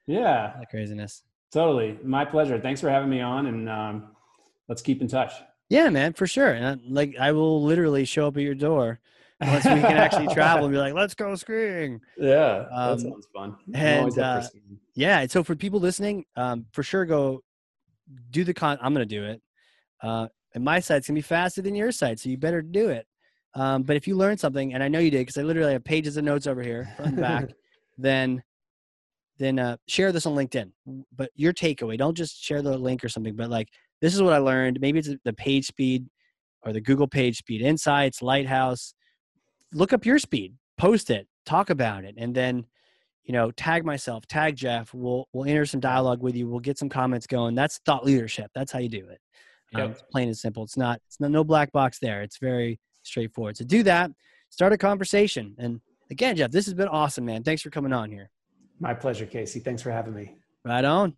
Yeah, 0.07 0.55
that 0.59 0.71
craziness. 0.71 1.25
totally. 1.53 1.99
My 2.05 2.25
pleasure. 2.25 2.61
Thanks 2.61 2.81
for 2.81 2.89
having 2.89 3.11
me 3.11 3.21
on, 3.21 3.47
and 3.47 3.69
um, 3.69 4.09
let's 4.69 4.83
keep 4.83 5.01
in 5.03 5.09
touch. 5.09 5.33
Yeah, 5.69 5.89
man, 5.91 6.13
for 6.13 6.29
sure. 6.29 6.51
And 6.53 6.65
I, 6.65 6.77
like, 6.89 7.17
I 7.19 7.33
will 7.33 7.63
literally 7.65 8.05
show 8.05 8.29
up 8.29 8.37
at 8.37 8.43
your 8.45 8.55
door 8.55 9.01
once 9.41 9.65
we 9.65 9.71
can 9.71 9.97
actually 9.97 10.29
travel 10.33 10.65
and 10.67 10.73
be 10.73 10.79
like, 10.79 10.95
"Let's 10.95 11.15
go 11.15 11.35
skiing." 11.35 12.01
Yeah, 12.17 12.67
Um, 12.71 12.97
that 12.97 13.01
sounds 13.01 13.27
fun. 13.35 13.57
I'm 13.69 13.75
and, 13.75 13.99
always 14.01 14.19
up 14.19 14.43
for 14.45 14.49
uh. 14.49 14.61
Yeah. 14.95 15.21
And 15.21 15.31
so 15.31 15.43
for 15.43 15.57
people 15.57 15.81
listening, 15.81 16.25
um, 16.37 16.67
for 16.73 16.85
sure, 16.85 17.05
go 17.05 17.43
do 18.31 18.45
the 18.45 18.55
con. 18.55 18.79
I'm 18.81 18.93
gonna 18.93 19.07
do 19.07 19.25
it. 19.25 19.43
Uh, 20.01 20.29
and 20.55 20.65
my 20.65 20.81
site's 20.81 21.07
gonna 21.07 21.19
be 21.19 21.23
faster 21.23 21.63
than 21.63 21.75
your 21.75 21.93
site, 21.93 22.21
so 22.21 22.29
you 22.29 22.37
better 22.37 22.63
do 22.63 22.91
it. 22.91 23.07
Um, 23.55 23.83
but 23.83 23.97
if 23.97 24.07
you 24.07 24.17
learn 24.17 24.39
something, 24.39 24.75
and 24.75 24.83
I 24.83 24.89
know 24.89 24.99
you 24.99 25.11
did, 25.11 25.21
because 25.21 25.37
I 25.39 25.43
literally 25.43 25.73
have 25.73 25.85
pages 25.85 26.17
of 26.17 26.25
notes 26.25 26.47
over 26.47 26.63
here, 26.63 26.93
front 26.97 27.13
and 27.13 27.21
back, 27.21 27.51
then 27.99 28.43
then 29.39 29.59
uh, 29.59 29.77
share 29.89 30.13
this 30.13 30.27
on 30.27 30.35
LinkedIn. 30.35 30.71
But 31.17 31.31
your 31.35 31.53
takeaway, 31.53 31.99
don't 31.99 32.17
just 32.17 32.43
share 32.43 32.63
the 32.63 32.77
link 32.79 33.05
or 33.05 33.09
something, 33.09 33.35
but 33.35 33.51
like 33.51 33.69
this 34.01 34.15
is 34.15 34.23
what 34.23 34.33
I 34.33 34.39
learned. 34.39 34.81
Maybe 34.81 34.99
it's 34.99 35.11
the 35.25 35.33
page 35.33 35.67
speed 35.67 36.07
or 36.63 36.73
the 36.73 36.81
Google 36.81 37.09
page 37.09 37.39
speed 37.39 37.61
insights, 37.61 38.23
Lighthouse. 38.23 38.95
Look 39.73 39.93
up 39.93 40.07
your 40.07 40.19
speed, 40.19 40.55
post 40.79 41.11
it, 41.11 41.27
talk 41.45 41.71
about 41.71 42.05
it, 42.05 42.15
and 42.19 42.35
then 42.35 42.67
you 43.25 43.33
know 43.33 43.51
tag 43.53 43.85
myself, 43.85 44.27
tag 44.27 44.57
Geoff. 44.57 44.95
We'll 44.95 45.29
we'll 45.33 45.49
enter 45.49 45.67
some 45.67 45.81
dialogue 45.81 46.23
with 46.23 46.37
you. 46.37 46.49
We'll 46.49 46.61
get 46.61 46.79
some 46.79 46.89
comments 46.89 47.27
going. 47.27 47.55
That's 47.55 47.79
thought 47.85 48.05
leadership. 48.05 48.51
That's 48.55 48.73
how 48.73 48.79
you 48.79 48.89
do 48.89 49.09
it. 49.09 49.21
Um, 49.75 49.91
it's 49.93 50.03
plain 50.11 50.29
and 50.29 50.37
simple. 50.37 50.63
It's 50.65 50.77
not. 50.77 51.01
It's 51.07 51.21
no, 51.21 51.29
no 51.29 51.45
black 51.45 51.73
box 51.73 51.99
there. 51.99 52.23
It's 52.23 52.39
very 52.39 52.79
straightforward. 53.03 53.57
So 53.57 53.65
do 53.65 53.83
that. 53.85 54.11
Start 54.51 54.73
a 54.73 54.79
conversation. 54.79 55.55
And 55.59 55.81
again, 56.11 56.37
Geoff, 56.37 56.51
this 56.51 56.67
has 56.67 56.75
been 56.75 56.89
awesome, 56.89 57.25
man. 57.25 57.43
Thanks 57.43 57.63
for 57.63 57.71
coming 57.71 57.93
on 57.93 58.11
here. 58.11 58.31
My 58.81 58.95
pleasure, 58.95 59.27
Casey. 59.27 59.61
Thanks 59.61 59.83
for 59.83 59.91
having 59.91 60.15
me. 60.15 60.37
Right 60.65 60.85
on. 60.85 61.17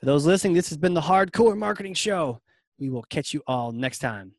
For 0.00 0.06
those 0.06 0.24
listening, 0.24 0.54
this 0.54 0.68
has 0.68 0.78
been 0.78 0.94
the 0.94 1.00
Hard 1.00 1.32
Corps 1.32 1.56
Marketing 1.56 1.94
Show. 1.94 2.40
We 2.78 2.88
will 2.88 3.02
catch 3.02 3.34
you 3.34 3.42
all 3.46 3.72
next 3.72 3.98
time. 3.98 4.32